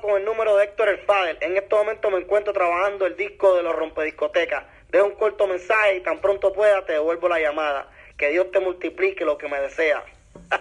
con 0.00 0.16
el 0.18 0.24
número 0.24 0.56
de 0.56 0.64
Héctor 0.64 0.88
El 0.88 0.98
Fader. 0.98 1.38
En 1.40 1.56
este 1.56 1.74
momento 1.74 2.10
me 2.10 2.18
encuentro 2.18 2.52
trabajando 2.52 3.06
el 3.06 3.16
disco 3.16 3.56
de 3.56 3.62
los 3.62 3.74
rompediscotecas. 3.74 4.64
Deja 4.90 5.04
un 5.04 5.14
corto 5.16 5.46
mensaje 5.46 5.96
y 5.96 6.00
tan 6.00 6.20
pronto 6.20 6.52
pueda 6.52 6.84
te 6.84 6.92
devuelvo 6.92 7.28
la 7.28 7.40
llamada. 7.40 7.88
Que 8.16 8.30
Dios 8.30 8.50
te 8.52 8.60
multiplique 8.60 9.24
lo 9.24 9.36
que 9.36 9.48
me 9.48 9.58
desea. 9.60 10.04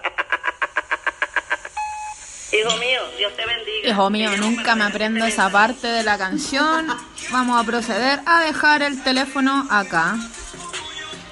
Hijo 2.51 2.77
mío, 2.77 3.01
Dios 3.17 3.35
te 3.35 3.45
bendiga. 3.45 3.89
Hijo 3.89 4.09
mío, 4.09 4.31
nunca 4.37 4.75
me 4.75 4.85
aprendo 4.85 5.25
esa 5.25 5.49
parte 5.51 5.87
de 5.87 6.03
la 6.03 6.17
canción. 6.17 6.87
Vamos 7.31 7.61
a 7.61 7.65
proceder 7.65 8.19
a 8.25 8.43
dejar 8.43 8.81
el 8.81 9.03
teléfono 9.03 9.67
acá. 9.69 10.15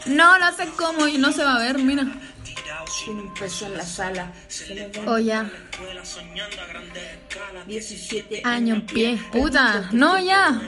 No 0.06 0.38
lo 0.38 0.46
hace 0.46 0.68
como 0.72 1.08
y 1.08 1.18
no 1.18 1.32
se 1.32 1.44
va 1.44 1.56
a 1.56 1.60
ver, 1.60 1.78
mira. 1.78 2.06
Un 3.08 3.34
peso 3.34 3.66
en 3.66 3.78
la 3.78 3.86
sala. 3.86 4.32
Oh, 5.08 5.18
ya. 5.18 5.50
17 7.66 8.42
Año 8.44 8.76
en 8.76 8.86
pie. 8.86 9.20
Puta, 9.32 9.90
no, 9.92 10.20
ya. 10.20 10.62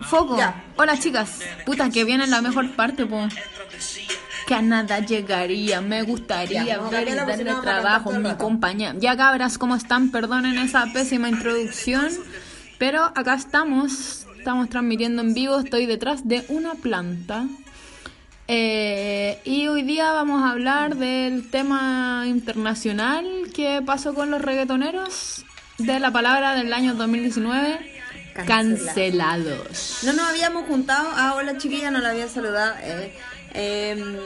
Foco. 0.00 0.38
Hola, 0.76 0.98
chicas. 0.98 1.40
Puta, 1.64 1.90
que 1.90 2.04
viene 2.04 2.26
la 2.26 2.42
mejor 2.42 2.74
parte, 2.76 3.06
po. 3.06 3.26
Que 4.46 4.54
a 4.54 4.62
nada 4.62 4.98
llegaría, 5.00 5.80
me 5.80 6.02
gustaría 6.02 6.64
Ya, 6.64 6.78
ver 6.78 7.08
y 7.08 7.14
darle 7.14 7.50
a 7.50 7.60
trabajo 7.60 8.12
mi 8.12 8.34
compañía. 8.34 8.94
Ya 8.98 9.16
cabras, 9.16 9.58
¿cómo 9.58 9.74
están? 9.74 10.10
Perdonen 10.10 10.58
esa 10.58 10.86
pésima 10.92 11.28
introducción, 11.28 12.10
pero 12.78 13.04
acá 13.04 13.34
estamos, 13.34 14.26
estamos 14.36 14.68
transmitiendo 14.68 15.22
en 15.22 15.34
vivo, 15.34 15.60
estoy 15.60 15.86
detrás 15.86 16.26
de 16.26 16.44
una 16.48 16.74
planta. 16.74 17.46
Eh, 18.52 19.38
y 19.44 19.68
hoy 19.68 19.82
día 19.82 20.10
vamos 20.10 20.42
a 20.42 20.50
hablar 20.50 20.96
del 20.96 21.48
tema 21.48 22.24
internacional 22.26 23.24
que 23.54 23.80
pasó 23.80 24.12
con 24.12 24.32
los 24.32 24.42
reggaetoneros, 24.42 25.44
de 25.78 26.00
la 26.00 26.10
palabra 26.10 26.56
del 26.56 26.72
año 26.72 26.94
2019, 26.94 27.78
cancelados. 28.48 30.00
No 30.02 30.14
nos 30.14 30.28
habíamos 30.28 30.66
juntado. 30.66 31.10
Ah, 31.12 31.34
hola 31.36 31.58
chiquilla, 31.58 31.92
no 31.92 32.00
la 32.00 32.10
había 32.10 32.26
saludado. 32.26 32.74
Eh, 32.82 33.12
em, 33.54 34.16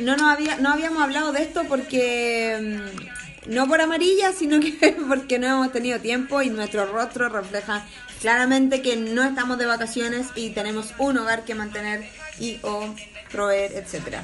no, 0.00 0.14
nos 0.14 0.30
había, 0.30 0.58
no 0.58 0.68
habíamos 0.68 1.02
hablado 1.02 1.32
de 1.32 1.42
esto 1.42 1.64
porque. 1.66 2.52
em, 2.52 2.82
no 3.46 3.66
por 3.66 3.80
amarilla, 3.80 4.32
sino 4.32 4.60
que 4.60 4.72
porque 5.08 5.38
no 5.38 5.46
hemos 5.46 5.72
tenido 5.72 6.00
tiempo 6.00 6.42
y 6.42 6.50
nuestro 6.50 6.84
rostro 6.84 7.30
refleja 7.30 7.86
claramente 8.20 8.82
que 8.82 8.96
no 8.96 9.22
estamos 9.24 9.56
de 9.56 9.64
vacaciones 9.64 10.26
y 10.34 10.50
tenemos 10.50 10.92
un 10.98 11.16
hogar 11.16 11.44
que 11.44 11.54
mantener 11.54 12.04
y 12.38 12.58
o 12.62 12.94
proveer, 13.30 13.72
etcétera. 13.72 14.22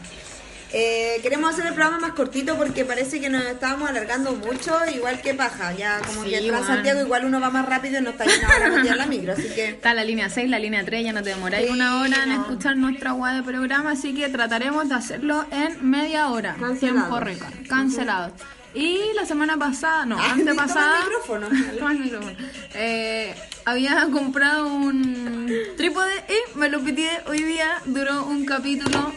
Eh, 0.75 1.19
queremos 1.23 1.53
hacer 1.53 1.67
el 1.67 1.75
programa 1.75 1.99
más 2.01 2.13
cortito 2.13 2.57
porque 2.57 2.87
parece 2.87 3.21
que 3.21 3.29
nos 3.29 3.45
estábamos 3.45 3.91
alargando 3.91 4.33
mucho, 4.33 4.75
igual 4.95 5.21
que 5.21 5.35
paja. 5.35 5.75
Ya 5.75 5.99
como 6.01 6.25
Sí, 6.25 6.31
que 6.31 6.51
bueno. 6.51 6.67
Santiago 6.67 7.03
igual 7.03 7.27
uno 7.27 7.41
va 7.41 7.51
más 7.51 7.67
rápido 7.67 7.99
y 8.01 8.03
no 8.03 8.11
está 8.11 8.25
llena 8.25 8.49
ahora 8.49 8.81
en 8.81 8.97
la 8.97 9.07
micro, 9.07 9.35
así 9.35 9.49
que 9.55 9.69
Está 9.69 9.93
la 9.93 10.03
línea 10.03 10.31
6, 10.31 10.49
la 10.49 10.59
línea 10.59 10.83
3, 10.83 11.05
ya 11.05 11.13
no 11.13 11.23
te 11.23 11.29
demoráis 11.31 11.67
Sí, 11.67 11.73
una 11.73 12.01
hora 12.01 12.23
en 12.25 12.33
escuchar 12.33 12.77
nuestra 12.79 13.13
web 13.13 13.35
de 13.35 13.43
programa, 13.43 13.91
así 13.91 14.15
que 14.15 14.31
trataremos 14.31 14.89
de 14.89 14.95
hacerlo 14.95 15.45
en 15.51 15.91
media 15.91 16.29
hora. 16.29 16.57
Cancelados. 16.59 16.81
Tiempo 16.81 17.21
récord. 17.21 17.53
Cancelados. 17.69 18.33
Y 18.75 19.13
la 19.15 19.27
semana 19.27 19.59
pasada, 19.59 20.07
no, 20.07 20.19
Ah, 20.19 20.33
antepasada. 20.33 20.99
el 21.01 21.05
micrófono. 21.09 21.49
Toma 21.79 21.93
el 21.93 21.99
micrófono. 21.99 22.37
Eh, 22.75 23.35
había 23.65 24.09
comprado 24.11 24.67
un 24.69 25.53
trípode 25.77 26.13
y 26.29 26.59
me 26.59 26.69
lo 26.69 26.81
pitié 26.81 27.21
hoy 27.27 27.43
día. 27.43 27.83
Duró 27.85 28.25
un 28.25 28.45
capítulo. 28.47 29.13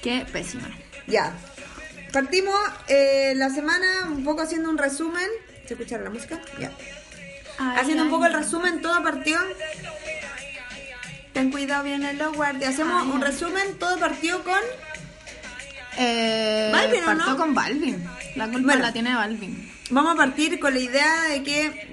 Qué 0.00 0.24
pésimo. 0.32 0.66
Ya. 1.06 1.32
Partimos 2.12 2.54
eh, 2.88 3.32
la 3.36 3.50
semana 3.50 4.08
un 4.10 4.22
poco 4.24 4.42
haciendo 4.42 4.70
un 4.70 4.78
resumen. 4.78 5.26
¿Se 5.66 5.74
escucha 5.74 5.98
la 5.98 6.10
música? 6.10 6.38
Ya. 6.60 6.70
haciendo 7.78 8.04
un 8.04 8.10
poco 8.10 8.26
el 8.26 8.32
resumen, 8.32 8.80
todo 8.82 9.02
partió. 9.02 9.38
Ten 11.32 11.50
cuidado, 11.50 11.82
vienen 11.84 12.18
los 12.18 12.36
guardias. 12.36 12.74
Hacemos 12.74 13.06
un 13.06 13.20
resumen, 13.22 13.78
todo 13.78 13.98
partió 13.98 14.44
con. 14.44 14.58
Eh, 15.98 16.70
Balvin, 16.72 17.04
¿o 17.04 17.14
no? 17.14 17.36
con 17.36 17.54
Balvin. 17.54 18.02
La 18.36 18.46
culpa 18.48 18.66
Bueno. 18.68 18.82
la 18.82 18.92
tiene 18.92 19.14
Balvin. 19.14 19.70
Vamos 19.90 20.14
a 20.14 20.16
partir 20.16 20.58
con 20.58 20.72
la 20.74 20.80
idea 20.80 21.22
de 21.28 21.42
que 21.42 21.92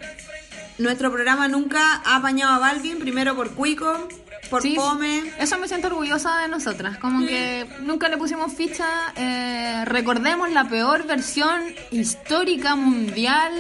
nuestro 0.78 1.12
programa 1.12 1.48
nunca 1.48 2.02
ha 2.06 2.16
apañado 2.18 2.54
a 2.54 2.60
Balvin, 2.60 3.00
primero 3.00 3.36
por 3.36 3.52
Cuico, 3.54 4.08
por 4.50 4.62
Sí, 4.62 4.76
Fome. 4.76 5.24
Eso 5.40 5.60
me 5.60 5.68
siento 5.68 5.88
orgullosa 5.88 6.40
de 6.40 6.48
nosotras. 6.48 6.98
Como 6.98 7.26
que 7.28 7.68
nunca 7.82 8.08
le 8.10 8.18
pusimos 8.18 8.54
ficha. 8.54 8.88
eh, 9.18 9.84
recordemos 9.86 10.50
la 10.52 10.64
peor 10.70 11.06
versión 11.06 11.62
histórica 11.92 12.76
mundial 12.76 13.52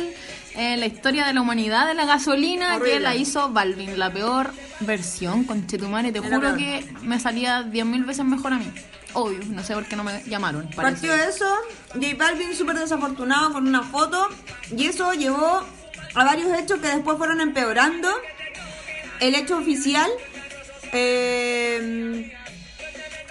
en 0.55 0.79
la 0.79 0.85
historia 0.87 1.25
de 1.27 1.33
la 1.33 1.41
humanidad 1.41 1.85
de 1.87 1.93
la 1.93 2.05
gasolina 2.05 2.75
Horrible. 2.77 2.93
que 2.93 2.99
la 3.01 3.15
hizo 3.15 3.49
Balvin. 3.51 3.99
La 3.99 4.11
peor 4.11 4.51
versión, 4.79 5.43
con 5.43 5.67
Chetumare. 5.67 6.11
Te 6.11 6.19
Era 6.19 6.27
juro 6.29 6.55
peor. 6.55 6.57
que 6.57 6.85
me 7.03 7.19
salía 7.19 7.61
10.000 7.63 8.05
veces 8.05 8.25
mejor 8.25 8.53
a 8.53 8.57
mí. 8.57 8.71
Obvio, 9.13 9.39
no 9.49 9.63
sé 9.63 9.73
por 9.73 9.85
qué 9.85 9.95
no 9.95 10.03
me 10.03 10.23
llamaron. 10.25 10.69
parece. 10.75 11.07
Partió 11.07 11.13
eso, 11.15 11.45
J 11.93 12.05
Balvin 12.17 12.55
súper 12.55 12.77
desafortunado 12.77 13.53
con 13.53 13.67
una 13.67 13.81
foto 13.83 14.27
y 14.75 14.85
eso 14.85 15.13
llevó 15.13 15.63
a 16.15 16.23
varios 16.23 16.57
hechos 16.57 16.79
que 16.79 16.87
después 16.87 17.17
fueron 17.17 17.41
empeorando. 17.41 18.09
El 19.19 19.35
hecho 19.35 19.57
oficial 19.57 20.09
eh, 20.93 22.31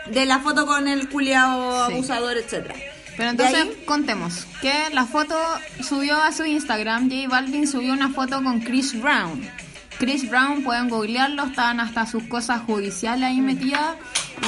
de 0.07 0.27
la 0.27 0.41
foto 0.41 0.67
con 0.67 0.89
el 0.89 1.09
culiao 1.09 1.87
Sí. 1.89 1.93
abusador, 1.95 2.37
etcétera. 2.37 2.75
Pero 3.17 3.31
entonces 3.31 3.55
ahí- 3.57 3.83
contemos 3.85 4.47
que 4.61 4.73
la 4.93 5.05
foto 5.07 5.37
subió 5.83 6.17
a 6.23 6.31
su 6.33 6.45
Instagram, 6.45 7.11
J 7.11 7.29
Balvin 7.29 7.67
subió 7.67 7.93
una 7.93 8.11
foto 8.11 8.43
con 8.43 8.61
Chris 8.61 9.01
Brown. 9.01 9.49
Chris 9.99 10.29
Brown, 10.29 10.63
pueden 10.63 10.89
googlearlo, 10.89 11.45
estaban 11.45 11.81
hasta 11.81 12.07
sus 12.07 12.23
cosas 12.25 12.63
judiciales 12.63 13.25
ahí 13.25 13.41
metidas. 13.41 13.97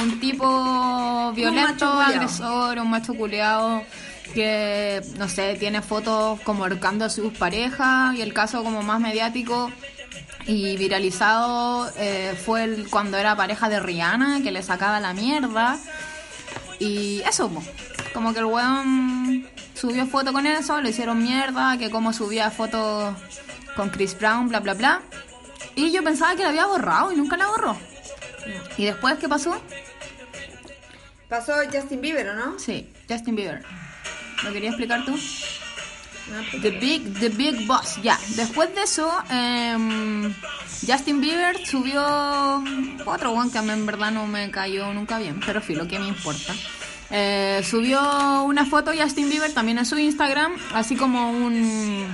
Un 0.01 0.19
tipo 0.19 1.33
violento, 1.33 1.85
agresor, 1.85 2.79
un 2.79 2.89
macho 2.89 3.13
culeado 3.13 3.83
que, 4.33 5.01
no 5.17 5.27
sé, 5.27 5.55
tiene 5.55 5.81
fotos 5.81 6.39
como 6.41 6.63
ahorcando 6.63 7.05
a 7.05 7.09
sus 7.09 7.33
parejas 7.33 8.15
y 8.15 8.21
el 8.21 8.33
caso 8.33 8.63
como 8.63 8.81
más 8.81 9.01
mediático 9.01 9.69
y 10.47 10.77
viralizado 10.77 11.91
eh, 11.97 12.39
fue 12.43 12.63
el, 12.63 12.89
cuando 12.89 13.17
era 13.17 13.35
pareja 13.35 13.69
de 13.69 13.79
Rihanna, 13.79 14.41
que 14.41 14.51
le 14.51 14.63
sacaba 14.63 14.99
la 14.99 15.13
mierda. 15.13 15.77
Y 16.79 17.21
eso, 17.29 17.51
como 18.13 18.33
que 18.33 18.39
el 18.39 18.45
weón 18.45 19.45
subió 19.75 20.07
foto 20.07 20.33
con 20.33 20.47
eso, 20.47 20.81
le 20.81 20.89
hicieron 20.89 21.21
mierda, 21.21 21.77
que 21.77 21.89
como 21.89 22.13
subía 22.13 22.49
fotos 22.49 23.15
con 23.75 23.89
Chris 23.89 24.17
Brown, 24.17 24.47
bla, 24.47 24.61
bla, 24.61 24.73
bla. 24.73 25.01
Y 25.75 25.91
yo 25.91 26.03
pensaba 26.03 26.35
que 26.35 26.43
la 26.43 26.49
había 26.49 26.65
borrado 26.65 27.11
y 27.11 27.15
nunca 27.15 27.37
la 27.37 27.47
borró. 27.47 27.77
¿Y 28.77 28.85
después 28.85 29.17
qué 29.19 29.29
pasó? 29.29 29.61
Pasó 31.29 31.53
Justin 31.71 32.01
Bieber, 32.01 32.27
¿o 32.29 32.35
no? 32.35 32.59
Sí, 32.59 32.89
Justin 33.09 33.35
Bieber. 33.35 33.63
¿Lo 34.43 34.51
quería 34.51 34.69
explicar 34.69 35.05
tú? 35.05 35.11
No, 35.11 36.61
The 36.61 36.71
Big, 36.71 37.19
The 37.19 37.29
Big 37.29 37.65
Boss, 37.65 38.01
ya. 38.01 38.19
Después 38.35 38.73
de 38.75 38.83
eso, 38.83 39.11
em, 39.29 40.33
Justin 40.85 41.21
Bieber 41.21 41.65
subió 41.65 42.63
otro 43.05 43.31
one 43.31 43.51
que 43.51 43.57
a 43.57 43.61
mí 43.61 43.71
en 43.71 43.85
verdad 43.85 44.11
no 44.11 44.27
me 44.27 44.49
cayó 44.51 44.93
nunca 44.93 45.19
bien, 45.19 45.39
pero 45.45 45.61
filo, 45.61 45.87
que 45.87 45.99
me 45.99 46.07
importa. 46.07 46.53
Eh, 47.09 47.61
subió 47.69 48.43
una 48.43 48.65
foto 48.65 48.91
Justin 48.97 49.29
Bieber 49.29 49.53
también 49.53 49.77
en 49.77 49.85
su 49.85 49.97
Instagram, 49.97 50.53
así 50.73 50.95
como 50.95 51.31
un 51.31 52.07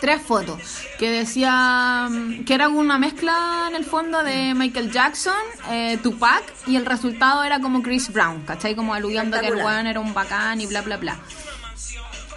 tres 0.00 0.22
fotos 0.22 0.60
que 0.98 1.10
decía 1.10 2.08
mm, 2.10 2.44
que 2.44 2.54
era 2.54 2.68
una 2.68 2.98
mezcla 2.98 3.66
en 3.68 3.76
el 3.76 3.84
fondo 3.84 4.22
de 4.22 4.54
Michael 4.54 4.90
Jackson, 4.90 5.34
eh, 5.70 5.98
Tupac 6.02 6.42
y 6.66 6.76
el 6.76 6.86
resultado 6.86 7.44
era 7.44 7.60
como 7.60 7.82
Chris 7.82 8.12
Brown, 8.12 8.42
¿cachai? 8.42 8.74
Como 8.74 8.94
aludiendo 8.94 9.38
que 9.40 9.48
el 9.48 9.56
weón 9.56 9.86
era 9.86 10.00
un 10.00 10.14
bacán 10.14 10.60
y 10.60 10.66
bla 10.66 10.82
bla 10.82 10.96
bla. 10.96 11.16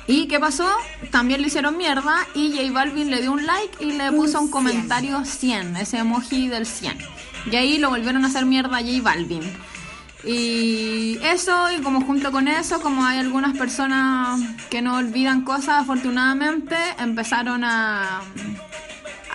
¿Y 0.07 0.27
qué 0.27 0.39
pasó? 0.39 0.67
También 1.11 1.39
le 1.41 1.47
hicieron 1.47 1.77
mierda 1.77 2.27
y 2.33 2.51
J 2.57 2.71
Balvin 2.73 3.11
le 3.11 3.21
dio 3.21 3.31
un 3.31 3.45
like 3.45 3.83
y 3.83 3.91
le 3.91 4.11
puso 4.11 4.39
un 4.41 4.47
100. 4.47 4.51
comentario 4.51 5.23
100, 5.23 5.77
ese 5.77 5.99
emoji 5.99 6.47
del 6.47 6.65
100. 6.65 6.97
Y 7.51 7.55
ahí 7.55 7.77
lo 7.77 7.89
volvieron 7.89 8.25
a 8.25 8.27
hacer 8.27 8.45
mierda 8.45 8.77
a 8.77 8.81
J 8.81 9.03
Balvin. 9.03 9.43
Y 10.23 11.17
eso, 11.23 11.71
y 11.71 11.81
como 11.81 12.01
junto 12.01 12.31
con 12.31 12.47
eso, 12.47 12.81
como 12.81 13.05
hay 13.05 13.19
algunas 13.19 13.57
personas 13.57 14.41
que 14.69 14.81
no 14.81 14.97
olvidan 14.97 15.43
cosas, 15.43 15.81
afortunadamente, 15.81 16.75
empezaron 16.97 17.63
a, 17.63 18.21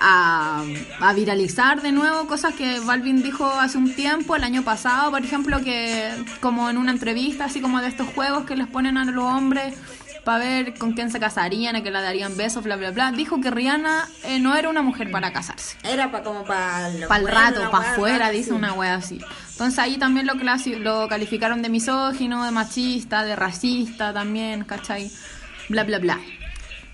a, 0.01 0.63
a 1.01 1.13
viralizar 1.15 1.81
de 1.81 1.91
nuevo 1.91 2.27
cosas 2.27 2.55
que 2.55 2.81
Balvin 2.81 3.23
dijo 3.23 3.47
hace 3.47 3.79
un 3.79 3.95
tiempo, 3.95 4.37
el 4.37 4.45
año 4.45 4.63
pasado, 4.63 5.11
por 5.11 5.25
ejemplo, 5.25 5.63
que 5.63 6.11
como 6.41 6.69
en 6.69 6.77
una 6.77 6.93
entrevista, 6.93 7.47
así 7.47 7.63
como 7.63 7.81
de 7.81 7.89
estos 7.89 8.09
juegos 8.09 8.45
que 8.45 8.55
les 8.55 8.67
ponen 8.67 8.99
a 8.99 9.07
los 9.07 9.25
hombres 9.25 9.75
para 10.25 10.39
ver 10.45 10.75
con 10.75 10.93
quién 10.93 11.11
se 11.11 11.21
casarían, 11.21 11.77
a 11.77 11.83
que 11.83 11.91
le 11.91 12.01
darían 12.01 12.37
besos, 12.37 12.65
bla, 12.65 12.77
bla, 12.77 12.91
bla, 12.91 13.13
dijo 13.13 13.41
que 13.41 13.51
Rihanna 13.51 14.09
eh, 14.25 14.39
no 14.41 14.57
era 14.57 14.69
una 14.69 14.83
mujer 14.83 15.11
para 15.11 15.33
casarse. 15.33 15.77
Era 15.83 16.11
pa, 16.11 16.23
como 16.23 16.45
para 16.45 16.89
el 16.89 17.07
Para 17.07 17.21
el 17.21 17.29
rato, 17.29 17.71
para 17.71 17.93
afuera, 17.93 18.31
dice 18.31 18.53
una 18.53 18.73
wea 18.73 18.95
así. 18.95 19.21
Entonces 19.53 19.79
ahí 19.79 19.99
también 19.99 20.27
lo, 20.27 20.35
clasi- 20.35 20.79
lo 20.79 21.07
calificaron 21.09 21.63
de 21.63 21.69
misógino, 21.69 22.45
de 22.45 22.51
machista, 22.51 23.25
de 23.25 23.37
racista 23.37 24.13
también, 24.13 24.65
¿cachai? 24.65 25.11
Bla, 25.69 25.85
bla, 25.85 25.99
bla. 25.99 26.21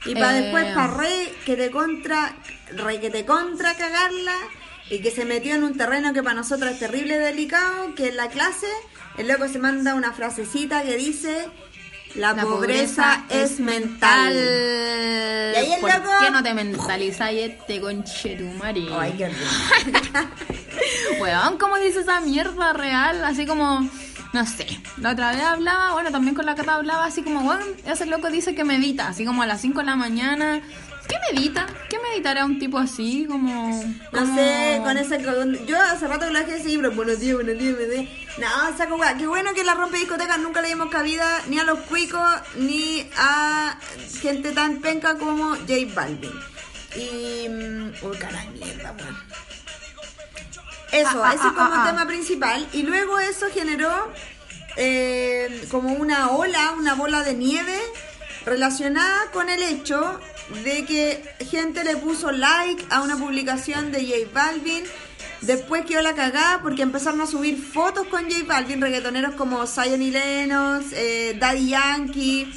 Y 0.07 0.15
para 0.15 0.37
Eh, 0.39 0.43
después, 0.43 0.65
para 0.75 0.95
re 0.95 1.33
que 1.45 1.57
te 1.57 1.71
contra, 1.71 2.35
re 2.77 3.01
que 3.01 3.11
te 3.11 3.25
contra 3.27 3.75
cagarla 3.75 4.35
y 4.91 5.01
que 5.01 5.11
se 5.11 5.25
metió 5.25 5.55
en 5.55 5.63
un 5.63 5.77
terreno 5.77 6.13
que 6.13 6.23
para 6.23 6.35
nosotros 6.35 6.73
es 6.73 6.79
terrible 6.79 7.15
y 7.15 7.19
delicado, 7.19 7.95
que 7.95 8.09
en 8.09 8.17
la 8.17 8.29
clase 8.29 8.67
el 9.19 9.29
loco 9.29 9.47
se 9.49 9.59
manda 9.59 9.95
una 9.95 10.13
frasecita 10.13 10.83
que 10.83 10.97
dice, 10.97 11.49
la, 12.15 12.35
pobreza, 12.35 13.25
es 13.29 13.61
mental. 13.61 14.33
Y 14.35 15.57
ahí 15.57 15.73
el 15.73 15.81
¿Por 15.81 15.93
loco- 15.95 16.11
qué 16.21 16.31
no 16.31 16.43
te 16.43 16.55
mentalizáis 16.55 17.51
este 17.53 17.81
conchetumare? 17.81 18.87
Ay, 18.99 19.15
qué 19.19 19.29
rico. 19.29 19.41
Weón, 21.21 21.59
¿cómo 21.59 21.77
dice 21.79 22.01
esa 22.01 22.21
mierda 22.21 22.73
real? 22.73 23.25
Así 23.25 23.47
como, 23.47 23.89
no 24.33 24.47
sé. 24.47 24.67
La 24.99 25.11
otra 25.13 25.33
vez 25.33 25.43
hablaba, 25.43 25.93
bueno, 25.93 26.11
también 26.11 26.35
con 26.35 26.47
la 26.47 26.55
cata 26.55 26.75
hablaba 26.77 27.05
así 27.05 27.23
como, 27.23 27.41
weón, 27.41 27.63
ese 27.87 28.07
loco 28.07 28.31
dice 28.31 28.55
que 28.55 28.65
medita, 28.65 29.09
así 29.09 29.25
como 29.25 29.43
a 29.43 29.47
las 29.47 29.61
5 29.61 29.81
de 29.81 29.87
la 29.87 29.97
mañana. 29.97 30.61
¿Qué 31.11 31.17
medita? 31.35 31.67
¿Qué 31.89 31.99
meditará 31.99 32.45
un 32.45 32.59
tipo 32.59 32.79
así? 32.79 33.27
Como. 33.29 33.83
No 34.13 34.19
como- 34.21 34.37
sé, 34.37 34.81
con 34.85 34.97
ese. 34.97 35.23
con- 35.25 35.67
yo 35.67 35.81
hace 35.81 36.07
rato 36.07 36.27
que 36.27 36.33
lo 36.33 36.39
dejé 36.39 36.55
así, 36.61 36.77
pero 36.77 36.93
buenos 36.93 37.19
días, 37.19 37.35
buenos 37.35 37.59
días, 37.59 37.75
buenos 37.77 37.95
días. 37.95 38.09
No, 38.39 38.77
saco 38.79 38.97
weá. 38.97 39.17
Qué 39.17 39.27
bueno 39.27 39.53
que 39.55 39.65
la 39.65 39.75
rompe 39.75 39.99
discotecas 39.99 40.39
nunca 40.39 40.63
le 40.63 40.69
dimos 40.69 40.89
cabida 40.91 41.43
ni 41.49 41.59
a 41.59 41.65
los 41.65 41.81
cuicos 41.81 42.23
ni 42.57 43.09
a 43.17 43.79
gente 44.21 44.53
tan 44.53 44.77
penca 44.81 45.17
como 45.19 45.51
J 45.57 45.73
Balvin. 45.95 46.33
Y. 46.97 47.49
mm, 47.49 47.93
Uy, 48.03 48.17
caray, 48.19 48.49
mierda, 48.51 48.93
weón. 48.99 49.19
Eso, 50.93 51.23
Ah, 51.25 51.31
ah, 51.31 51.35
ese 51.35 51.47
es 51.47 51.53
como 51.53 51.61
ah, 51.61 51.71
ah, 51.73 51.85
el 51.89 51.95
tema 51.95 52.07
principal. 52.07 52.69
Y 52.73 52.83
luego 52.83 53.19
eso 53.21 53.47
generó 53.53 54.13
eh, 54.77 55.67
como 55.71 55.93
una 55.95 56.31
ola, 56.31 56.73
una 56.77 56.95
bola 56.95 57.23
de 57.23 57.35
nieve 57.35 57.79
relacionada 58.45 59.31
con 59.33 59.49
el 59.51 59.63
hecho 59.63 60.19
de 60.65 60.85
que 60.85 61.23
gente 61.51 61.85
le 61.85 61.97
puso 61.97 62.31
like 62.33 62.85
a 62.91 63.03
una 63.03 63.17
publicación 63.17 63.93
de 63.93 64.05
J 64.05 64.31
Balvin. 64.33 64.85
Después 65.41 65.87
quedó 65.87 66.03
la 66.03 66.15
cagada 66.15 66.61
porque 66.63 66.83
empezaron 66.83 67.21
a 67.21 67.27
subir 67.27 67.63
fotos 67.63 68.07
con 68.09 68.25
J 68.25 68.45
Balvin, 68.47 68.81
reggaetoneros 68.81 69.35
como 69.35 69.67
Zion 69.67 70.03
y 70.03 70.11
Lennox, 70.11 70.93
eh, 70.93 71.37
Daddy 71.39 71.69
Yankee. 71.69 72.53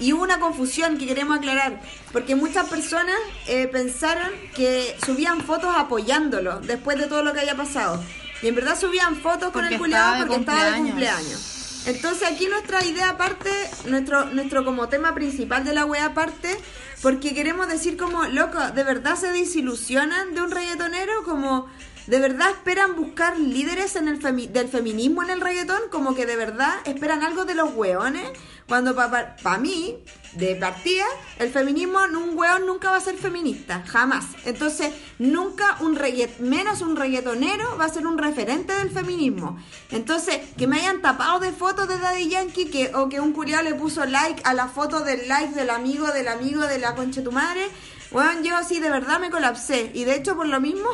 Y 0.00 0.12
hubo 0.12 0.24
una 0.24 0.40
confusión 0.40 0.98
que 0.98 1.06
queremos 1.06 1.38
aclarar, 1.38 1.80
porque 2.12 2.34
muchas 2.34 2.68
personas 2.68 3.14
eh, 3.46 3.68
pensaron 3.68 4.28
que 4.54 4.96
subían 5.06 5.40
fotos 5.42 5.72
apoyándolo 5.76 6.58
después 6.60 6.98
de 6.98 7.06
todo 7.06 7.22
lo 7.22 7.32
que 7.32 7.40
haya 7.40 7.56
pasado. 7.56 8.02
Y 8.42 8.48
en 8.48 8.56
verdad 8.56 8.78
subían 8.78 9.16
fotos 9.16 9.52
con 9.52 9.64
el 9.64 9.78
culiado 9.78 10.18
porque 10.18 10.40
estaba 10.40 10.64
de 10.64 10.78
cumpleaños. 10.78 11.53
Entonces 11.86 12.26
aquí 12.30 12.46
nuestra 12.48 12.84
idea 12.84 13.10
aparte, 13.10 13.50
nuestro, 13.86 14.24
nuestro 14.26 14.64
como 14.64 14.88
tema 14.88 15.14
principal 15.14 15.64
de 15.64 15.74
la 15.74 15.84
wea 15.84 16.06
aparte, 16.06 16.56
porque 17.02 17.34
queremos 17.34 17.68
decir 17.68 17.96
como, 17.98 18.24
loco, 18.24 18.58
¿de 18.74 18.84
verdad 18.84 19.16
se 19.16 19.30
desilusionan 19.32 20.34
de 20.34 20.40
un 20.40 20.50
reggaetonero? 20.50 21.24
Como, 21.24 21.68
¿de 22.06 22.18
verdad 22.20 22.50
esperan 22.50 22.96
buscar 22.96 23.38
líderes 23.38 23.96
en 23.96 24.08
el 24.08 24.18
femi- 24.18 24.48
del 24.48 24.68
feminismo 24.68 25.22
en 25.22 25.28
el 25.30 25.42
reggaetón? 25.42 25.82
Como 25.90 26.14
que 26.14 26.24
de 26.24 26.36
verdad 26.36 26.72
esperan 26.86 27.22
algo 27.22 27.44
de 27.44 27.54
los 27.54 27.74
weones, 27.74 28.30
cuando 28.68 28.94
para 28.94 29.36
pa, 29.36 29.58
mí, 29.58 29.96
de 30.32 30.56
partida, 30.56 31.04
el 31.38 31.50
feminismo, 31.50 31.98
un 32.04 32.36
weón 32.36 32.66
nunca 32.66 32.90
va 32.90 32.96
a 32.96 33.00
ser 33.00 33.16
feminista, 33.16 33.82
jamás. 33.86 34.24
Entonces, 34.44 34.92
nunca 35.18 35.76
un 35.80 35.96
reggaet 35.96 36.38
menos 36.38 36.80
un 36.80 36.96
reggaetonero 36.96 37.76
va 37.78 37.84
a 37.84 37.88
ser 37.88 38.06
un 38.06 38.18
referente 38.18 38.72
del 38.74 38.90
feminismo. 38.90 39.58
Entonces, 39.90 40.40
que 40.56 40.66
me 40.66 40.80
hayan 40.80 41.02
tapado 41.02 41.40
de 41.40 41.52
fotos 41.52 41.88
de 41.88 41.98
Daddy 41.98 42.28
Yankee 42.28 42.66
que, 42.66 42.94
o 42.94 43.08
que 43.08 43.20
un 43.20 43.32
culiado 43.32 43.64
le 43.64 43.74
puso 43.74 44.04
like 44.06 44.42
a 44.44 44.54
la 44.54 44.68
foto 44.68 45.00
del 45.00 45.28
like 45.28 45.54
del 45.54 45.70
amigo 45.70 46.06
del 46.08 46.28
amigo 46.28 46.62
de 46.62 46.78
la 46.78 46.94
concha 46.94 47.20
de 47.20 47.24
tu 47.24 47.32
madre, 47.32 47.68
weón, 48.10 48.42
yo 48.42 48.56
así 48.56 48.80
de 48.80 48.90
verdad 48.90 49.20
me 49.20 49.30
colapsé. 49.30 49.90
Y 49.94 50.04
de 50.04 50.16
hecho, 50.16 50.36
por 50.36 50.48
lo 50.48 50.60
mismo. 50.60 50.88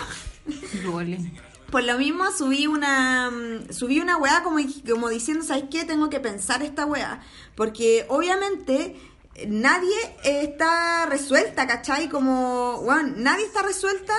por 1.70 1.84
lo 1.84 1.96
mismo 1.98 2.30
subí 2.36 2.66
una 2.66 3.30
subí 3.70 4.00
una 4.00 4.16
weá 4.16 4.42
como, 4.42 4.58
como 4.88 5.08
diciendo, 5.08 5.44
¿sabes 5.44 5.64
qué? 5.70 5.84
Tengo 5.84 6.10
que 6.10 6.20
pensar 6.20 6.62
esta 6.62 6.86
weá. 6.86 7.20
Porque 7.54 8.06
obviamente 8.08 8.96
eh, 9.34 9.46
nadie 9.48 9.94
está 10.24 11.06
resuelta, 11.06 11.66
¿cachai? 11.66 12.08
Como, 12.08 12.80
weón, 12.80 13.22
nadie 13.22 13.44
está 13.44 13.62
resuelta. 13.62 14.14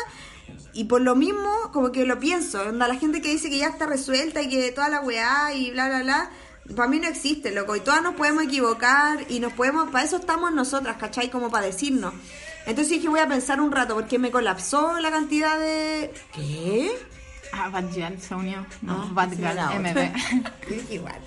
Y 0.73 0.85
por 0.85 1.01
lo 1.01 1.15
mismo, 1.15 1.71
como 1.73 1.91
que 1.91 2.05
lo 2.05 2.19
pienso. 2.19 2.61
Onda, 2.61 2.87
la 2.87 2.95
gente 2.95 3.21
que 3.21 3.29
dice 3.29 3.49
que 3.49 3.57
ya 3.57 3.67
está 3.67 3.85
resuelta 3.85 4.41
y 4.41 4.49
que 4.49 4.71
toda 4.71 4.89
la 4.89 5.01
weá 5.01 5.53
y 5.53 5.71
bla, 5.71 5.87
bla, 5.87 6.03
bla. 6.03 6.31
Para 6.75 6.87
mí 6.87 6.99
no 6.99 7.07
existe, 7.07 7.51
loco. 7.51 7.75
Y 7.75 7.81
todas 7.81 8.01
nos 8.01 8.15
podemos 8.15 8.43
equivocar 8.43 9.25
y 9.27 9.39
nos 9.41 9.51
podemos... 9.53 9.89
Para 9.89 10.05
eso 10.05 10.17
estamos 10.17 10.53
nosotras, 10.53 10.95
¿cachai? 10.97 11.29
Como 11.29 11.49
para 11.51 11.65
decirnos. 11.65 12.13
Entonces 12.65 12.89
dije, 12.89 13.09
voy 13.09 13.19
a 13.19 13.27
pensar 13.27 13.59
un 13.59 13.71
rato 13.71 13.95
porque 13.95 14.19
me 14.19 14.31
colapsó 14.31 14.97
la 14.99 15.11
cantidad 15.11 15.59
de... 15.59 16.13
¿Qué? 16.33 16.91
Ah, 17.53 17.69
Bad 17.69 17.91
Girl 17.93 18.19
se 18.19 18.33
unió. 18.35 18.65
No, 18.81 19.11
Ah. 19.15 19.73
MB. 19.79 20.91
Igual. 20.91 21.19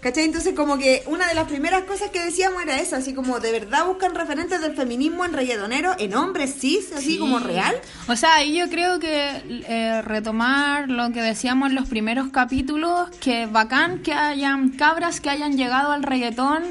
¿Cachai? 0.00 0.24
Entonces 0.24 0.54
como 0.54 0.78
que 0.78 1.02
una 1.06 1.26
de 1.26 1.34
las 1.34 1.48
primeras 1.48 1.82
cosas 1.84 2.10
que 2.10 2.20
decíamos 2.24 2.62
era 2.62 2.78
eso, 2.78 2.94
así 2.94 3.12
como 3.12 3.40
de 3.40 3.50
verdad 3.50 3.86
buscan 3.86 4.14
referentes 4.14 4.60
del 4.60 4.76
feminismo 4.76 5.24
en 5.24 5.32
reggaetonero, 5.32 5.96
en 5.98 6.14
hombres 6.14 6.54
cis, 6.60 6.92
así 6.92 7.12
Sí. 7.14 7.18
como 7.18 7.40
real. 7.40 7.74
O 8.06 8.14
sea, 8.14 8.36
ahí 8.36 8.56
yo 8.56 8.68
creo 8.70 9.00
que 9.00 9.42
eh, 9.66 10.02
retomar 10.02 10.88
lo 10.88 11.10
que 11.12 11.22
decíamos 11.22 11.70
en 11.70 11.74
los 11.76 11.88
primeros 11.88 12.28
capítulos, 12.28 13.08
que 13.18 13.46
bacán 13.46 14.00
que 14.02 14.12
hayan 14.12 14.68
cabras 14.68 15.20
que 15.20 15.30
hayan 15.30 15.56
llegado 15.56 15.90
al 15.90 16.04
reggaetón 16.04 16.62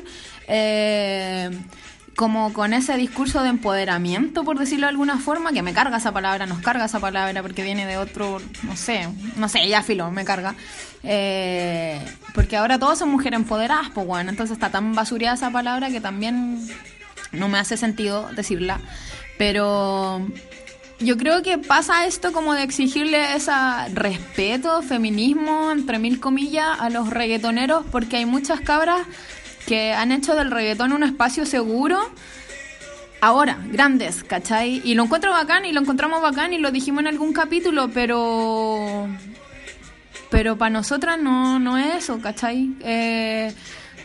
eh, 0.47 1.49
como 2.15 2.53
con 2.53 2.73
ese 2.73 2.95
discurso 2.95 3.43
de 3.43 3.49
empoderamiento, 3.49 4.43
por 4.43 4.57
decirlo 4.57 4.85
de 4.85 4.91
alguna 4.91 5.19
forma, 5.19 5.51
que 5.51 5.61
me 5.61 5.73
carga 5.73 5.97
esa 5.97 6.13
palabra, 6.13 6.45
nos 6.45 6.59
carga 6.59 6.85
esa 6.85 6.99
palabra 6.99 7.41
porque 7.41 7.63
viene 7.63 7.85
de 7.85 7.97
otro, 7.97 8.41
no 8.63 8.77
sé, 8.77 9.09
no 9.35 9.49
sé, 9.49 9.67
ya 9.67 9.83
filo, 9.83 10.09
me 10.11 10.23
carga. 10.23 10.55
Eh, 11.03 11.99
porque 12.33 12.55
ahora 12.55 12.79
todos 12.79 12.99
son 12.99 13.09
mujeres 13.09 13.39
empoderadas, 13.39 13.89
pues 13.93 14.07
bueno, 14.07 14.29
entonces 14.29 14.55
está 14.55 14.69
tan 14.69 14.93
basureada 14.95 15.35
esa 15.35 15.51
palabra 15.51 15.89
que 15.89 15.99
también 15.99 16.65
no 17.33 17.49
me 17.49 17.57
hace 17.57 17.75
sentido 17.75 18.29
decirla. 18.33 18.79
Pero 19.37 20.25
yo 20.99 21.17
creo 21.17 21.43
que 21.43 21.57
pasa 21.57 22.05
esto 22.05 22.31
como 22.31 22.53
de 22.53 22.63
exigirle 22.63 23.35
ese 23.35 23.51
respeto, 23.93 24.81
feminismo, 24.81 25.71
entre 25.71 25.99
mil 25.99 26.21
comillas, 26.21 26.79
a 26.79 26.89
los 26.89 27.09
reggaetoneros, 27.09 27.85
porque 27.91 28.17
hay 28.17 28.25
muchas 28.25 28.61
cabras 28.61 29.01
que 29.65 29.93
han 29.93 30.11
hecho 30.11 30.35
del 30.35 30.51
reggaetón 30.51 30.93
un 30.93 31.03
espacio 31.03 31.45
seguro. 31.45 31.99
Ahora, 33.21 33.57
grandes, 33.71 34.23
¿cachai? 34.23 34.81
Y 34.83 34.93
lo 34.93 35.03
encuentro 35.03 35.31
bacán 35.31 35.65
y 35.65 35.71
lo 35.71 35.81
encontramos 35.81 36.21
bacán 36.21 36.53
y 36.53 36.57
lo 36.57 36.71
dijimos 36.71 37.01
en 37.01 37.07
algún 37.07 37.33
capítulo, 37.33 37.89
pero 37.93 39.07
pero 40.29 40.57
para 40.57 40.69
nosotras 40.69 41.19
no, 41.19 41.59
no 41.59 41.77
es 41.77 41.95
eso, 41.95 42.19
¿cachai? 42.19 42.75
Eh, 42.81 43.53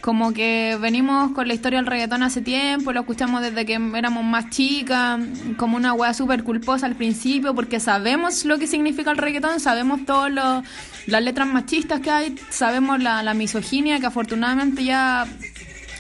como 0.01 0.33
que 0.33 0.79
venimos 0.81 1.33
con 1.33 1.47
la 1.49 1.55
historia 1.55 1.79
del 1.79 1.87
reggaetón 1.87 2.23
hace 2.23 2.41
tiempo, 2.41 2.93
lo 2.93 3.01
escuchamos 3.01 3.43
desde 3.43 3.67
que 3.67 3.79
éramos 3.95 4.25
más 4.25 4.49
chicas, 4.51 5.21
como 5.57 5.77
una 5.77 5.93
wea 5.93 6.15
súper 6.15 6.43
culposa 6.45 6.87
al 6.87 6.95
principio, 6.97 7.55
porque 7.55 7.81
sabemos 7.81 8.45
lo 8.45 8.59
que 8.59 8.67
significa 8.67 9.11
el 9.11 9.19
reggaetón, 9.19 9.61
sabemos 9.61 10.05
todas 10.07 10.33
las 11.07 11.23
letras 11.23 11.47
machistas 11.49 12.01
que 12.01 12.11
hay, 12.11 12.35
sabemos 12.49 13.03
la, 13.03 13.23
la 13.23 13.35
misoginia 13.35 14.01
que 14.01 14.07
afortunadamente 14.07 14.85
ya 14.85 15.27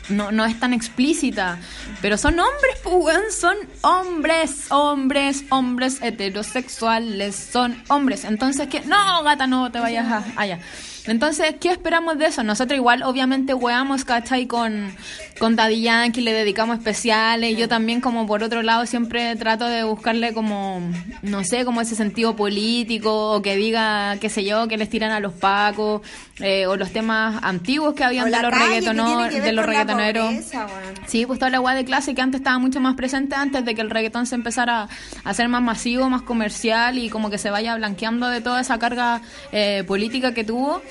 no, 0.08 0.32
no 0.32 0.44
es 0.44 0.58
tan 0.58 0.72
explícita, 0.72 1.58
pero 2.02 2.16
son 2.18 2.34
hombres, 2.40 2.76
pues, 2.82 3.38
son 3.38 3.54
hombres, 3.82 4.66
hombres, 4.70 5.44
hombres 5.50 5.98
heterosexuales, 6.02 7.36
son 7.52 7.80
hombres. 7.88 8.24
Entonces, 8.24 8.66
que 8.68 8.80
no, 8.80 9.22
gata, 9.22 9.46
no 9.46 9.70
te 9.70 9.78
vayas 9.78 10.06
a- 10.10 10.24
allá. 10.36 10.58
Entonces, 11.06 11.54
¿qué 11.60 11.70
esperamos 11.70 12.18
de 12.18 12.26
eso? 12.26 12.42
Nosotros 12.42 12.76
igual, 12.76 13.02
obviamente, 13.02 13.54
weamos, 13.54 14.04
¿cachai? 14.04 14.46
Con, 14.46 14.94
con 15.38 15.56
Daddy 15.56 15.82
Yankee, 15.82 16.20
le 16.20 16.32
dedicamos 16.32 16.78
especiales. 16.78 17.56
Yo 17.56 17.68
también, 17.68 18.00
como 18.00 18.26
por 18.26 18.42
otro 18.42 18.62
lado, 18.62 18.86
siempre 18.86 19.34
trato 19.36 19.66
de 19.66 19.82
buscarle 19.84 20.32
como, 20.34 20.80
no 21.22 21.44
sé, 21.44 21.64
como 21.64 21.80
ese 21.80 21.94
sentido 21.94 22.36
político, 22.36 23.32
o 23.32 23.42
que 23.42 23.56
diga, 23.56 24.16
qué 24.20 24.28
sé 24.28 24.44
yo, 24.44 24.68
que 24.68 24.76
les 24.76 24.88
tiran 24.88 25.10
a 25.10 25.20
los 25.20 25.32
pacos, 25.32 26.02
eh, 26.40 26.66
o 26.66 26.76
los 26.76 26.90
temas 26.90 27.42
antiguos 27.42 27.94
que 27.94 28.04
habían 28.04 28.30
de 28.30 28.42
los 28.42 28.50
reggaetoneros 28.50 29.30
de 29.32 29.52
los 29.52 29.66
reggaetoneros. 29.66 30.26
pobreza. 30.26 30.66
Sí, 31.06 31.26
pues 31.26 31.38
toda 31.38 31.50
la 31.50 31.58
guay 31.58 31.76
de 31.76 31.84
clase 31.84 32.14
que 32.14 32.22
antes 32.22 32.40
estaba 32.40 32.58
mucho 32.58 32.80
más 32.80 32.94
presente 32.94 33.34
antes 33.34 33.64
de 33.64 33.74
que 33.74 33.80
el 33.80 33.90
reggaetón 33.90 34.26
se 34.26 34.34
empezara 34.34 34.82
a 34.82 34.88
hacer 35.30 35.48
más 35.48 35.62
masivo, 35.62 36.08
más 36.08 36.22
comercial 36.22 36.98
y 36.98 37.10
como 37.10 37.30
que 37.30 37.38
se 37.38 37.50
vaya 37.50 37.74
blanqueando 37.76 38.28
de 38.28 38.40
toda 38.40 38.60
esa 38.60 38.78
carga 38.78 39.20
eh, 39.52 39.84
política 39.86 40.32
que 40.34 40.44
tuvo. 40.44 40.82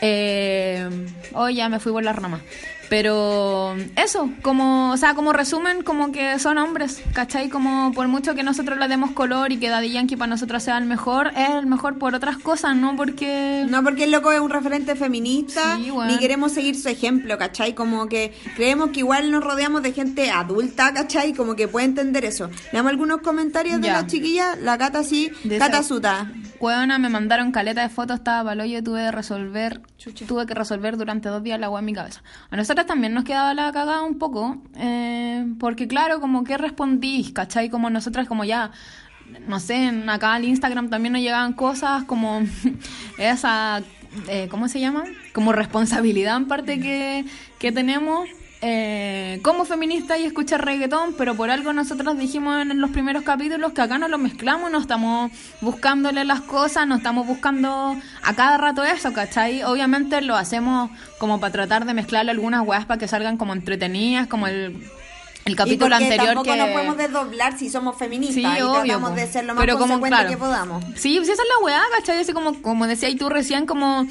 Eh, 0.00 0.88
oh, 1.34 1.48
ya 1.48 1.68
me 1.68 1.80
fui 1.80 1.92
por 1.92 2.02
la 2.02 2.12
rama. 2.12 2.40
Pero 2.88 3.76
eso, 3.96 4.30
como, 4.42 4.92
o 4.92 4.96
sea, 4.96 5.14
como 5.14 5.32
resumen, 5.32 5.82
como 5.82 6.10
que 6.12 6.38
son 6.38 6.58
hombres, 6.58 7.02
¿cachai? 7.12 7.48
Como 7.48 7.92
por 7.92 8.08
mucho 8.08 8.34
que 8.34 8.42
nosotros 8.42 8.78
le 8.78 8.88
demos 8.88 9.10
color 9.10 9.52
y 9.52 9.58
que 9.58 9.68
Daddy 9.68 9.90
Yankee 9.92 10.16
para 10.16 10.28
nosotros 10.30 10.62
sea 10.62 10.78
el 10.78 10.84
mejor, 10.86 11.28
es 11.36 11.50
el 11.50 11.66
mejor 11.66 11.98
por 11.98 12.14
otras 12.14 12.38
cosas, 12.38 12.74
no 12.76 12.96
porque... 12.96 13.66
No 13.68 13.82
porque 13.82 14.04
el 14.04 14.10
loco 14.10 14.32
es 14.32 14.40
un 14.40 14.50
referente 14.50 14.96
feminista, 14.96 15.76
Sí, 15.76 15.90
bueno. 15.90 16.10
ni 16.12 16.18
queremos 16.18 16.52
seguir 16.52 16.76
su 16.76 16.88
ejemplo, 16.88 17.36
¿cachai? 17.38 17.74
Como 17.74 18.08
que 18.08 18.32
creemos 18.56 18.90
que 18.90 19.00
igual 19.00 19.30
nos 19.30 19.44
rodeamos 19.44 19.82
de 19.82 19.92
gente 19.92 20.30
adulta, 20.30 20.92
¿cachai? 20.94 21.34
Como 21.34 21.54
que 21.56 21.68
puede 21.68 21.86
entender 21.86 22.24
eso. 22.24 22.48
Le 22.48 22.78
damos 22.78 22.90
algunos 22.90 23.20
comentarios 23.20 23.80
de 23.80 23.88
las 23.88 24.06
chiquillas, 24.06 24.58
la 24.60 24.78
Cata 24.78 25.02
sí, 25.02 25.30
De 25.44 25.58
Cata 25.58 25.78
esa- 25.80 25.88
Suta. 25.88 26.26
Me 26.98 27.08
mandaron 27.08 27.52
caleta 27.52 27.82
de 27.82 27.88
fotos, 27.88 28.16
estaba 28.18 28.50
palo, 28.50 28.64
yo 28.64 28.82
tuve 28.82 29.02
que 29.04 29.10
resolver, 29.12 29.80
Chucha. 29.96 30.26
tuve 30.26 30.44
que 30.46 30.54
resolver 30.54 30.96
durante 30.96 31.28
dos 31.28 31.42
días 31.42 31.60
la 31.60 31.66
agua 31.66 31.78
en 31.80 31.86
mi 31.86 31.92
cabeza. 31.94 32.20
A 32.50 32.56
también 32.86 33.14
nos 33.14 33.24
quedaba 33.24 33.54
la 33.54 33.72
cagada 33.72 34.02
un 34.02 34.18
poco, 34.18 34.58
eh, 34.76 35.44
porque 35.58 35.88
claro, 35.88 36.20
como 36.20 36.44
que 36.44 36.56
respondís, 36.56 37.32
¿cachai? 37.32 37.70
Como 37.70 37.90
nosotras 37.90 38.26
como 38.28 38.44
ya, 38.44 38.70
no 39.46 39.60
sé, 39.60 39.92
acá 40.08 40.34
al 40.34 40.44
Instagram 40.44 40.90
también 40.90 41.12
nos 41.12 41.22
llegaban 41.22 41.52
cosas 41.52 42.04
como 42.04 42.42
esa, 43.18 43.82
eh, 44.28 44.48
¿cómo 44.50 44.68
se 44.68 44.80
llama? 44.80 45.04
Como 45.32 45.52
responsabilidad 45.52 46.36
en 46.36 46.48
parte 46.48 46.80
que, 46.80 47.24
que 47.58 47.72
tenemos. 47.72 48.28
Eh, 48.60 49.38
como 49.42 49.64
feminista 49.64 50.18
y 50.18 50.24
escuchar 50.24 50.64
reggaetón, 50.64 51.14
pero 51.16 51.36
por 51.36 51.48
algo 51.48 51.72
nosotros 51.72 52.18
dijimos 52.18 52.60
en 52.60 52.80
los 52.80 52.90
primeros 52.90 53.22
capítulos 53.22 53.72
que 53.72 53.82
acá 53.82 53.98
no 53.98 54.08
lo 54.08 54.18
mezclamos, 54.18 54.70
no 54.70 54.78
estamos 54.78 55.30
buscándole 55.60 56.24
las 56.24 56.40
cosas, 56.40 56.86
no 56.86 56.96
estamos 56.96 57.26
buscando 57.26 57.96
a 58.22 58.34
cada 58.34 58.56
rato 58.58 58.82
eso, 58.82 59.12
¿cachai? 59.12 59.62
Obviamente 59.62 60.20
lo 60.22 60.34
hacemos 60.34 60.90
como 61.18 61.38
para 61.38 61.52
tratar 61.52 61.84
de 61.84 61.94
mezclarle 61.94 62.32
algunas 62.32 62.66
weas 62.66 62.84
para 62.84 62.98
que 62.98 63.06
salgan 63.06 63.36
como 63.36 63.52
entretenidas, 63.52 64.26
como 64.26 64.48
el, 64.48 64.76
el 65.44 65.54
capítulo 65.54 65.90
y 65.90 66.02
anterior 66.02 66.34
tampoco 66.34 66.50
que... 66.50 66.56
nos 66.56 66.68
podemos 66.70 66.96
desdoblar 66.96 67.56
si 67.56 67.70
somos 67.70 67.96
feministas 67.96 68.34
Sí, 68.34 68.42
y 68.42 68.62
obvio, 68.62 68.82
tratamos 68.82 69.10
po. 69.10 69.16
de 69.16 69.26
ser 69.28 69.44
lo 69.44 69.54
más 69.54 69.60
Pero 69.62 69.78
como, 69.78 70.00
claro. 70.00 70.28
que 70.28 70.36
podamos. 70.36 70.84
Sí, 70.96 71.16
pues 71.16 71.28
esa 71.28 71.42
es 71.42 71.48
la 71.48 71.64
weá, 71.64 71.82
¿cachai? 71.96 72.18
Así 72.18 72.32
como, 72.32 72.60
como 72.60 72.88
decías 72.88 73.14
tú 73.16 73.28
recién, 73.28 73.66
como... 73.66 74.04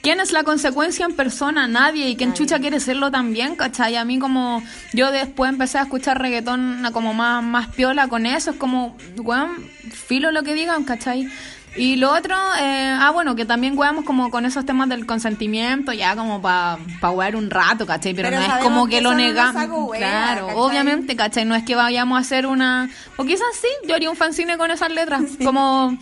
¿Quién 0.00 0.20
es 0.20 0.32
la 0.32 0.44
consecuencia 0.44 1.04
en 1.04 1.14
persona? 1.14 1.66
Nadie. 1.66 2.08
¿Y 2.08 2.16
quién 2.16 2.32
chucha 2.32 2.60
quiere 2.60 2.78
serlo 2.80 3.10
también? 3.10 3.56
¿Cachai? 3.56 3.96
A 3.96 4.04
mí 4.04 4.18
como... 4.18 4.62
Yo 4.92 5.10
después 5.10 5.50
empecé 5.50 5.78
a 5.78 5.82
escuchar 5.82 6.20
reggaetón 6.20 6.82
como 6.92 7.14
más, 7.14 7.42
más 7.42 7.68
piola 7.68 8.08
con 8.08 8.24
eso. 8.24 8.52
Es 8.52 8.56
como, 8.56 8.96
weón, 9.16 9.50
filo 9.90 10.30
lo 10.30 10.42
que 10.44 10.54
digan, 10.54 10.84
¿cachai? 10.84 11.28
Y 11.76 11.96
lo 11.96 12.12
otro, 12.12 12.34
eh, 12.58 12.96
ah, 12.98 13.10
bueno, 13.12 13.36
que 13.36 13.44
también 13.44 13.78
weamos 13.78 14.04
como 14.04 14.30
con 14.30 14.44
esos 14.46 14.64
temas 14.66 14.88
del 14.88 15.06
consentimiento, 15.06 15.92
ya 15.92 16.16
como 16.16 16.40
para 16.40 16.78
pa 17.00 17.10
wear 17.10 17.36
un 17.36 17.50
rato, 17.50 17.86
¿cachai? 17.86 18.14
Pero, 18.14 18.30
Pero 18.30 18.40
no 18.40 18.56
es 18.56 18.62
como 18.64 18.86
que 18.86 18.96
que, 18.96 19.00
lo 19.00 19.10
no 19.10 19.18
negamos. 19.18 19.96
claro, 19.96 20.46
¿cachai? 20.46 20.60
obviamente, 20.60 21.14
¿cachai? 21.14 21.44
No 21.44 21.54
es 21.54 21.64
que 21.64 21.76
vayamos 21.76 22.16
a 22.16 22.20
hacer 22.20 22.46
una... 22.46 22.90
O 23.16 23.24
quizás 23.24 23.46
sí, 23.60 23.68
yo 23.86 23.94
haría 23.94 24.10
un 24.10 24.16
fanzine 24.16 24.58
con 24.58 24.70
esas 24.70 24.90
letras. 24.90 25.22
Como... 25.44 25.96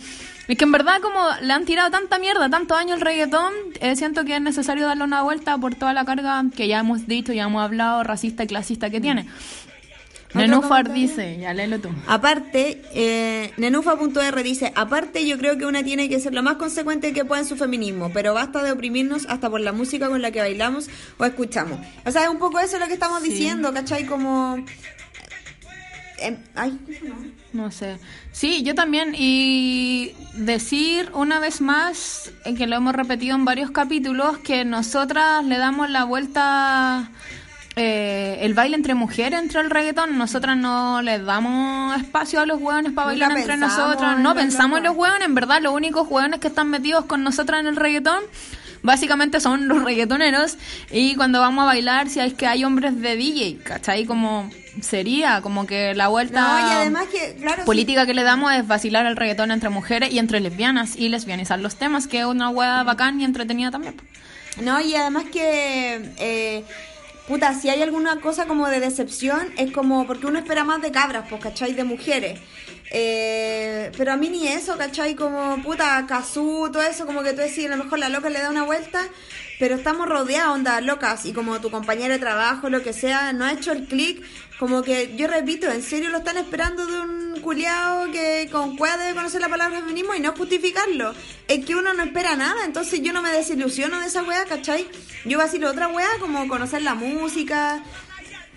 Es 0.47 0.57
que 0.57 0.63
en 0.63 0.71
verdad 0.71 1.01
como 1.01 1.19
le 1.41 1.51
han 1.53 1.65
tirado 1.65 1.91
tanta 1.91 2.19
mierda, 2.19 2.49
tanto 2.49 2.75
años 2.75 2.99
el 2.99 3.01
reggaetón, 3.01 3.53
eh, 3.81 3.95
siento 3.95 4.23
que 4.23 4.35
es 4.35 4.41
necesario 4.41 4.85
darle 4.85 5.03
una 5.03 5.21
vuelta 5.23 5.57
por 5.57 5.75
toda 5.75 5.93
la 5.93 6.05
carga 6.05 6.43
que 6.55 6.67
ya 6.67 6.79
hemos 6.79 7.05
dicho, 7.07 7.33
ya 7.33 7.43
hemos 7.43 7.61
hablado, 7.63 8.03
racista 8.03 8.43
y 8.43 8.47
clasista 8.47 8.89
que 8.89 9.01
tiene. 9.01 9.27
Nenúfar 10.33 10.83
comentario? 10.87 11.07
dice, 11.07 11.37
ya 11.39 11.53
léelo 11.53 11.79
tú. 11.79 11.89
Aparte, 12.05 12.81
eh, 12.93 13.51
Nenufa.r 13.57 14.43
dice, 14.43 14.71
aparte 14.75 15.25
yo 15.25 15.37
creo 15.37 15.57
que 15.57 15.65
una 15.65 15.83
tiene 15.83 16.09
que 16.09 16.19
ser 16.19 16.33
lo 16.33 16.43
más 16.43 16.57
consecuente 16.57 17.13
que 17.13 17.25
pueda 17.25 17.41
en 17.41 17.47
su 17.47 17.55
feminismo, 17.55 18.11
pero 18.13 18.33
basta 18.33 18.61
de 18.61 18.71
oprimirnos 18.71 19.25
hasta 19.29 19.49
por 19.49 19.61
la 19.61 19.71
música 19.71 20.09
con 20.09 20.21
la 20.21 20.31
que 20.31 20.39
bailamos 20.39 20.89
o 21.17 21.25
escuchamos. 21.25 21.79
O 22.05 22.11
sea, 22.11 22.23
es 22.23 22.29
un 22.29 22.39
poco 22.39 22.59
eso 22.59 22.77
lo 22.77 22.87
que 22.87 22.93
estamos 22.93 23.21
Sí. 23.23 23.29
diciendo, 23.29 23.73
¿cachai? 23.73 24.05
Como... 24.05 24.63
eh, 26.19 26.37
ay, 26.55 26.79
No 27.53 27.71
sé. 27.71 27.97
Sí, 28.31 28.63
yo 28.63 28.75
también. 28.75 29.13
Y 29.17 30.13
decir 30.33 31.09
una 31.13 31.39
vez 31.39 31.61
más, 31.61 32.31
eh, 32.45 32.55
que 32.55 32.67
lo 32.67 32.75
hemos 32.75 32.93
repetido 32.95 33.35
en 33.35 33.45
varios 33.45 33.71
capítulos, 33.71 34.37
que 34.39 34.65
nosotras 34.65 35.43
le 35.45 35.57
damos 35.57 35.89
la 35.89 36.03
vuelta. 36.03 37.09
eh, 37.79 38.39
el 38.41 38.55
baile 38.55 38.75
entre 38.75 38.95
mujeres, 38.95 39.39
entre 39.39 39.61
el 39.61 39.69
reggaetón, 39.69 40.17
nosotras 40.17 40.57
no 40.57 41.03
les 41.03 41.23
damos 41.23 41.95
espacio 42.01 42.39
a 42.39 42.45
los 42.47 42.59
hueones 42.59 42.91
para 42.93 43.11
Nunca 43.11 43.27
bailar 43.27 43.37
entre 43.37 43.57
nosotras, 43.57 44.17
no 44.17 44.33
pensamos 44.33 44.79
en 44.79 44.85
los 44.85 44.95
hueones, 44.95 45.27
en 45.27 45.35
verdad 45.35 45.61
los 45.61 45.73
únicos 45.73 46.07
hueones 46.09 46.39
que 46.39 46.47
están 46.47 46.69
metidos 46.71 47.05
con 47.05 47.23
nosotras 47.23 47.59
en 47.59 47.67
el 47.67 47.75
reggaetón 47.75 48.23
básicamente 48.83 49.39
son 49.39 49.67
los 49.67 49.83
reggaetoneros 49.83 50.57
y 50.91 51.15
cuando 51.15 51.39
vamos 51.39 51.63
a 51.63 51.65
bailar 51.65 52.09
si 52.09 52.19
hay 52.19 52.31
que 52.31 52.47
hay 52.47 52.63
hombres 52.63 52.99
de 52.99 53.15
DJ, 53.15 53.59
¿cachai? 53.63 54.05
Como 54.05 54.49
sería, 54.81 55.41
como 55.41 55.65
que 55.65 55.95
la 55.95 56.07
vuelta 56.07 56.41
No, 56.41 56.69
y 56.69 56.71
además 56.73 57.05
que, 57.11 57.35
claro, 57.41 57.65
política 57.65 58.05
que 58.05 58.13
le 58.13 58.23
damos 58.23 58.53
es 58.53 58.67
vacilar 58.67 59.05
el 59.05 59.15
reggaetón 59.15 59.51
entre 59.51 59.69
mujeres 59.69 60.11
y 60.11 60.19
entre 60.19 60.39
lesbianas 60.39 60.95
y 60.95 61.09
lesbianizar 61.09 61.59
los 61.59 61.75
temas, 61.75 62.07
que 62.07 62.19
es 62.19 62.25
una 62.25 62.49
hueá 62.49 62.83
bacán 62.83 63.19
y 63.21 63.25
entretenida 63.25 63.71
también. 63.71 63.95
No, 64.61 64.79
y 64.81 64.95
además 64.95 65.25
que... 65.31 66.13
eh, 66.17 66.63
Puta, 67.27 67.53
si 67.53 67.69
hay 67.69 67.81
alguna 67.81 68.21
cosa 68.21 68.45
como 68.45 68.69
de 68.69 68.79
decepción, 68.79 69.49
es 69.57 69.71
como 69.73 70.07
porque 70.07 70.27
uno 70.27 70.39
espera 70.39 70.63
más 70.63 70.81
de 70.81 70.91
cabras, 70.91 71.25
pues, 71.29 71.43
¿cachai? 71.43 71.73
De 71.73 71.83
mujeres. 71.83 72.39
Eh, 72.89 73.91
pero 73.97 74.13
a 74.13 74.17
mí 74.17 74.29
ni 74.29 74.47
eso, 74.47 74.77
¿cachai? 74.77 75.15
Como, 75.15 75.61
puta, 75.61 76.05
Kazú, 76.07 76.69
todo 76.71 76.83
eso, 76.83 77.05
como 77.05 77.21
que 77.21 77.33
tú 77.33 77.41
decís, 77.41 77.65
a 77.65 77.75
lo 77.75 77.83
mejor 77.83 77.99
la 77.99 78.09
loca 78.09 78.29
le 78.29 78.39
da 78.39 78.49
una 78.49 78.63
vuelta, 78.63 79.01
pero 79.59 79.75
estamos 79.75 80.07
rodeados, 80.07 80.55
onda, 80.55 80.79
locas, 80.81 81.25
y 81.25 81.33
como 81.33 81.59
tu 81.59 81.69
compañera 81.69 82.13
de 82.13 82.19
trabajo, 82.19 82.69
lo 82.69 82.81
que 82.83 82.93
sea, 82.93 83.33
no 83.33 83.45
ha 83.45 83.51
hecho 83.51 83.71
el 83.73 83.87
clic, 83.87 84.23
como 84.57 84.81
que, 84.83 85.15
yo 85.17 85.27
repito, 85.27 85.69
en 85.69 85.83
serio 85.83 86.09
lo 86.09 86.19
están 86.19 86.37
esperando 86.37 86.85
de 86.85 86.99
un 86.99 87.41
culiao 87.41 88.11
que 88.11 88.49
con 88.51 88.75
cueva 88.77 88.97
debe 88.97 89.15
conocer 89.15 89.41
la 89.41 89.49
palabra 89.49 89.79
feminismo 89.79 90.15
y 90.15 90.19
no 90.19 90.33
justificarlo. 90.33 91.13
Es 91.47 91.65
que 91.65 91.75
uno 91.75 91.93
no 91.93 92.03
espera 92.03 92.35
nada, 92.35 92.65
entonces 92.65 93.01
yo 93.01 93.13
no 93.13 93.21
me 93.21 93.31
desilusiono 93.31 93.99
de 93.99 94.07
esa 94.07 94.23
wea, 94.23 94.45
¿cachai? 94.45 94.87
Yo 95.25 95.37
vacilo 95.37 95.69
otra 95.69 95.89
wea, 95.89 96.09
como 96.19 96.47
conocer 96.47 96.81
la 96.81 96.95
música, 96.95 97.83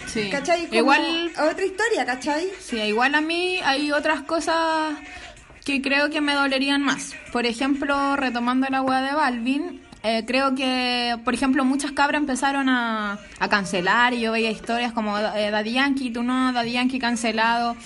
Sí. 0.06 0.28
¿cachai? 0.30 0.66
Como 0.66 0.78
Igual, 0.78 1.32
otra 1.50 1.64
historia, 1.64 2.04
¿cachai? 2.04 2.48
sí, 2.60 2.76
igual 2.78 3.14
a 3.14 3.20
mí 3.20 3.58
hay 3.64 3.92
otras 3.92 4.22
cosas 4.22 4.96
que 5.64 5.80
creo 5.82 6.10
que 6.10 6.20
me 6.20 6.34
dolerían 6.34 6.82
más. 6.82 7.14
Por 7.32 7.46
ejemplo, 7.46 8.16
retomando 8.16 8.66
la 8.70 8.82
hueá 8.82 9.02
de 9.02 9.14
Balvin, 9.14 9.80
eh, 10.02 10.24
creo 10.26 10.54
que, 10.54 11.16
por 11.24 11.34
ejemplo, 11.34 11.64
muchas 11.64 11.92
cabras 11.92 12.20
empezaron 12.20 12.68
a, 12.68 13.18
a 13.38 13.48
cancelar 13.48 14.14
y 14.14 14.20
yo 14.20 14.32
veía 14.32 14.50
historias 14.50 14.92
como 14.92 15.18
eh, 15.18 15.50
Daddy 15.50 15.72
Yankee, 15.72 16.10
tú 16.10 16.22
no, 16.22 16.52
Daddy 16.52 16.72
Yankee 16.72 16.98
cancelado. 16.98 17.76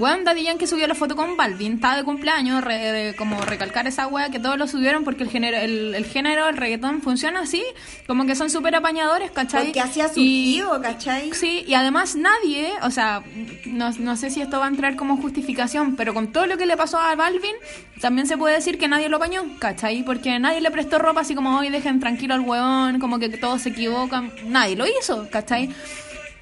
Bueno, 0.00 0.24
Daddy 0.24 0.42
Yankee 0.42 0.66
subió 0.66 0.88
la 0.88 0.96
foto 0.96 1.14
con 1.14 1.36
Balvin, 1.36 1.74
estaba 1.74 1.94
de 1.96 2.02
cumpleaños, 2.02 2.64
re- 2.64 3.14
como 3.16 3.40
recalcar 3.42 3.86
esa 3.86 4.08
wea 4.08 4.28
que 4.28 4.40
todos 4.40 4.58
lo 4.58 4.66
subieron 4.66 5.04
porque 5.04 5.22
el 5.22 5.30
género, 5.30 5.56
el, 5.56 5.94
el 5.94 6.04
género, 6.04 6.48
el 6.48 6.56
reggaetón 6.56 7.00
funciona 7.00 7.40
así, 7.42 7.62
como 8.08 8.26
que 8.26 8.34
son 8.34 8.50
súper 8.50 8.74
apañadores, 8.74 9.30
¿cachai? 9.30 9.66
Porque 9.66 9.80
así 9.80 10.00
ha 10.00 10.06
Y- 10.06 10.56
surgido, 10.56 10.82
¿cachai? 10.82 11.32
Sí, 11.32 11.64
y 11.68 11.74
además 11.74 12.16
nadie, 12.16 12.72
o 12.82 12.90
sea, 12.90 13.22
no, 13.66 13.92
no 13.92 14.16
sé 14.16 14.30
si 14.30 14.40
esto 14.40 14.58
va 14.58 14.64
a 14.64 14.68
entrar 14.68 14.96
como 14.96 15.16
justificación, 15.16 15.94
pero 15.94 16.12
con 16.12 16.32
todo 16.32 16.46
lo 16.46 16.56
que 16.56 16.66
le 16.66 16.76
pasó 16.76 16.98
a 16.98 17.14
Balvin, 17.14 17.54
también 18.00 18.26
se 18.26 18.36
puede 18.36 18.56
decir 18.56 18.78
que 18.78 18.88
nadie 18.88 19.08
lo 19.08 19.18
apañó, 19.18 19.44
¿cachai? 19.60 20.02
Porque 20.02 20.36
nadie 20.40 20.60
le 20.60 20.72
prestó 20.72 20.98
ropa 20.98 21.20
así 21.20 21.36
como, 21.36 21.56
hoy 21.56 21.68
dejen 21.70 22.00
tranquilo 22.00 22.34
al 22.34 22.40
hueón, 22.40 22.98
como 22.98 23.20
que 23.20 23.28
todos 23.28 23.62
se 23.62 23.68
equivocan, 23.68 24.32
nadie 24.46 24.74
lo 24.74 24.86
hizo, 24.88 25.28
¿cachai? 25.30 25.70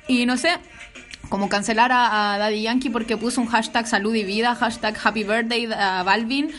Y 0.08 0.26
no 0.26 0.36
sé, 0.36 0.58
como 1.32 1.48
cancelar 1.48 1.92
a, 1.92 2.34
a 2.34 2.38
Daddy 2.38 2.60
Yankee 2.60 2.90
porque 2.90 3.16
puso 3.16 3.40
un 3.40 3.46
hashtag 3.46 3.86
salud 3.86 4.14
y 4.14 4.22
vida, 4.22 4.54
hashtag 4.54 4.94
happy 5.02 5.24
birthday 5.24 5.64
a 5.72 6.02
Balvin, 6.02 6.52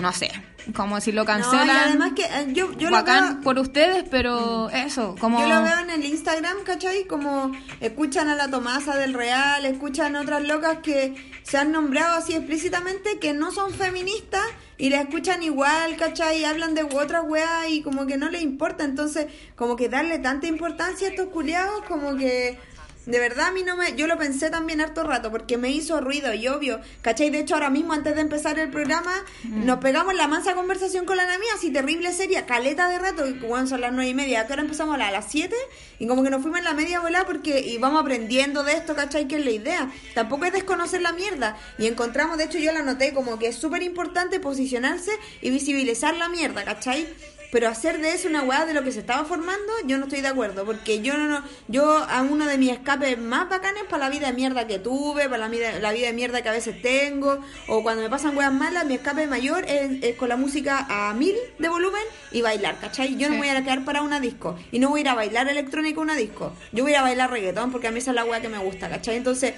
no 0.00 0.10
sé, 0.10 0.30
como 0.74 1.02
si 1.02 1.12
lo 1.12 1.20
No, 1.20 1.26
cancelan. 1.26 1.66
y 1.66 1.70
además 1.70 2.12
que 2.16 2.22
eh, 2.22 2.46
yo, 2.54 2.68
lo 2.88 3.04
veo... 3.04 3.40
por 3.42 3.58
ustedes, 3.58 4.04
pero 4.10 4.70
eso, 4.70 5.16
como... 5.20 5.38
Yo 5.38 5.46
lo 5.46 5.62
veo 5.62 5.80
en 5.80 5.90
el 5.90 6.02
Instagram, 6.06 6.56
¿cachai? 6.64 7.04
Como 7.06 7.52
escuchan 7.82 8.28
a 8.30 8.36
la 8.36 8.48
Tomasa 8.48 8.96
del 8.96 9.12
Real, 9.12 9.66
escuchan 9.66 10.16
otras 10.16 10.42
locas 10.44 10.78
que 10.78 11.14
se 11.42 11.58
han 11.58 11.70
nombrado 11.70 12.16
así 12.16 12.32
explícitamente 12.32 13.18
que 13.18 13.34
no 13.34 13.52
son 13.52 13.70
feministas 13.74 14.46
y 14.78 14.88
la 14.88 15.02
escuchan 15.02 15.42
igual, 15.42 15.98
¿cachai? 15.98 16.40
Y 16.40 16.44
hablan 16.46 16.74
de 16.74 16.84
otras 16.84 17.22
weas 17.26 17.68
y 17.68 17.82
como 17.82 18.06
que 18.06 18.16
no 18.16 18.30
les 18.30 18.40
importa. 18.40 18.82
Entonces, 18.84 19.26
como 19.56 19.76
que 19.76 19.90
darle 19.90 20.18
tanta 20.20 20.46
importancia 20.46 21.08
a 21.08 21.10
estos 21.10 21.28
culiados, 21.28 21.82
como 21.86 22.16
que... 22.16 22.58
De 23.06 23.18
verdad 23.20 23.46
a 23.46 23.52
mí 23.52 23.62
no 23.62 23.76
me... 23.76 23.94
Yo 23.94 24.06
lo 24.08 24.18
pensé 24.18 24.50
también 24.50 24.80
harto 24.80 25.04
rato 25.04 25.30
porque 25.30 25.56
me 25.56 25.70
hizo 25.70 26.00
ruido 26.00 26.34
y 26.34 26.48
obvio, 26.48 26.80
¿cachai? 27.02 27.30
De 27.30 27.38
hecho 27.38 27.54
ahora 27.54 27.70
mismo 27.70 27.92
antes 27.92 28.14
de 28.16 28.20
empezar 28.20 28.58
el 28.58 28.68
programa 28.70 29.12
nos 29.44 29.78
pegamos 29.78 30.14
la 30.14 30.26
mansa 30.28 30.54
conversación 30.54 31.04
con 31.06 31.16
la 31.16 31.22
Ana 31.22 31.38
mía, 31.38 31.50
así 31.54 31.70
terrible 31.70 32.12
seria, 32.12 32.46
caleta 32.46 32.88
de 32.88 32.98
rato, 32.98 33.26
y 33.26 33.32
bueno, 33.34 33.66
son 33.66 33.80
las 33.80 33.92
nueve 33.92 34.10
y 34.10 34.14
media, 34.14 34.46
que 34.46 34.52
ahora 34.52 34.62
empezamos 34.62 34.94
a 34.96 34.98
las- 34.98 35.08
a 35.08 35.12
las 35.12 35.30
siete 35.30 35.54
y 36.00 36.06
como 36.08 36.22
que 36.24 36.30
nos 36.30 36.42
fuimos 36.42 36.58
en 36.58 36.64
la 36.64 36.74
media 36.74 37.00
bola 37.00 37.24
porque 37.26 37.60
íbamos 37.60 38.00
aprendiendo 38.00 38.64
de 38.64 38.72
esto, 38.72 38.94
¿cachai? 38.96 39.28
Que 39.28 39.36
es 39.36 39.44
la 39.44 39.50
idea. 39.52 39.90
Tampoco 40.14 40.44
es 40.46 40.52
desconocer 40.52 41.00
la 41.00 41.12
mierda. 41.12 41.56
Y 41.78 41.86
encontramos, 41.86 42.36
de 42.38 42.44
hecho 42.44 42.58
yo 42.58 42.72
la 42.72 42.82
noté 42.82 43.12
como 43.14 43.38
que 43.38 43.46
es 43.48 43.56
súper 43.56 43.82
importante 43.84 44.40
posicionarse 44.40 45.12
y 45.42 45.50
visibilizar 45.50 46.16
la 46.16 46.28
mierda, 46.28 46.64
¿cachai? 46.64 47.06
Pero 47.50 47.68
hacer 47.68 48.00
de 48.00 48.12
eso 48.12 48.28
una 48.28 48.42
weá 48.42 48.66
de 48.66 48.74
lo 48.74 48.82
que 48.82 48.92
se 48.92 49.00
estaba 49.00 49.24
formando, 49.24 49.72
yo 49.86 49.98
no 49.98 50.04
estoy 50.04 50.20
de 50.20 50.28
acuerdo, 50.28 50.64
porque 50.64 51.00
yo 51.00 51.16
no, 51.16 51.26
no 51.28 51.42
yo 51.68 51.98
a 52.08 52.22
uno 52.22 52.46
de 52.46 52.58
mis 52.58 52.72
escapes 52.72 53.18
más 53.18 53.48
bacanes 53.48 53.84
para 53.88 54.04
la 54.04 54.10
vida 54.10 54.28
de 54.28 54.32
mierda 54.32 54.66
que 54.66 54.78
tuve, 54.78 55.24
para 55.24 55.38
la 55.38 55.48
vida, 55.48 55.78
la 55.80 55.92
vida 55.92 56.06
de 56.08 56.12
mierda 56.12 56.42
que 56.42 56.48
a 56.48 56.52
veces 56.52 56.80
tengo, 56.82 57.40
o 57.68 57.82
cuando 57.82 58.02
me 58.02 58.10
pasan 58.10 58.36
weas 58.36 58.52
malas, 58.52 58.84
mi 58.86 58.94
escape 58.94 59.26
mayor 59.26 59.64
es, 59.66 60.16
con 60.16 60.28
la 60.28 60.36
música 60.36 60.86
a 60.88 61.14
mil 61.14 61.34
de 61.58 61.68
volumen 61.68 62.02
y 62.32 62.42
bailar, 62.42 62.78
¿cachai? 62.80 63.16
Yo 63.16 63.28
no 63.28 63.36
voy 63.36 63.48
a 63.48 63.62
quedar 63.62 63.84
para 63.84 64.02
una 64.02 64.20
disco, 64.20 64.56
y 64.72 64.78
no 64.78 64.90
voy 64.90 65.00
a 65.00 65.02
ir 65.02 65.08
a 65.08 65.14
bailar 65.14 65.48
electrónico 65.48 66.00
una 66.00 66.14
disco, 66.14 66.52
yo 66.72 66.84
voy 66.84 66.94
a 66.94 67.02
bailar 67.02 67.30
reggaetón, 67.30 67.72
porque 67.72 67.88
a 67.88 67.90
mí 67.90 67.98
esa 67.98 68.10
es 68.10 68.14
la 68.16 68.24
wea 68.24 68.40
que 68.40 68.48
me 68.48 68.58
gusta, 68.58 68.88
¿cachai? 68.88 69.16
Entonces 69.16 69.54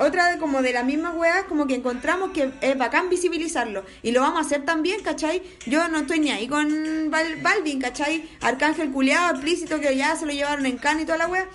otra 0.00 0.30
de 0.30 0.38
como 0.38 0.62
de 0.62 0.72
las 0.72 0.84
mismas 0.84 1.14
weas, 1.14 1.44
como 1.44 1.66
que 1.66 1.74
encontramos 1.74 2.30
que 2.30 2.50
es 2.60 2.78
bacán 2.78 3.08
visibilizarlo. 3.08 3.84
Y 4.02 4.12
lo 4.12 4.22
vamos 4.22 4.38
a 4.38 4.46
hacer 4.46 4.64
también, 4.64 5.02
¿cachai? 5.02 5.42
Yo 5.66 5.88
no 5.88 5.98
estoy 5.98 6.20
ni 6.20 6.30
ahí 6.30 6.48
con 6.48 7.10
Balvin, 7.10 7.80
¿cachai? 7.80 8.28
Arcángel 8.40 8.90
culeado, 8.90 9.32
explícito, 9.32 9.78
que 9.78 9.96
ya 9.96 10.16
se 10.16 10.26
lo 10.26 10.32
llevaron 10.32 10.66
en 10.66 10.78
can 10.78 11.00
y 11.00 11.04
toda 11.04 11.18
la 11.18 11.28
wea. 11.28 11.46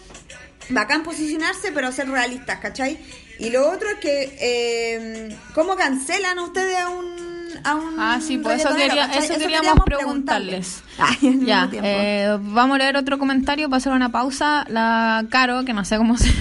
Bacán 0.70 1.04
posicionarse, 1.04 1.72
pero 1.72 1.92
ser 1.92 2.10
realistas, 2.10 2.60
¿cachai? 2.60 2.98
Y 3.40 3.50
lo 3.50 3.70
otro 3.70 3.90
es 3.90 4.00
que, 4.00 4.38
eh, 4.40 5.38
¿cómo 5.54 5.76
cancelan 5.76 6.40
ustedes 6.40 6.78
a 6.78 6.90
un 6.90 7.36
a 7.64 7.76
un 7.76 8.00
ah, 8.00 8.20
sí, 8.22 8.38
pues 8.38 8.60
eso, 8.60 8.76
quería, 8.76 9.06
eso, 9.06 9.38
queríamos 9.38 9.86
preguntarles. 9.86 10.84
ya, 11.22 11.70
eh, 11.72 12.38
vamos 12.40 12.76
a 12.76 12.78
leer 12.80 12.98
otro 12.98 13.18
comentario 13.18 13.70
para 13.70 13.78
hacer 13.78 13.94
una 13.94 14.12
pausa. 14.12 14.66
La 14.68 15.26
Caro, 15.30 15.64
que 15.64 15.74
no 15.74 15.86
sé 15.86 15.98
cómo 15.98 16.18
se 16.18 16.30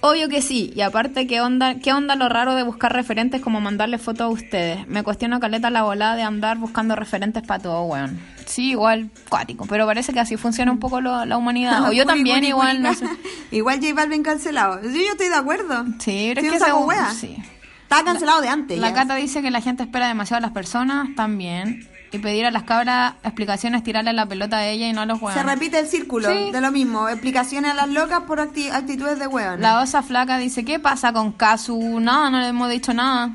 Obvio 0.00 0.28
que 0.28 0.42
sí, 0.42 0.72
y 0.76 0.82
aparte, 0.82 1.26
¿qué 1.26 1.40
onda, 1.40 1.76
¿qué 1.76 1.92
onda 1.92 2.16
lo 2.16 2.28
raro 2.28 2.54
de 2.54 2.62
buscar 2.62 2.92
referentes 2.92 3.40
como 3.40 3.60
mandarle 3.60 3.98
fotos 3.98 4.22
a 4.22 4.28
ustedes? 4.28 4.86
Me 4.88 5.02
cuestiono 5.02 5.40
caleta 5.40 5.70
la 5.70 5.82
volada 5.82 6.16
de 6.16 6.22
andar 6.22 6.58
buscando 6.58 6.94
referentes 6.96 7.42
para 7.42 7.62
todo, 7.62 7.82
weón. 7.84 8.20
Sí, 8.44 8.70
igual 8.70 9.10
cuático, 9.28 9.66
pero 9.66 9.86
parece 9.86 10.12
que 10.12 10.20
así 10.20 10.36
funciona 10.36 10.70
un 10.70 10.78
poco 10.78 11.00
la 11.00 11.36
humanidad. 11.36 11.88
o 11.88 11.92
yo 11.92 12.04
también, 12.06 12.44
igual, 12.44 12.82
no 12.82 12.94
sé. 12.94 13.06
Igual 13.50 13.80
J 13.80 13.94
Balvin 13.94 14.22
cancelado. 14.22 14.80
Sí, 14.82 15.04
yo 15.04 15.12
estoy 15.12 15.28
de 15.28 15.34
acuerdo. 15.34 15.84
Sí, 15.98 16.32
pero 16.34 16.46
es 16.46 16.52
que 16.52 16.64
según, 16.64 16.94
sí. 17.18 17.36
Estaba 17.82 18.04
cancelado 18.04 18.40
de 18.40 18.48
antes. 18.48 18.78
La 18.78 18.92
Cata 18.92 19.14
dice 19.14 19.42
que 19.42 19.50
la 19.50 19.60
gente 19.60 19.84
espera 19.84 20.08
demasiado 20.08 20.38
a 20.38 20.40
las 20.40 20.50
personas, 20.50 21.14
también. 21.14 21.88
Y 22.16 22.18
pedir 22.18 22.46
a 22.46 22.50
las 22.50 22.62
cabras 22.62 23.14
explicaciones, 23.22 23.84
tirarle 23.84 24.12
la 24.12 24.26
pelota 24.26 24.58
a 24.58 24.66
ella 24.66 24.88
y 24.88 24.92
no 24.92 25.02
a 25.02 25.06
los 25.06 25.20
hueones. 25.20 25.42
Se 25.42 25.46
repite 25.46 25.78
el 25.78 25.86
círculo 25.86 26.28
de 26.28 26.60
lo 26.60 26.72
mismo. 26.72 27.08
Explicaciones 27.08 27.72
a 27.72 27.74
las 27.74 27.88
locas 27.88 28.20
por 28.22 28.40
actitudes 28.40 29.18
de 29.18 29.26
hueones. 29.26 29.60
La 29.60 29.80
osa 29.80 30.02
flaca 30.02 30.38
dice, 30.38 30.64
¿qué 30.64 30.78
pasa 30.78 31.12
con 31.12 31.32
Casu? 31.32 32.00
Nada, 32.00 32.30
no 32.30 32.40
le 32.40 32.48
hemos 32.48 32.70
dicho 32.70 32.94
nada. 32.94 33.32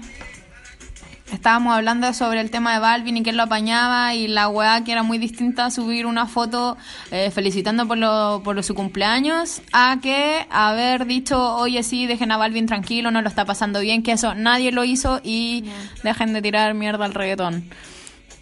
Estábamos 1.32 1.74
hablando 1.74 2.14
sobre 2.14 2.42
el 2.42 2.52
tema 2.52 2.74
de 2.74 2.80
Balvin 2.80 3.18
y 3.18 3.24
que 3.24 3.30
él 3.30 3.38
lo 3.38 3.44
apañaba 3.44 4.14
y 4.14 4.28
la 4.28 4.50
weá 4.50 4.84
que 4.84 4.92
era 4.92 5.02
muy 5.02 5.18
distinta 5.18 5.66
a 5.66 5.72
subir 5.72 6.06
una 6.06 6.26
foto 6.28 6.78
eh, 7.10 7.32
felicitando 7.32 7.88
por, 7.88 7.98
lo, 7.98 8.42
por 8.44 8.62
su 8.64 8.76
cumpleaños 8.76 9.62
a 9.72 10.00
que 10.02 10.46
haber 10.50 11.06
dicho, 11.06 11.56
oye 11.56 11.84
sí, 11.84 12.06
dejen 12.06 12.34
a 12.34 12.38
Balvin 12.38 12.66
tranquilo, 12.66 13.12
no 13.12 13.22
lo 13.22 13.30
está 13.30 13.46
pasando 13.46 13.80
bien, 13.80 14.04
que 14.04 14.12
eso 14.12 14.36
nadie 14.36 14.74
lo 14.74 14.84
hizo 14.84 15.22
y 15.24 15.64
dejen 16.04 16.34
de 16.34 16.42
tirar 16.42 16.74
mierda 16.74 17.06
al 17.06 17.14
reggaetón. 17.14 17.70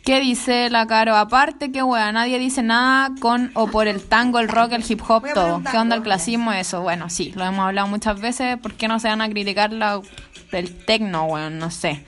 ¿Qué 0.10 0.20
dice 0.22 0.72
la 0.72 0.88
Caro? 0.88 1.16
Aparte, 1.16 1.72
que 1.72 1.84
weá, 1.84 2.12
nadie 2.12 2.40
dice 2.40 2.64
nada 2.64 3.12
con 3.20 3.52
o 3.54 3.68
por 3.68 3.88
el 3.88 4.02
tango, 4.02 4.40
el 4.40 4.48
rock, 4.48 4.72
el 4.72 4.84
hip 4.90 5.04
hop, 5.08 5.24
todo. 5.36 5.62
¿Qué 5.70 5.78
onda 5.78 5.96
el 5.96 6.02
clasismo? 6.02 6.52
Eso, 6.52 6.82
bueno, 6.82 7.12
sí, 7.12 7.32
lo 7.36 7.46
hemos 7.46 7.60
hablado 7.60 7.88
muchas 7.88 8.20
veces. 8.20 8.58
¿Por 8.58 8.74
qué 8.74 8.88
no 8.88 9.00
se 9.00 9.08
van 9.08 9.22
a 9.22 9.30
criticar 9.30 9.72
la, 9.72 10.02
el 10.52 10.74
tecno, 10.84 11.26
weón? 11.26 11.60
No 11.60 11.70
sé. 11.70 12.04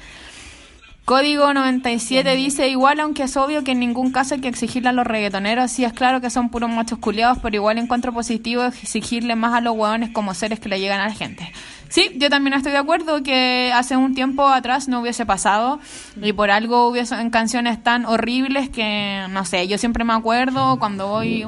Código 1.05 1.53
97 1.53 2.35
dice, 2.35 2.69
igual 2.69 2.99
aunque 2.99 3.23
es 3.23 3.35
obvio 3.35 3.63
que 3.63 3.71
en 3.71 3.79
ningún 3.79 4.11
caso 4.11 4.35
hay 4.35 4.41
que 4.41 4.47
exigirle 4.47 4.89
a 4.89 4.93
los 4.93 5.05
reggaetoneros, 5.05 5.71
sí 5.71 5.83
es 5.83 5.93
claro 5.93 6.21
que 6.21 6.29
son 6.29 6.49
puros 6.49 6.69
machos 6.69 6.99
culiados, 6.99 7.39
pero 7.41 7.55
igual 7.55 7.79
encuentro 7.79 8.13
positivo 8.13 8.63
exigirle 8.63 9.35
más 9.35 9.53
a 9.53 9.61
los 9.61 9.75
hueones 9.75 10.11
como 10.11 10.33
seres 10.33 10.59
que 10.59 10.69
le 10.69 10.79
llegan 10.79 11.01
a 11.01 11.07
la 11.07 11.13
gente. 11.13 11.51
Sí, 11.89 12.11
yo 12.15 12.29
también 12.29 12.53
estoy 12.53 12.71
de 12.71 12.77
acuerdo 12.77 13.23
que 13.23 13.73
hace 13.75 13.97
un 13.97 14.13
tiempo 14.13 14.47
atrás 14.47 14.87
no 14.87 15.01
hubiese 15.01 15.25
pasado 15.25 15.79
y 16.21 16.31
por 16.31 16.49
algo 16.49 16.87
hubiesen 16.87 17.31
canciones 17.31 17.83
tan 17.83 18.05
horribles 18.05 18.69
que, 18.69 19.25
no 19.31 19.43
sé, 19.43 19.67
yo 19.67 19.77
siempre 19.77 20.05
me 20.05 20.13
acuerdo 20.13 20.79
cuando 20.79 21.07
voy 21.07 21.45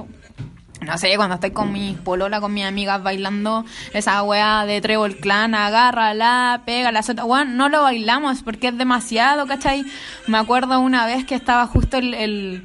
no 0.84 0.98
sé, 0.98 1.16
cuando 1.16 1.36
estoy 1.36 1.52
con 1.52 1.72
mi 1.72 1.98
polola, 2.04 2.42
con 2.42 2.54
mis 2.54 2.66
amigas 2.66 3.02
bailando 3.02 3.66
esa 3.94 4.22
weá 4.24 4.66
de 4.66 4.81
Trevor 4.81 5.18
Clan, 5.18 5.55
agárrala, 5.55 6.62
pégala, 6.66 7.01
weá, 7.25 7.46
no 7.46 7.70
lo 7.70 7.84
bailamos 7.84 8.44
porque 8.44 8.68
es 8.70 8.77
demasiado, 8.77 9.48
¿cachai? 9.48 9.86
Me 10.27 10.38
acuerdo 10.38 10.79
una 10.79 11.05
vez 11.05 11.25
que 11.25 11.36
estaba 11.36 11.66
justo 11.68 11.98
el, 11.98 12.64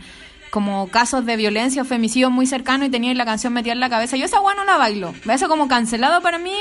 como 0.50 0.88
casos 0.88 1.24
de 1.26 1.36
violencia 1.36 1.82
o 1.82 1.84
femicidio 1.84 2.30
muy 2.30 2.46
cercano 2.46 2.84
y 2.84 2.90
tenía 2.90 3.14
la 3.14 3.24
canción 3.24 3.52
metida 3.52 3.72
en 3.72 3.80
la 3.80 3.90
cabeza. 3.90 4.16
Yo 4.16 4.24
esa 4.24 4.40
weá 4.40 4.54
no 4.54 4.64
la 4.64 4.76
bailo. 4.76 5.14
Eso 5.30 5.48
como 5.48 5.68
cancelado 5.68 6.20
para 6.20 6.38
mí, 6.38 6.54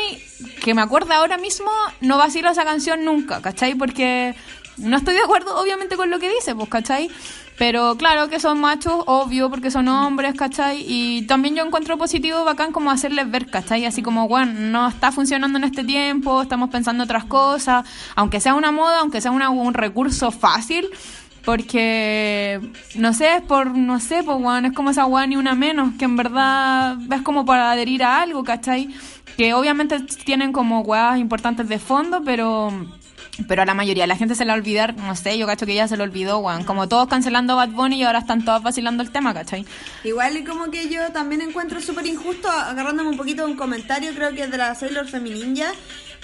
que 0.63 0.73
me 0.73 0.81
acuerdo 0.81 1.13
ahora 1.13 1.37
mismo, 1.37 1.69
no 2.01 2.17
vacilo 2.17 2.49
esa 2.49 2.65
canción 2.65 3.05
nunca, 3.05 3.41
¿cachai? 3.41 3.75
Porque 3.75 4.35
no 4.77 4.97
estoy 4.97 5.13
de 5.15 5.21
acuerdo 5.21 5.59
obviamente 5.59 5.95
con 5.95 6.09
lo 6.09 6.19
que 6.19 6.29
dice, 6.29 6.55
pues, 6.55 6.69
¿cachai? 6.69 7.09
Pero 7.57 7.97
claro 7.97 8.29
que 8.29 8.39
son 8.39 8.61
machos, 8.61 9.03
obvio, 9.07 9.49
porque 9.49 9.71
son 9.71 9.87
hombres, 9.87 10.35
¿cachai? 10.35 10.85
Y 10.87 11.23
también 11.23 11.55
yo 11.55 11.65
encuentro 11.65 11.97
positivo, 11.97 12.43
bacán, 12.43 12.71
como 12.71 12.91
hacerles 12.91 13.31
ver, 13.31 13.47
¿cachai? 13.49 13.85
Así 13.85 14.03
como, 14.03 14.27
bueno, 14.27 14.53
no 14.53 14.87
está 14.87 15.11
funcionando 15.11 15.57
en 15.57 15.63
este 15.63 15.83
tiempo, 15.83 16.43
estamos 16.43 16.69
pensando 16.69 17.03
otras 17.03 17.25
cosas, 17.25 17.83
aunque 18.15 18.39
sea 18.39 18.53
una 18.53 18.71
moda, 18.71 18.99
aunque 18.99 19.21
sea 19.21 19.31
un 19.31 19.73
recurso 19.73 20.29
fácil, 20.29 20.87
porque, 21.43 22.59
no 22.95 23.13
sé, 23.13 23.37
es 23.37 23.41
por, 23.41 23.75
no 23.75 23.99
sé, 23.99 24.21
pues, 24.21 24.37
bueno, 24.37 24.67
es 24.67 24.73
como 24.75 24.91
esa 24.91 25.05
weá 25.07 25.25
ni 25.25 25.35
una 25.37 25.55
menos, 25.55 25.93
que 25.97 26.05
en 26.05 26.15
verdad 26.15 26.97
es 27.11 27.21
como 27.23 27.43
para 27.45 27.71
adherir 27.71 28.03
a 28.03 28.21
algo, 28.21 28.43
¿cachai? 28.43 28.89
Que 29.35 29.55
obviamente 29.55 29.99
tienen 30.25 30.51
como 30.51 30.81
weas 30.81 31.17
importantes 31.17 31.67
de 31.69 31.79
fondo, 31.79 32.21
pero 32.23 32.71
pero 33.47 33.61
a 33.61 33.65
la 33.65 33.73
mayoría 33.73 34.03
de 34.03 34.07
la 34.07 34.15
gente 34.15 34.35
se 34.35 34.45
le 34.45 34.49
va 34.49 34.55
a 34.55 34.57
olvidar, 34.57 34.95
no 34.95 35.15
sé, 35.15 35.37
yo 35.37 35.45
cacho 35.45 35.65
que 35.65 35.75
ya 35.75 35.87
se 35.87 35.97
lo 35.97 36.03
olvidó, 36.03 36.39
weón. 36.39 36.63
Como 36.63 36.87
todos 36.87 37.07
cancelando 37.07 37.55
Bad 37.55 37.69
Bunny 37.69 37.97
y 37.97 38.03
ahora 38.03 38.19
están 38.19 38.43
todos 38.43 38.63
vacilando 38.63 39.03
el 39.03 39.11
tema, 39.11 39.33
¿cachai? 39.33 39.65
Igual 40.03 40.37
y 40.37 40.43
como 40.43 40.71
que 40.71 40.89
yo 40.89 41.11
también 41.11 41.41
encuentro 41.41 41.81
súper 41.81 42.05
injusto, 42.07 42.49
agarrándome 42.49 43.09
un 43.09 43.17
poquito 43.17 43.45
de 43.45 43.51
un 43.51 43.57
comentario, 43.57 44.13
creo 44.13 44.33
que 44.33 44.43
es 44.43 44.51
de 44.51 44.57
la 44.57 44.73
Sailor 44.75 45.07
Femininja, 45.07 45.71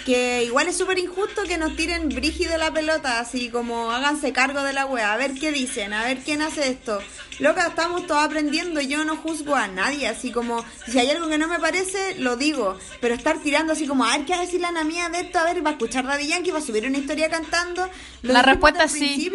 que 0.06 0.44
igual 0.44 0.68
es 0.68 0.78
súper 0.78 1.00
injusto 1.00 1.44
que 1.44 1.58
nos 1.58 1.76
tiren 1.76 2.10
brígido 2.10 2.58
la 2.58 2.72
pelota, 2.72 3.20
así 3.20 3.50
como 3.50 3.92
háganse 3.92 4.34
cargo 4.34 4.64
de 4.64 4.74
la 4.74 4.86
wea, 4.86 5.14
a 5.14 5.18
ver 5.18 5.34
qué 5.34 5.52
dicen, 5.52 5.94
a 5.94 6.04
ver 6.04 6.20
quién 6.20 6.42
hace 6.42 6.70
esto. 6.70 7.00
Loca, 7.40 7.68
estamos 7.68 8.06
todos 8.06 8.24
aprendiendo 8.24 8.80
y 8.80 8.88
yo 8.88 9.04
no 9.06 9.16
juzgo 9.18 9.56
a 9.56 9.68
nadie, 9.68 10.08
así 10.08 10.32
como, 10.32 10.64
si 10.88 11.00
hay 11.00 11.10
algo 11.10 11.28
que 11.28 11.38
no 11.40 11.48
me 11.48 11.60
parece, 11.60 12.16
lo 12.20 12.38
digo, 12.38 12.78
pero 13.02 13.16
estar 13.16 13.40
tirando 13.40 13.74
así 13.74 13.88
como, 13.88 14.06
a 14.06 14.16
ver 14.16 14.26
qué 14.26 14.34
va 14.34 14.40
a 14.40 14.46
decir 14.46 14.62
la 14.62 14.72
mía 14.84 15.10
de 15.10 15.22
esto, 15.22 15.40
a 15.40 15.46
ver, 15.46 15.66
va 15.66 15.72
a 15.72 15.74
escuchar 15.74 16.06
Daddy 16.06 16.28
Yankee, 16.28 16.52
va 16.52 16.60
a 16.60 16.62
subir 16.62 16.86
una 16.86 16.98
historia 16.98 17.30
cantando. 17.30 17.90
la 18.22 18.42
respuesta 18.44 18.88
sí. 18.88 19.32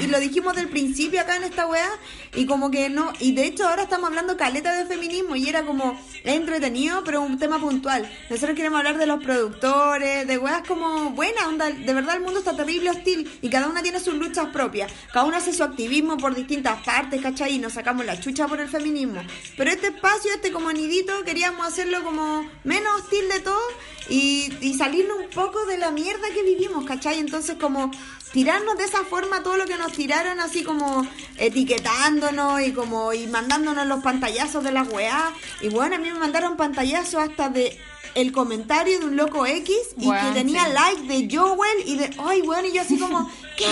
Y 0.00 0.06
lo 0.06 0.20
dijimos 0.20 0.54
del 0.54 0.68
principio 0.68 1.20
acá 1.20 1.36
en 1.36 1.44
esta 1.44 1.66
wea, 1.66 1.90
y 2.34 2.46
como 2.46 2.70
que 2.70 2.88
no, 2.88 3.12
y 3.18 3.32
de 3.32 3.46
hecho 3.46 3.68
ahora 3.68 3.82
estamos 3.82 4.08
hablando 4.08 4.36
caleta 4.36 4.76
de 4.76 4.86
feminismo 4.86 5.34
y 5.34 5.48
era 5.48 5.64
como, 5.64 6.00
entretenido, 6.24 7.02
pero 7.04 7.20
un 7.20 7.38
tema 7.38 7.58
puntual. 7.58 8.10
Nosotros 8.30 8.56
queremos 8.56 8.78
hablar 8.78 8.96
de 8.96 9.06
los 9.06 9.22
productores, 9.22 10.26
de 10.26 10.38
weas 10.38 10.62
como, 10.66 11.10
buena 11.10 11.48
onda, 11.48 11.70
de 11.70 11.94
verdad 11.94 12.16
el 12.16 12.22
mundo 12.22 12.38
está 12.38 12.56
terrible, 12.56 12.90
hostil, 12.90 13.30
y 13.42 13.50
cada 13.50 13.66
una 13.66 13.82
tiene 13.82 13.98
sus 13.98 14.14
luchas 14.14 14.46
propias, 14.52 14.92
cada 15.12 15.26
una 15.26 15.38
hace 15.38 15.52
su 15.52 15.64
activismo 15.64 16.16
por 16.16 16.34
distintas 16.34 16.80
partes, 16.84 17.20
¿cachai? 17.20 17.39
Y 17.48 17.58
nos 17.58 17.74
sacamos 17.74 18.04
la 18.04 18.20
chucha 18.20 18.46
por 18.48 18.60
el 18.60 18.68
feminismo. 18.68 19.22
Pero 19.56 19.70
este 19.70 19.88
espacio, 19.88 20.32
este 20.34 20.52
como 20.52 20.72
nidito, 20.72 21.12
queríamos 21.24 21.66
hacerlo 21.66 22.02
como 22.02 22.48
menos 22.64 23.00
hostil 23.00 23.28
de 23.28 23.40
todo 23.40 23.60
y, 24.08 24.52
y 24.60 24.74
salirnos 24.74 25.18
un 25.18 25.30
poco 25.30 25.64
de 25.66 25.78
la 25.78 25.90
mierda 25.90 26.28
que 26.34 26.42
vivimos, 26.42 26.84
¿cachai? 26.84 27.18
Entonces 27.18 27.56
como 27.60 27.90
tirarnos 28.32 28.78
de 28.78 28.84
esa 28.84 29.04
forma 29.04 29.42
todo 29.42 29.56
lo 29.56 29.66
que 29.66 29.76
nos 29.76 29.92
tiraron 29.92 30.40
así 30.40 30.62
como 30.62 31.06
etiquetándonos 31.38 32.60
y 32.62 32.72
como 32.72 33.12
y 33.12 33.26
mandándonos 33.26 33.86
los 33.86 34.02
pantallazos 34.02 34.62
de 34.62 34.72
las 34.72 34.88
weá 34.88 35.32
y 35.60 35.68
bueno 35.68 35.96
a 35.96 35.98
mí 35.98 36.10
me 36.10 36.18
mandaron 36.18 36.56
pantallazos 36.56 37.22
hasta 37.22 37.48
de 37.48 37.76
el 38.14 38.32
comentario 38.32 38.98
de 38.98 39.06
un 39.06 39.16
loco 39.16 39.46
X 39.46 39.76
y 39.96 40.10
que 40.10 40.30
tenía 40.34 40.68
like 40.68 41.02
de 41.02 41.28
Joel 41.36 41.78
y 41.86 41.96
de, 41.96 42.10
ay, 42.18 42.42
bueno, 42.42 42.68
y 42.68 42.72
yo 42.72 42.82
así 42.82 42.98
como, 42.98 43.30
¿qué? 43.56 43.66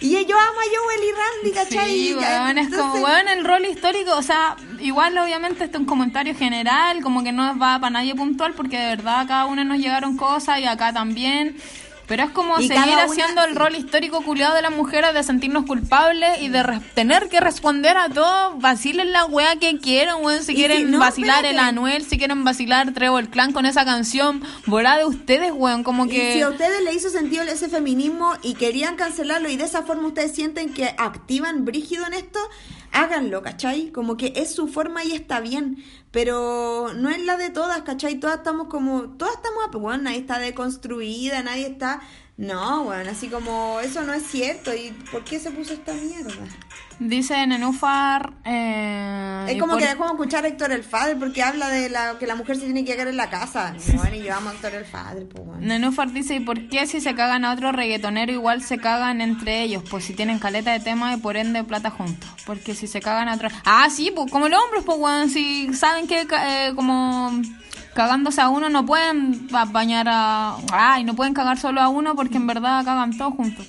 Y 0.00 0.10
yo 0.10 0.36
amo 0.38 0.60
a 0.60 0.64
Joel 0.64 1.04
y 1.04 1.12
Randy, 1.12 1.54
¿cachai? 1.54 1.90
Sí, 1.90 2.14
bueno, 2.14 2.60
es 2.60 2.68
como, 2.68 2.98
bueno, 2.98 3.30
el 3.30 3.44
rol 3.44 3.64
histórico, 3.64 4.16
o 4.16 4.22
sea, 4.22 4.56
igual 4.80 5.16
obviamente 5.18 5.64
este 5.64 5.76
es 5.76 5.80
un 5.80 5.86
comentario 5.86 6.34
general, 6.34 7.02
como 7.02 7.22
que 7.22 7.32
no 7.32 7.58
va 7.58 7.78
para 7.78 7.90
nadie 7.90 8.14
puntual, 8.14 8.54
porque 8.54 8.78
de 8.78 8.96
verdad 8.96 9.26
cada 9.26 9.46
uno 9.46 9.64
nos 9.64 9.78
llegaron 9.78 10.16
cosas 10.16 10.60
y 10.60 10.64
acá 10.64 10.92
también. 10.92 11.56
Pero 12.08 12.24
es 12.24 12.30
como 12.30 12.58
Y 12.58 12.66
seguir 12.68 12.82
una- 12.94 13.02
haciendo 13.04 13.44
el 13.44 13.54
rol 13.54 13.76
histórico 13.76 14.22
culiado 14.22 14.54
de 14.54 14.62
las 14.62 14.72
mujeres 14.72 15.12
de 15.12 15.22
sentirnos 15.22 15.66
culpables 15.66 16.40
y 16.40 16.48
de 16.48 16.62
re- 16.62 16.80
tener 16.94 17.28
que 17.28 17.38
responder 17.38 17.96
a 17.98 18.08
todo. 18.08 18.56
Vacilen 18.58 19.12
la 19.12 19.26
wea 19.26 19.56
que 19.56 19.76
quieran, 19.78 20.24
weón. 20.24 20.42
Si 20.42 20.54
quieren 20.54 20.78
si 20.78 20.84
no, 20.92 20.98
vacilar 21.00 21.44
el. 21.44 21.58
Anuel, 21.58 22.04
si 22.04 22.16
quieren 22.16 22.44
vacilar 22.44 22.92
Trevor 22.94 23.28
Clan 23.28 23.52
con 23.52 23.66
esa 23.66 23.84
canción, 23.84 24.42
volá 24.66 24.96
de 24.96 25.04
ustedes, 25.04 25.52
weón. 25.54 25.84
Como 25.84 26.06
Y 26.06 26.08
que. 26.08 26.32
si 26.32 26.40
a 26.40 26.48
ustedes 26.48 26.82
le 26.82 26.94
hizo 26.94 27.10
sentido 27.10 27.42
ese 27.42 27.68
feminismo 27.68 28.32
y 28.42 28.54
querían 28.54 28.96
cancelarlo 28.96 29.50
y 29.50 29.56
de 29.58 29.64
esa 29.64 29.82
forma 29.82 30.08
ustedes 30.08 30.34
sienten 30.34 30.72
que 30.72 30.86
activan 30.96 31.64
brígido 31.66 32.06
en 32.06 32.14
esto, 32.14 32.38
háganlo, 32.92 33.42
¿cachai? 33.42 33.90
Como 33.90 34.16
que 34.16 34.32
es 34.36 34.54
su 34.54 34.66
forma 34.68 35.04
y 35.04 35.12
está 35.12 35.40
bien, 35.40 35.84
pero 36.18 36.92
no 36.96 37.10
es 37.10 37.24
la 37.24 37.36
de 37.36 37.50
todas, 37.50 37.82
¿cachai? 37.82 38.16
Todas 38.16 38.38
estamos 38.38 38.66
como, 38.66 39.04
todas 39.10 39.36
estamos, 39.36 39.70
bueno, 39.80 40.02
nadie 40.02 40.18
está 40.18 40.40
deconstruida, 40.40 41.44
nadie 41.44 41.68
está... 41.68 42.00
No, 42.38 42.84
bueno, 42.84 43.10
así 43.10 43.26
como 43.28 43.80
eso 43.80 44.02
no 44.04 44.12
es 44.14 44.22
cierto. 44.22 44.72
¿Y 44.72 44.92
por 45.10 45.24
qué 45.24 45.40
se 45.40 45.50
puso 45.50 45.72
esta 45.72 45.92
mierda? 45.92 46.32
Dice 47.00 47.44
Nenúfar. 47.48 48.32
Eh, 48.44 49.46
Es 49.48 49.58
como 49.60 49.72
por- 49.72 49.80
que 49.82 49.86
dejamos 49.88 50.12
escuchar 50.12 50.44
a 50.44 50.48
Héctor 50.48 50.70
el 50.70 50.84
Fader 50.84 51.18
porque 51.18 51.42
habla 51.42 51.68
de 51.68 51.88
la 51.90 52.16
que 52.18 52.28
la 52.28 52.36
mujer 52.36 52.54
se 52.56 52.64
tiene 52.64 52.84
que 52.84 52.92
quedar 52.94 53.08
en 53.08 53.16
la 53.16 53.28
casa. 53.28 53.74
Bueno, 53.94 54.14
y 54.16 54.22
yo 54.22 54.36
amo 54.36 54.50
a 54.50 54.52
Héctor 54.52 54.74
el 54.74 54.84
Fader, 54.84 55.28
pues 55.28 55.44
bueno. 55.46 55.60
Nenúfar 55.66 56.12
dice, 56.12 56.36
¿y 56.36 56.40
por 56.40 56.68
qué 56.68 56.86
si 56.86 57.00
se 57.00 57.14
cagan 57.16 57.44
a 57.44 57.52
otro 57.52 57.72
reggaetonero 57.72 58.30
igual 58.32 58.62
se 58.62 58.78
cagan 58.78 59.20
entre 59.20 59.62
ellos? 59.62 59.82
Pues 59.90 60.04
si 60.04 60.14
tienen 60.14 60.38
caleta 60.38 60.70
de 60.72 60.78
tema 60.80 61.12
y 61.14 61.16
por 61.16 61.36
ende 61.36 61.64
plata 61.64 61.90
juntos. 61.90 62.30
Porque 62.46 62.74
si 62.76 62.86
se 62.86 63.00
cagan 63.00 63.28
a 63.28 63.34
otro... 63.34 63.48
Ah, 63.64 63.88
sí, 63.90 64.12
pues 64.14 64.30
como 64.30 64.48
los 64.48 64.60
hombres, 64.62 64.84
pues 64.86 64.96
weón, 64.98 65.28
si 65.28 65.74
saben 65.74 66.06
que 66.06 66.20
eh, 66.30 66.72
como 66.76 67.32
cagándose 67.98 68.40
a 68.40 68.48
uno 68.48 68.68
no 68.68 68.86
pueden 68.86 69.48
ba- 69.48 69.64
bañar 69.64 70.06
a... 70.08 70.54
Ay, 70.72 71.02
no 71.02 71.14
pueden 71.14 71.34
cagar 71.34 71.58
solo 71.58 71.80
a 71.80 71.88
uno 71.88 72.14
porque 72.14 72.36
en 72.36 72.46
verdad 72.46 72.84
cagan 72.84 73.18
todos 73.18 73.34
juntos. 73.34 73.66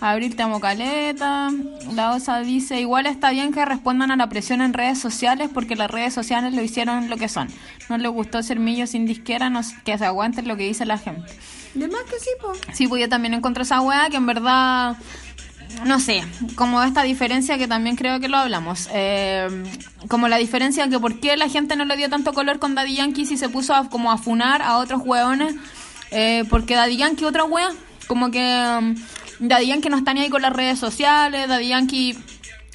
Abril 0.00 0.36
te 0.36 0.44
amo 0.44 0.60
caleta. 0.60 1.50
La 1.92 2.12
osa 2.12 2.38
dice, 2.42 2.80
igual 2.80 3.06
está 3.06 3.30
bien 3.30 3.52
que 3.52 3.64
respondan 3.64 4.12
a 4.12 4.16
la 4.16 4.28
presión 4.28 4.62
en 4.62 4.72
redes 4.72 5.00
sociales 5.00 5.50
porque 5.52 5.74
las 5.74 5.90
redes 5.90 6.14
sociales 6.14 6.54
lo 6.54 6.62
hicieron 6.62 7.10
lo 7.10 7.16
que 7.16 7.28
son. 7.28 7.48
No 7.88 7.98
les 7.98 8.12
gustó 8.12 8.40
ser 8.44 8.60
millos 8.60 8.90
sin 8.90 9.04
disquera, 9.04 9.50
no, 9.50 9.60
que 9.84 9.98
se 9.98 10.04
aguanten 10.04 10.46
lo 10.46 10.56
que 10.56 10.62
dice 10.68 10.86
la 10.86 10.98
gente. 10.98 11.28
De 11.74 11.88
más 11.88 12.02
que 12.04 12.20
sí, 12.20 12.30
pues. 12.40 12.60
Sí, 12.72 12.86
pues 12.86 13.00
yo 13.00 13.08
también 13.08 13.34
encontré 13.34 13.64
esa 13.64 13.80
weá 13.80 14.08
que 14.10 14.16
en 14.18 14.26
verdad, 14.26 14.96
no 15.84 16.00
sé, 16.00 16.24
como 16.54 16.82
esta 16.82 17.02
diferencia 17.02 17.58
que 17.58 17.68
también 17.68 17.96
creo 17.96 18.20
que 18.20 18.28
lo 18.28 18.38
hablamos. 18.38 18.88
eh, 18.92 19.48
como 20.08 20.28
la 20.28 20.36
diferencia 20.36 20.88
que 20.88 20.98
por 20.98 21.20
qué 21.20 21.36
la 21.36 21.48
gente 21.48 21.76
no 21.76 21.84
le 21.84 21.96
dio 21.96 22.08
tanto 22.08 22.32
color 22.32 22.58
con 22.58 22.74
Daddy 22.74 22.96
Yankee 22.96 23.26
si 23.26 23.36
se 23.36 23.48
puso 23.48 23.74
a, 23.74 23.88
como 23.88 24.10
a 24.10 24.18
funar 24.18 24.62
a 24.62 24.78
otros 24.78 25.02
weones. 25.04 25.54
eh, 26.10 26.44
porque 26.50 26.74
Daddy 26.74 26.96
Yankee 26.96 27.24
otra 27.24 27.44
wea, 27.44 27.70
como 28.06 28.30
que 28.30 28.38
um, 28.78 28.94
Daddy 29.40 29.66
Yankee 29.68 29.88
no 29.88 29.96
está 29.96 30.12
ni 30.12 30.20
ahí 30.20 30.28
con 30.30 30.42
las 30.42 30.52
redes 30.52 30.78
sociales, 30.78 31.48
Daddy 31.48 31.68
Yankee... 31.68 32.18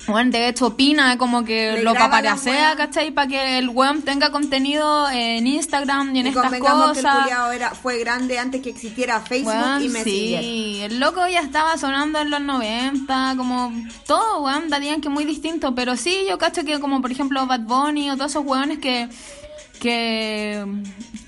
Bueno, 0.07 0.31
de 0.31 0.47
hecho 0.47 0.67
opina 0.67 1.17
como 1.17 1.43
que 1.43 1.73
Le 1.73 1.83
lo 1.83 1.91
wea. 1.91 2.75
¿cachai? 2.77 3.11
Para 3.11 3.27
que 3.27 3.57
el 3.57 3.69
weón 3.69 4.01
tenga 4.03 4.31
contenido 4.31 5.09
en 5.09 5.45
Instagram 5.45 6.15
y 6.15 6.19
en 6.21 6.25
Y 6.27 6.29
estas 6.29 6.43
convengamos 6.43 6.93
que 6.93 6.99
el 6.99 7.05
cosas. 7.05 7.53
era, 7.53 7.71
fue 7.71 7.99
grande 7.99 8.39
antes 8.39 8.61
que 8.61 8.69
existiera 8.69 9.19
Facebook 9.19 9.53
Weón, 9.53 9.83
y 9.83 9.89
Messenger. 9.89 10.41
sí, 10.41 10.79
el 10.83 10.99
loco 10.99 11.27
ya 11.27 11.41
estaba 11.41 11.77
sonando 11.77 12.19
en 12.19 12.29
los 12.29 12.41
90, 12.41 13.33
como 13.35 13.71
todo, 14.05 14.43
weón, 14.43 14.69
darían 14.69 15.01
que 15.01 15.09
muy 15.09 15.25
distinto, 15.25 15.75
pero 15.75 15.97
sí, 15.97 16.25
yo 16.29 16.37
cacho 16.37 16.63
que 16.63 16.79
como 16.79 17.01
por 17.01 17.11
ejemplo 17.11 17.45
Bad 17.45 17.61
Bunny 17.61 18.09
o 18.09 18.15
todos 18.15 18.31
esos 18.31 18.45
weones 18.45 18.79
que, 18.79 19.09
que, 19.79 20.65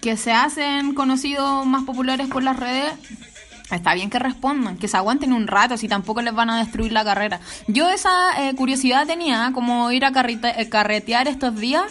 que 0.01 0.17
se 0.17 0.31
hacen 0.31 0.93
conocidos 0.93 1.65
más 1.65 1.83
populares 1.83 2.27
por 2.27 2.43
las 2.43 2.57
redes, 2.57 2.93
Está 3.71 3.93
bien 3.93 4.10
que 4.10 4.19
respondan, 4.19 4.77
que 4.77 4.88
se 4.88 4.97
aguanten 4.97 5.32
un 5.34 5.47
rato, 5.47 5.77
si 5.77 5.88
tampoco 5.88 6.21
les 6.21 6.34
van 6.34 6.49
a 6.49 6.58
destruir 6.58 6.91
la 6.91 7.03
carrera. 7.03 7.39
Yo 7.67 7.89
esa 7.89 8.12
eh, 8.41 8.55
curiosidad 8.55 9.05
tenía, 9.05 9.51
como 9.53 9.91
ir 9.91 10.05
a 10.05 10.12
carrete- 10.12 10.53
eh, 10.58 10.69
carretear 10.69 11.27
estos 11.27 11.55
días, 11.55 11.84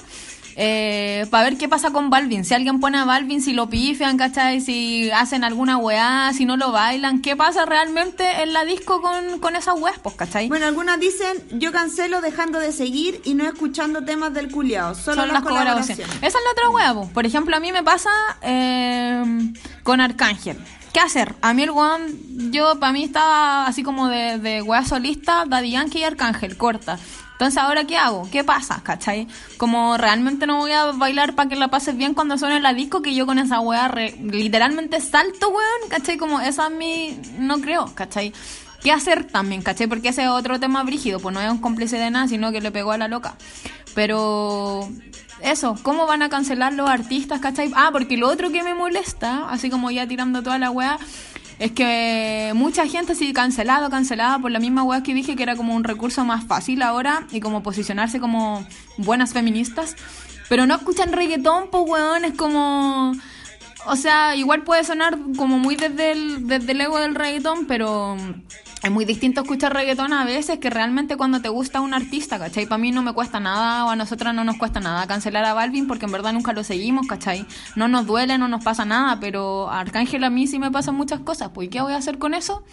para 1.31 1.45
ver 1.45 1.57
qué 1.57 1.69
pasa 1.69 1.93
con 1.93 2.11
Balvin. 2.11 2.45
Si 2.45 2.53
alguien 2.53 2.81
pone 2.81 2.99
a 2.99 3.05
Balvin, 3.05 3.41
si 3.41 3.53
lo 3.53 3.69
pifian, 3.71 4.17
¿cachai? 4.17 4.61
Si 4.61 5.09
hacen 5.13 5.45
alguna 5.45 5.77
weá, 5.77 6.33
si 6.35 6.47
no 6.47 6.57
lo 6.57 6.73
bailan, 6.73 7.23
¿qué 7.23 7.37
pasa 7.37 7.65
realmente 7.65 8.43
en 8.43 8.53
la 8.53 8.65
disco 8.65 9.01
con, 9.01 9.39
con 9.39 9.55
esas 9.55 9.77
weas, 9.79 10.01
pues, 10.01 10.17
¿cachai? 10.17 10.49
Bueno, 10.49 10.67
algunas 10.67 10.99
dicen, 10.99 11.37
yo 11.61 11.71
cancelo 11.71 12.21
dejando 12.21 12.59
de 12.59 12.73
seguir 12.73 13.21
y 13.25 13.35
no 13.35 13.45
escuchando 13.47 14.05
temas 14.05 14.35
del 14.35 14.51
culiao, 14.51 14.97
solo 14.97 15.19
son 15.23 15.29
las 15.29 15.35
las 15.35 15.43
colaboraciones. 15.45 15.97
colaboraciones. 15.99 16.17
Esa 16.29 16.39
es 16.39 16.45
la 16.45 16.51
otra 16.51 16.71
hueá, 16.71 16.93
po. 16.95 17.09
Por 17.15 17.25
ejemplo, 17.25 17.57
a 17.57 17.61
mí 17.61 17.71
me 17.71 17.85
pasa 17.85 18.11
eh, 18.43 19.23
con 19.85 20.01
Arcángel. 20.01 20.59
¿Qué 20.93 21.01
hacer? 21.01 21.35
A 21.43 21.53
mí 21.55 21.63
el 21.63 21.71
weón, 21.71 22.51
yo 22.53 22.79
para 22.81 22.93
mí 22.93 23.05
estaba 23.05 23.67
así 23.67 23.83
como 23.83 24.09
de, 24.09 24.39
de 24.39 24.65
solista, 24.87 25.45
Daddy 25.47 25.71
Yankee 25.73 25.99
y 25.99 26.05
Arcángel, 26.05 26.57
corta. 26.57 26.99
Entonces, 27.33 27.59
¿ahora 27.59 27.85
qué 27.85 27.97
hago? 27.97 28.29
¿Qué 28.33 28.43
pasa? 28.43 28.81
¿Cachai? 28.83 29.29
Como 29.59 29.97
realmente 29.97 30.45
no 30.47 30.57
voy 30.57 30.73
a 30.73 30.87
bailar 30.87 31.35
para 31.35 31.49
que 31.49 31.55
la 31.55 31.69
pases 31.69 31.97
bien 31.97 32.15
cuando 32.15 32.37
suene 32.37 32.59
la 32.59 32.73
disco, 32.75 33.01
que 33.01 33.15
yo 33.15 33.27
con 33.27 33.39
esa 33.39 33.61
weá 33.61 33.87
re- 33.87 34.17
literalmente 34.21 35.01
salto, 35.01 35.49
weón, 35.51 35.89
¿cachai? 35.89 36.17
Como 36.17 36.41
esa 36.41 36.67
a 36.67 36.71
mí 36.71 37.21
no 37.39 37.61
creo, 37.61 37.95
¿cachai? 37.95 38.33
¿Qué 38.83 38.91
hacer 38.91 39.25
también, 39.25 39.63
cachai? 39.63 39.87
Porque 39.87 40.09
ese 40.09 40.23
es 40.23 40.29
otro 40.29 40.59
tema 40.59 40.83
brígido, 40.83 41.21
pues 41.21 41.33
no 41.33 41.41
es 41.41 41.51
un 41.51 41.59
cómplice 41.59 41.99
de 41.99 42.11
nada, 42.11 42.27
sino 42.27 42.51
que 42.51 42.61
le 42.61 42.73
pegó 42.73 42.91
a 42.93 42.99
la 42.99 43.07
loca. 43.09 43.37
Pero 43.99 44.89
eso, 45.43 45.77
¿cómo 45.83 46.07
van 46.07 46.23
a 46.23 46.29
cancelar 46.29 46.73
los 46.73 46.89
artistas, 46.89 47.41
cachai? 47.41 47.73
Ah, 47.75 47.89
porque 47.91 48.17
lo 48.17 48.29
otro 48.29 48.53
que 48.53 48.63
me 48.63 48.73
molesta, 48.73 49.51
así 49.51 49.71
como 49.71 49.91
ya 49.91 50.07
tirando 50.07 50.41
toda 50.41 50.57
la 50.57 50.71
weá, 50.71 51.01
es 51.59 51.73
que 51.73 52.53
mucha 52.55 52.87
gente 52.87 53.15
así 53.15 53.33
cancelado, 53.33 53.91
cancelada 53.91 54.39
por 54.39 54.53
la 54.53 54.61
misma 54.61 54.85
weá 54.85 55.03
que 55.03 55.15
dije 55.15 55.35
que 55.35 55.43
era 55.43 55.57
como 55.57 55.75
un 55.75 55.83
recurso 55.83 56.25
más 56.25 56.45
fácil 56.45 56.83
ahora 56.83 57.27
y 57.33 57.41
como 57.41 57.65
posicionarse 57.65 58.21
como 58.21 58.65
buenas 58.99 59.33
feministas. 59.33 59.97
Pero 60.49 60.65
no 60.65 60.77
escuchan 60.77 61.11
reggaetón, 61.13 61.69
pues 61.69 61.83
weón, 61.85 62.25
es 62.25 62.35
como... 62.35 63.15
O 63.91 63.97
sea, 63.97 64.37
igual 64.37 64.65
puede 64.65 64.85
sonar 64.85 65.19
como 65.37 65.59
muy 65.59 65.75
desde 65.75 66.13
el, 66.13 66.47
desde 66.47 66.73
el 66.73 66.81
ego 66.83 66.99
del 66.99 67.15
reggaetón, 67.15 67.67
pero 67.67 68.17
es 68.83 68.91
muy 68.91 69.07
distinto 69.07 69.41
escuchar 69.41 69.73
reggaetón 69.73 70.13
a 70.13 70.27
veces 70.27 70.59
que 70.59 70.69
realmente 70.69 71.17
cuando 71.17 71.41
te 71.41 71.49
gusta 71.49 71.81
un 71.81 71.95
artista, 71.95 72.39
¿cachai? 72.39 72.67
Para 72.67 72.77
mí 72.77 72.93
no 72.93 73.03
me 73.03 73.15
cuesta 73.15 73.41
nada 73.41 73.87
o 73.87 73.89
a 73.89 73.97
nosotras 73.97 74.35
no 74.35 74.45
nos 74.45 74.59
cuesta 74.59 74.79
nada 74.79 75.07
cancelar 75.07 75.47
a 75.47 75.55
Balvin 75.55 75.87
porque 75.87 76.05
en 76.05 76.13
verdad 76.13 76.35
nunca 76.35 76.53
lo 76.53 76.65
seguimos, 76.65 77.07
¿cachai? 77.07 77.47
No 77.77 77.89
nos 77.89 78.07
duele, 78.07 78.37
no 78.37 78.47
nos 78.47 78.63
pasa 78.63 78.85
nada, 78.85 79.19
pero 79.21 79.71
a 79.71 79.81
Arcángel 79.81 80.23
a 80.23 80.29
mí 80.29 80.47
sí 80.47 80.59
me 80.59 80.71
pasan 80.71 80.95
muchas 80.95 81.21
cosas, 81.21 81.51
pues 81.55 81.69
¿y 81.69 81.71
qué 81.71 81.81
voy 81.81 81.95
a 81.95 81.97
hacer 81.97 82.19
con 82.19 82.35
eso? 82.35 82.65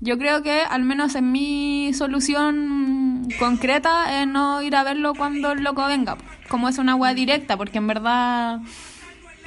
Yo 0.00 0.18
creo 0.18 0.42
que 0.42 0.62
al 0.62 0.82
menos 0.82 1.14
en 1.14 1.30
mi 1.30 1.92
solución 1.94 3.28
concreta 3.38 4.22
es 4.22 4.26
no 4.26 4.60
ir 4.62 4.74
a 4.74 4.82
verlo 4.82 5.14
cuando 5.14 5.52
el 5.52 5.62
loco 5.62 5.86
venga, 5.86 6.18
como 6.48 6.68
es 6.68 6.78
una 6.78 6.96
wea 6.96 7.14
directa, 7.14 7.56
porque 7.56 7.78
en 7.78 7.86
verdad 7.86 8.60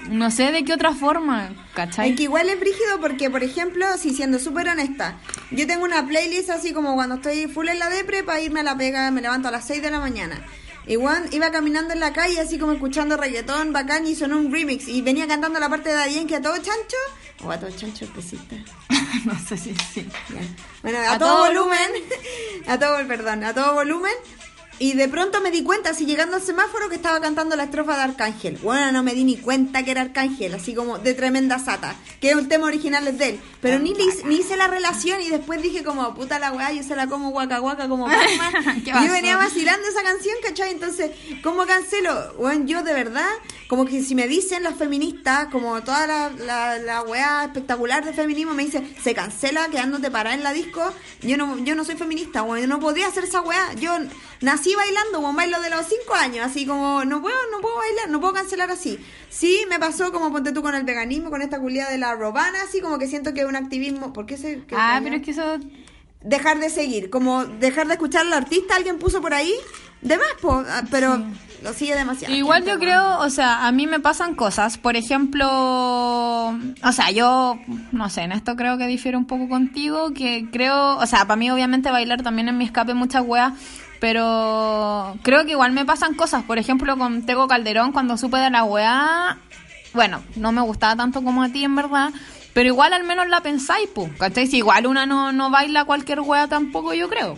no 0.09 0.31
sé 0.31 0.51
de 0.51 0.63
qué 0.63 0.73
otra 0.73 0.93
forma, 0.93 1.53
¿cachai? 1.73 2.11
Es 2.11 2.17
que 2.17 2.23
igual 2.23 2.49
es 2.49 2.59
brígido 2.59 2.99
porque, 2.99 3.29
por 3.29 3.43
ejemplo, 3.43 3.85
si 3.97 4.13
siendo 4.13 4.39
súper 4.39 4.67
honesta, 4.69 5.19
yo 5.51 5.67
tengo 5.67 5.83
una 5.83 6.05
playlist 6.07 6.49
así 6.49 6.73
como 6.73 6.95
cuando 6.95 7.15
estoy 7.15 7.47
full 7.47 7.67
en 7.69 7.79
la 7.79 7.89
depre 7.89 8.23
para 8.23 8.41
irme 8.41 8.61
a 8.61 8.63
la 8.63 8.77
pega, 8.77 9.11
me 9.11 9.21
levanto 9.21 9.47
a 9.47 9.51
las 9.51 9.65
6 9.67 9.81
de 9.81 9.91
la 9.91 9.99
mañana. 9.99 10.43
Igual 10.87 11.29
iba 11.31 11.51
caminando 11.51 11.93
en 11.93 11.99
la 11.99 12.11
calle 12.11 12.39
así 12.39 12.57
como 12.57 12.71
escuchando 12.73 13.15
reggaetón 13.15 13.71
bacán 13.71 14.07
y 14.07 14.15
sonó 14.15 14.37
un 14.37 14.51
remix 14.51 14.87
y 14.87 15.01
venía 15.01 15.27
cantando 15.27 15.59
la 15.59 15.69
parte 15.69 15.89
de 15.89 15.95
Daddy 15.95 16.25
que 16.25 16.37
a 16.37 16.41
todo 16.41 16.55
chancho 16.55 16.97
o 17.43 17.51
a 17.51 17.59
todo 17.59 17.69
chancho 17.69 18.05
especista. 18.05 18.55
no 19.25 19.37
sé 19.39 19.57
si 19.57 19.75
sí. 19.93 20.07
Bueno, 20.81 20.97
a, 20.99 21.13
A 21.13 21.19
todo, 21.19 21.35
todo 21.35 21.47
volumen, 21.47 21.91
a 22.67 22.79
todo, 22.79 23.07
perdón, 23.07 23.43
a 23.43 23.53
todo 23.53 23.73
volumen. 23.75 24.13
Y 24.81 24.93
de 24.93 25.07
pronto 25.07 25.41
me 25.41 25.51
di 25.51 25.61
cuenta, 25.61 25.91
así 25.91 26.05
llegando 26.07 26.37
al 26.37 26.41
semáforo, 26.41 26.89
que 26.89 26.95
estaba 26.95 27.21
cantando 27.21 27.55
la 27.55 27.65
estrofa 27.65 27.95
de 27.97 28.01
Arcángel. 28.01 28.57
Bueno, 28.63 28.91
no 28.91 29.03
me 29.03 29.13
di 29.13 29.23
ni 29.23 29.37
cuenta 29.37 29.83
que 29.83 29.91
era 29.91 30.01
Arcángel, 30.01 30.55
así 30.55 30.73
como 30.73 30.97
de 30.97 31.13
tremenda 31.13 31.59
sata, 31.59 31.95
que 32.19 32.31
es 32.31 32.35
un 32.35 32.47
tema 32.49 32.65
original 32.65 33.15
de 33.17 33.29
él. 33.29 33.39
Pero 33.61 33.77
ni, 33.77 33.93
le 33.93 34.03
hice- 34.05 34.23
ni 34.25 34.37
hice 34.37 34.57
la 34.57 34.67
relación 34.67 35.21
y 35.21 35.29
después 35.29 35.61
dije 35.61 35.83
como, 35.83 36.15
puta 36.15 36.39
la 36.39 36.51
weá, 36.51 36.71
yo 36.71 36.81
se 36.81 36.95
la 36.95 37.05
como 37.05 37.29
guaca 37.29 37.59
guaca 37.59 37.87
como 37.87 38.05
Batman. 38.07 38.83
Yo 38.83 39.11
venía 39.11 39.37
vacilando 39.37 39.87
esa 39.87 40.01
canción, 40.01 40.35
¿cachai? 40.43 40.71
Entonces, 40.71 41.11
¿cómo 41.43 41.65
cancelo? 41.67 42.33
Bueno, 42.39 42.65
yo 42.65 42.81
de 42.81 42.93
verdad, 42.93 43.29
como 43.67 43.85
que 43.85 44.01
si 44.01 44.15
me 44.15 44.27
dicen 44.27 44.63
las 44.63 44.75
feministas, 44.75 45.47
como 45.51 45.83
toda 45.83 46.07
la, 46.07 46.29
la, 46.29 46.79
la 46.79 47.01
weá 47.03 47.43
espectacular 47.45 48.03
de 48.03 48.13
feminismo, 48.13 48.55
me 48.55 48.65
dice, 48.65 48.81
se 49.03 49.13
cancela 49.13 49.67
quedándote 49.67 50.09
parada 50.09 50.35
en 50.35 50.41
la 50.41 50.53
disco, 50.53 50.81
yo 51.21 51.37
no, 51.37 51.59
yo 51.59 51.75
no 51.75 51.83
soy 51.85 51.95
feminista, 51.97 52.41
weón, 52.41 52.61
yo 52.61 52.67
no 52.67 52.79
podría 52.79 53.07
hacer 53.07 53.25
esa 53.25 53.41
weá. 53.41 53.73
Yo 53.75 53.95
nací 54.41 54.73
bailando, 54.75 55.19
weón, 55.19 55.35
bailo 55.35 55.61
de 55.61 55.69
los 55.69 55.85
5 55.85 56.13
años, 56.15 56.45
así 56.45 56.65
como, 56.65 57.05
no 57.05 57.21
puedo, 57.21 57.35
no 57.51 57.59
puedo 57.61 57.77
bailar, 57.77 58.09
no 58.09 58.19
puedo 58.19 58.33
cancelar 58.33 58.69
así. 58.71 58.99
Sí, 59.29 59.65
me 59.69 59.79
pasó 59.79 60.11
como 60.11 60.31
ponte 60.31 60.51
tú 60.51 60.61
con 60.61 60.75
el 60.75 60.83
veganismo, 60.83 61.29
con 61.29 61.41
esta 61.41 61.59
culiada 61.59 61.91
de 61.91 61.97
la 61.97 62.15
robana, 62.15 62.59
así 62.67 62.81
como 62.81 62.97
que 62.99 63.07
siento 63.07 63.33
que 63.33 63.41
es 63.41 63.45
un 63.47 63.55
activismo, 63.55 64.13
¿por 64.13 64.25
qué 64.25 64.37
se...? 64.37 64.63
que- 64.65 64.75
Ah, 64.77 64.99
pero 65.03 65.15
es 65.15 65.21
que 65.21 65.31
eso 65.31 65.57
dejar 66.23 66.59
de 66.59 66.69
seguir, 66.69 67.09
como 67.09 67.45
dejar 67.45 67.87
de 67.87 67.93
escuchar 67.93 68.25
al 68.25 68.33
artista, 68.33 68.75
alguien 68.75 68.99
puso 68.99 69.21
por 69.21 69.33
ahí, 69.33 69.53
de 70.01 70.17
más, 70.17 70.27
po, 70.41 70.63
ah, 70.67 70.83
pero 70.91 71.23
lo 71.63 71.73
sigue 71.73 71.95
demasiado. 71.95 72.33
Igual 72.33 72.65
yo 72.65 72.79
creo, 72.79 73.19
o 73.19 73.29
sea, 73.29 73.67
a 73.67 73.71
mí 73.71 73.85
me 73.85 73.99
pasan 73.99 74.33
cosas. 74.33 74.79
Por 74.79 74.95
ejemplo, 74.95 75.47
o 76.47 76.91
sea, 76.91 77.11
yo, 77.11 77.59
no 77.91 78.09
sé, 78.09 78.21
en 78.21 78.31
esto 78.31 78.55
creo 78.55 78.77
que 78.77 78.87
difiero 78.87 79.17
un 79.17 79.25
poco 79.27 79.47
contigo, 79.47 80.11
que 80.13 80.47
creo, 80.51 80.97
o 80.97 81.05
sea, 81.05 81.25
para 81.25 81.35
mí 81.35 81.49
obviamente 81.51 81.91
bailar 81.91 82.23
también 82.23 82.47
en 82.49 82.57
mi 82.57 82.65
escape 82.65 82.93
muchas 82.93 83.23
weas, 83.25 83.53
pero 84.01 85.15
creo 85.21 85.45
que 85.45 85.51
igual 85.51 85.73
me 85.73 85.85
pasan 85.85 86.15
cosas. 86.15 86.43
Por 86.43 86.57
ejemplo, 86.57 86.97
con 86.97 87.23
Tego 87.23 87.47
Calderón, 87.47 87.91
cuando 87.91 88.17
supe 88.17 88.37
de 88.37 88.49
la 88.49 88.63
wea, 88.63 89.37
bueno, 89.93 90.23
no 90.35 90.51
me 90.51 90.61
gustaba 90.61 90.95
tanto 90.95 91.23
como 91.23 91.43
a 91.43 91.49
ti 91.49 91.63
en 91.63 91.75
verdad. 91.75 92.09
Pero 92.53 92.67
igual 92.67 92.93
al 92.93 93.03
menos 93.03 93.29
la 93.29 93.41
pensáis, 93.41 93.87
pues, 93.93 94.11
¿cachai? 94.17 94.47
Si 94.47 94.57
igual 94.57 94.87
una 94.87 95.05
no, 95.05 95.31
no 95.31 95.51
baila 95.51 95.85
cualquier 95.85 96.19
wea 96.21 96.47
tampoco, 96.47 96.95
yo 96.95 97.09
creo. 97.09 97.37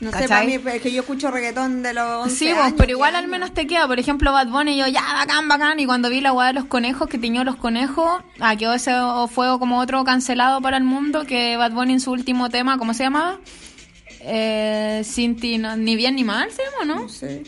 No 0.00 0.10
sé, 0.12 0.26
para 0.26 0.44
mí 0.44 0.54
es 0.54 0.82
que 0.82 0.90
yo 0.90 1.02
escucho 1.02 1.30
reggaetón 1.30 1.82
de 1.82 1.92
los 1.92 2.24
11 2.24 2.36
Sí, 2.36 2.52
vos, 2.52 2.62
años, 2.62 2.74
pero 2.78 2.92
igual 2.92 3.12
10 3.12 3.22
al 3.22 3.28
menos 3.28 3.52
te 3.52 3.66
queda. 3.66 3.86
Por 3.86 4.00
ejemplo, 4.00 4.32
Bad 4.32 4.48
Bunny, 4.48 4.78
yo, 4.78 4.88
ya, 4.88 5.02
bacán, 5.02 5.46
bacán. 5.46 5.78
Y 5.78 5.84
cuando 5.84 6.08
vi 6.08 6.22
la 6.22 6.32
weá 6.32 6.48
de 6.48 6.54
los 6.54 6.64
conejos, 6.64 7.06
que 7.06 7.18
tiñó 7.18 7.44
los 7.44 7.56
conejos, 7.56 8.22
ah, 8.40 8.56
quedó 8.56 8.72
ese 8.72 8.92
fue 9.30 9.58
como 9.58 9.78
otro 9.78 10.02
cancelado 10.04 10.62
para 10.62 10.78
el 10.78 10.84
mundo, 10.84 11.26
que 11.26 11.58
Bad 11.58 11.72
Bunny 11.72 11.92
en 11.92 12.00
su 12.00 12.12
último 12.12 12.48
tema, 12.48 12.78
¿cómo 12.78 12.94
se 12.94 13.04
llamaba? 13.04 13.38
Eh, 14.24 15.02
sin 15.04 15.36
ti, 15.36 15.58
no- 15.58 15.76
ni 15.76 15.96
bien 15.96 16.14
ni 16.16 16.24
mal, 16.24 16.48
¿se 16.52 16.62
llama, 16.62 16.94
no? 17.00 17.08
Sé. 17.08 17.42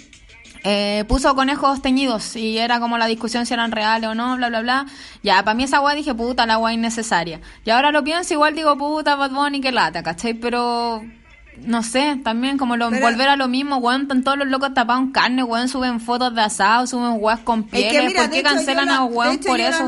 Eh, 0.67 1.05
puso 1.09 1.35
conejos 1.35 1.83
teñidos 1.83 2.37
y 2.37 2.57
era 2.59 2.81
como 2.81 2.97
la 2.97 3.05
discusión 3.07 3.45
si 3.45 3.53
eran 3.53 3.71
reales 3.71 4.09
o 4.09 4.15
no, 4.15 4.37
bla, 4.37 4.49
bla, 4.49 4.63
bla. 4.63 4.87
Ya, 5.23 5.43
para 5.45 5.55
mí 5.55 5.65
esa 5.65 5.81
weá 5.81 5.95
dije, 5.95 6.15
puta, 6.15 6.47
la 6.47 6.57
weá 6.59 6.73
innecesaria. 6.73 7.41
Y 7.67 7.71
ahora 7.71 7.93
lo 7.93 8.03
pienso, 8.03 8.33
igual 8.35 8.55
digo, 8.55 8.77
puta, 8.79 9.15
Bad 9.15 9.31
Bunny, 9.33 9.61
qué 9.61 9.73
lata, 9.73 10.03
¿cachai? 10.03 10.33
Pero, 10.33 11.05
no 11.59 11.83
sé, 11.83 12.19
también 12.25 12.57
como 12.57 12.79
lo, 12.79 12.89
Pero- 12.89 13.03
volver 13.07 13.29
a 13.29 13.37
lo 13.37 13.47
mismo, 13.47 13.77
weón, 13.77 14.03
están 14.03 14.25
todos 14.25 14.39
los 14.39 14.49
locos 14.49 14.73
tapados 14.73 15.03
en 15.05 15.13
carne, 15.13 15.45
weón, 15.45 15.69
suben 15.69 16.01
fotos 16.01 16.35
de 16.35 16.41
asado, 16.41 16.87
suben 16.87 17.19
weas 17.21 17.41
con 17.41 17.61
Es 17.61 17.67
pieles, 17.71 17.93
que 17.93 18.07
mira, 18.09 18.23
¿por 18.23 18.31
qué 18.31 18.39
hecho, 18.41 18.49
cancelan 18.49 18.87
la- 18.87 18.97
a 18.97 19.05
weón 19.05 19.39
por 19.41 19.59
yo 19.59 19.67
eso? 19.69 19.87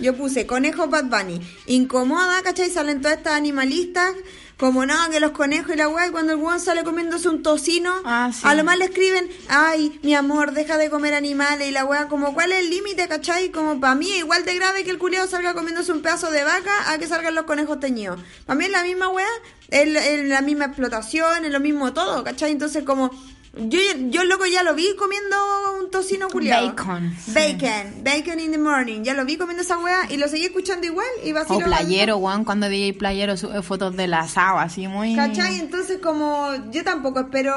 Yo 0.00 0.16
puse 0.16 0.46
conejo 0.46 0.86
Bad 0.86 1.06
Bunny. 1.06 1.40
Incomoda, 1.66 2.40
¿cachai? 2.44 2.70
Salen 2.70 3.00
todas 3.02 3.16
estas 3.16 3.34
animalistas. 3.34 4.14
Como 4.62 4.86
no, 4.86 4.94
que 5.10 5.18
los 5.18 5.32
conejos 5.32 5.74
y 5.74 5.76
la 5.76 5.88
weá, 5.88 6.06
y 6.06 6.10
cuando 6.10 6.34
el 6.34 6.38
weón 6.38 6.60
sale 6.60 6.84
comiéndose 6.84 7.28
un 7.28 7.42
tocino, 7.42 7.92
Ah, 8.04 8.30
sí. 8.32 8.42
a 8.44 8.54
lo 8.54 8.62
más 8.62 8.78
le 8.78 8.84
escriben, 8.84 9.28
ay, 9.48 9.98
mi 10.04 10.14
amor, 10.14 10.52
deja 10.52 10.78
de 10.78 10.88
comer 10.88 11.14
animales, 11.14 11.66
y 11.66 11.72
la 11.72 11.84
weá, 11.84 12.06
como, 12.06 12.32
¿cuál 12.32 12.52
es 12.52 12.60
el 12.60 12.70
límite, 12.70 13.08
cachai? 13.08 13.50
Como, 13.50 13.80
para 13.80 13.96
mí, 13.96 14.08
igual 14.18 14.44
de 14.44 14.54
grave 14.54 14.84
que 14.84 14.90
el 14.92 14.98
culiao 14.98 15.26
salga 15.26 15.52
comiéndose 15.54 15.90
un 15.90 16.00
pedazo 16.00 16.30
de 16.30 16.44
vaca 16.44 16.92
a 16.92 16.98
que 16.98 17.08
salgan 17.08 17.34
los 17.34 17.44
conejos 17.44 17.80
teñidos. 17.80 18.20
Para 18.46 18.56
mí 18.56 18.66
es 18.66 18.70
la 18.70 18.84
misma 18.84 19.08
weá, 19.08 19.26
es, 19.68 19.88
la- 19.88 20.06
es 20.06 20.28
la 20.28 20.42
misma 20.42 20.66
explotación, 20.66 21.44
es 21.44 21.50
lo 21.50 21.58
mismo 21.58 21.92
todo, 21.92 22.22
cachai? 22.22 22.52
Entonces, 22.52 22.84
como, 22.84 23.10
yo, 23.54 23.78
yo 24.08 24.24
loco 24.24 24.46
ya 24.46 24.62
lo 24.62 24.74
vi 24.74 24.94
comiendo 24.96 25.36
un 25.78 25.90
tocino 25.90 26.28
culiao. 26.28 26.68
Bacon, 26.68 27.14
sí. 27.22 27.32
Bacon, 27.34 28.02
bacon 28.02 28.40
in 28.40 28.52
the 28.52 28.58
morning. 28.58 29.02
Ya 29.02 29.12
lo 29.14 29.24
vi 29.24 29.36
comiendo 29.36 29.62
esa 29.62 29.76
weá 29.78 30.06
y 30.10 30.16
lo 30.16 30.26
seguí 30.28 30.44
escuchando 30.46 30.86
igual 30.86 31.06
y 31.22 31.32
O 31.32 31.34
vacilo. 31.34 31.60
playero, 31.66 32.16
weón, 32.16 32.44
cuando 32.44 32.68
DJ 32.68 32.94
Playero 32.94 33.36
sube 33.36 33.60
fotos 33.62 33.94
del 33.96 34.14
asado, 34.14 34.58
así 34.58 34.88
muy... 34.88 35.14
¿Cachai? 35.14 35.60
Entonces 35.60 35.98
como 36.02 36.50
yo 36.70 36.82
tampoco 36.82 37.20
espero, 37.20 37.54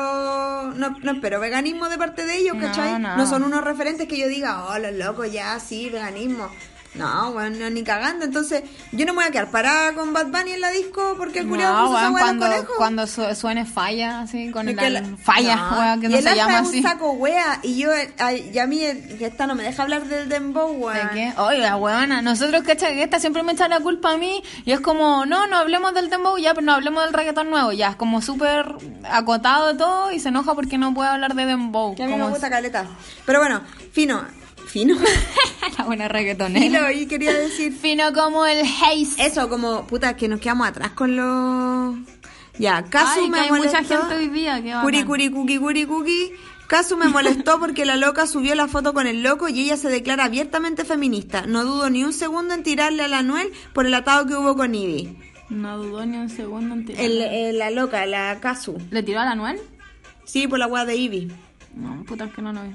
no, 0.74 0.90
no 1.02 1.12
espero 1.12 1.40
veganismo 1.40 1.88
de 1.88 1.98
parte 1.98 2.26
de 2.26 2.38
ellos, 2.40 2.56
No, 2.56 2.62
¿cachai? 2.68 3.00
no. 3.00 3.26
son 3.26 3.44
unos 3.44 3.64
referentes 3.64 4.08
que 4.08 4.18
yo 4.18 4.28
diga, 4.28 4.66
oh, 4.66 4.78
los 4.80 4.94
locos, 4.94 5.32
ya, 5.32 5.60
sí, 5.60 5.90
veganismo. 5.90 6.50
No, 6.98 7.34
bueno, 7.34 7.58
no, 7.60 7.70
ni 7.70 7.84
cagando. 7.84 8.24
Entonces, 8.26 8.64
yo 8.92 9.06
no 9.06 9.14
me 9.14 9.18
voy 9.18 9.26
a 9.26 9.32
quedar 9.32 9.52
parada 9.52 9.94
con 9.94 10.14
Bad 10.14 10.28
Bunny 10.28 10.54
en 10.54 10.62
la 10.62 10.70
disco 10.72 11.16
porque 11.18 11.40
el 11.40 11.48
culiao 11.50 11.74
No, 11.74 11.92
weón, 11.94 12.14
de 12.14 12.20
cuando, 12.20 12.46
cuando 12.78 13.08
su- 13.08 13.36
suene 13.36 13.66
falla, 13.66 14.22
así, 14.22 14.50
con 14.52 14.70
Es 14.70 14.78
el 14.78 14.94
la- 14.94 15.04
falla, 15.22 15.56
no. 15.58 15.78
weón, 15.80 16.00
que 16.02 16.08
y 16.08 16.10
no 16.12 16.18
el 16.18 16.24
se 16.24 16.36
llama 16.36 16.60
es 16.62 16.68
así. 16.70 16.78
un 16.78 16.84
saco 16.84 17.12
wea 17.12 17.60
y 17.64 17.78
yo 17.78 17.90
ay, 18.20 18.50
y 18.54 18.60
a 18.60 18.66
mí 18.68 18.82
el- 18.82 19.22
esta 19.22 19.46
no 19.46 19.56
me 19.56 19.64
deja 19.64 19.84
hablar 19.84 20.06
del 20.06 20.30
dembow 20.30 20.72
¿De 20.74 20.78
weón. 20.80 21.10
qué? 21.14 21.34
Oiga, 21.38 21.76
weona, 21.76 22.22
nosotros, 22.22 22.64
¿cachai? 22.64 22.96
Que 22.96 23.04
esta 23.04 23.20
siempre 23.20 23.44
me 23.44 23.52
echa 23.52 23.68
la 23.68 23.80
culpa 23.82 24.14
a 24.14 24.18
mí 24.18 24.42
y 24.64 24.72
es 24.72 24.80
como, 24.80 25.26
no, 25.26 25.48
no 25.48 25.58
hablemos 25.58 25.94
del 25.94 26.10
dembow 26.10 26.38
ya, 26.38 26.54
pero 26.54 26.66
no 26.66 26.74
hablemos 26.74 27.04
del 27.04 27.14
reggaetón 27.14 27.50
nuevo, 27.50 27.72
ya, 27.74 27.90
es 27.90 27.96
como 27.98 28.22
súper 28.22 28.74
acotado 29.10 29.76
todo 29.76 30.12
y 30.12 30.20
se 30.20 30.30
enoja 30.30 30.54
porque 30.56 30.78
no 30.78 30.94
puede 30.94 31.10
hablar 31.10 31.36
de 31.36 31.46
dembow. 31.46 31.94
Que 31.96 32.04
a 32.04 32.08
mí 32.08 32.16
me 32.16 32.30
gusta 32.30 32.50
caleta. 32.50 32.86
Pero 33.26 33.40
bueno, 33.40 33.62
fino, 33.92 34.24
fino. 34.76 34.96
la 35.78 35.86
buena 35.86 36.08
reggaetonera. 36.10 36.88
Fino, 36.90 36.92
y 36.92 37.06
quería 37.06 37.34
decir 37.34 37.72
Fino 37.74 38.12
como 38.14 38.46
el 38.46 38.60
haze. 38.66 39.26
eso 39.26 39.48
como 39.48 39.88
puta 39.88 40.18
que 40.18 40.28
nos 40.28 40.42
quedamos 40.42 40.68
atrás 40.68 40.92
con 40.92 41.16
los 41.16 41.96
ya, 42.60 42.84
Casu 42.84 43.20
Ay, 43.20 43.26
que 43.26 43.32
me 43.32 43.40
hay 43.40 43.50
mucha 43.52 43.72
molestó. 43.82 43.98
gente 44.02 44.16
hoy 44.16 44.28
día, 44.30 44.62
qué. 44.62 44.74
Curi 44.82 45.04
curi 45.04 45.30
cuki 45.30 45.58
curi 45.60 45.86
cuki. 45.86 46.32
Casu 46.68 46.98
me 46.98 47.08
molestó 47.08 47.58
porque 47.62 47.86
la 47.86 47.96
loca 47.96 48.28
subió 48.28 48.54
la 48.56 48.68
foto 48.68 48.94
con 48.94 49.08
el 49.08 49.24
loco 49.24 49.48
y 49.48 49.62
ella 49.62 49.78
se 49.78 49.88
declara 49.90 50.26
abiertamente 50.26 50.84
feminista. 50.84 51.46
No 51.48 51.64
dudo 51.64 51.90
ni 51.90 52.04
un 52.04 52.12
segundo 52.14 52.54
en 52.54 52.64
tirarle 52.64 53.04
a 53.04 53.08
la 53.08 53.20
Anuel 53.20 53.52
por 53.74 53.86
el 53.86 53.94
atado 53.94 54.26
que 54.26 54.36
hubo 54.36 54.56
con 54.58 54.76
Ivy. 54.76 55.18
No 55.50 55.78
dudó 55.78 56.06
ni 56.06 56.18
un 56.18 56.30
segundo 56.30 56.76
en 56.76 56.86
tirar. 56.86 57.02
El, 57.06 57.22
el- 57.22 57.58
la 57.60 57.70
loca, 57.72 58.06
la 58.06 58.40
Casu. 58.42 58.78
¿Le 58.92 59.04
tiró 59.04 59.20
a 59.22 59.26
la 59.26 59.32
Anuel? 59.32 59.60
Sí, 60.26 60.48
por 60.48 60.60
la 60.60 60.68
weá 60.68 60.84
de 60.86 60.96
Ivy. 60.96 61.32
No, 61.76 62.04
puta, 62.06 62.26
es 62.26 62.34
que 62.34 62.42
no 62.42 62.52
lo 62.54 62.64
vi. 62.64 62.70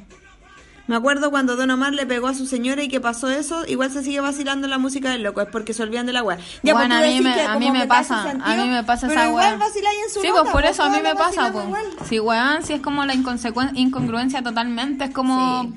Me 0.91 0.97
acuerdo 0.97 1.31
cuando 1.31 1.55
Don 1.55 1.71
Omar 1.71 1.93
le 1.93 2.05
pegó 2.05 2.27
a 2.27 2.35
su 2.35 2.47
señora 2.47 2.83
y 2.83 2.89
que 2.89 3.01
pasó 3.01 3.31
eso, 3.31 3.65
igual 3.69 3.93
se 3.93 4.03
sigue 4.03 4.19
vacilando 4.19 4.67
la 4.67 4.77
música 4.77 5.13
del 5.13 5.23
loco, 5.23 5.41
es 5.41 5.47
porque 5.47 5.73
se 5.73 5.85
olvidan 5.85 6.05
de 6.05 6.13
la 6.13 6.25
weá. 6.25 6.37
Ya, 6.65 6.73
Bueno, 6.73 6.97
pues, 6.99 6.99
a 6.99 7.03
tú 7.03 7.07
mí 7.07 7.13
decís 7.13 7.23
me, 7.23 7.35
que 7.35 7.43
a 7.43 7.59
mí 7.61 7.71
me 7.71 7.87
pasa, 7.87 8.31
a 8.33 8.57
mí 8.57 8.69
me 8.69 8.83
pasa 8.83 9.07
pero 9.07 9.21
esa 9.21 9.31
weá. 9.33 9.59
Sí, 10.13 10.27
nota, 10.27 10.33
pues 10.33 10.53
por 10.53 10.63
pues, 10.63 10.73
eso 10.73 10.83
a 10.83 10.91
mí 10.91 10.99
me 11.01 11.15
pasa, 11.15 11.53
pues. 11.53 11.65
igual. 11.65 11.87
Sí, 12.09 12.19
weón, 12.19 12.65
sí 12.65 12.73
es 12.73 12.81
como 12.81 13.05
la 13.05 13.15
incongruencia 13.15 14.43
totalmente, 14.43 15.05
es 15.05 15.15
como... 15.15 15.73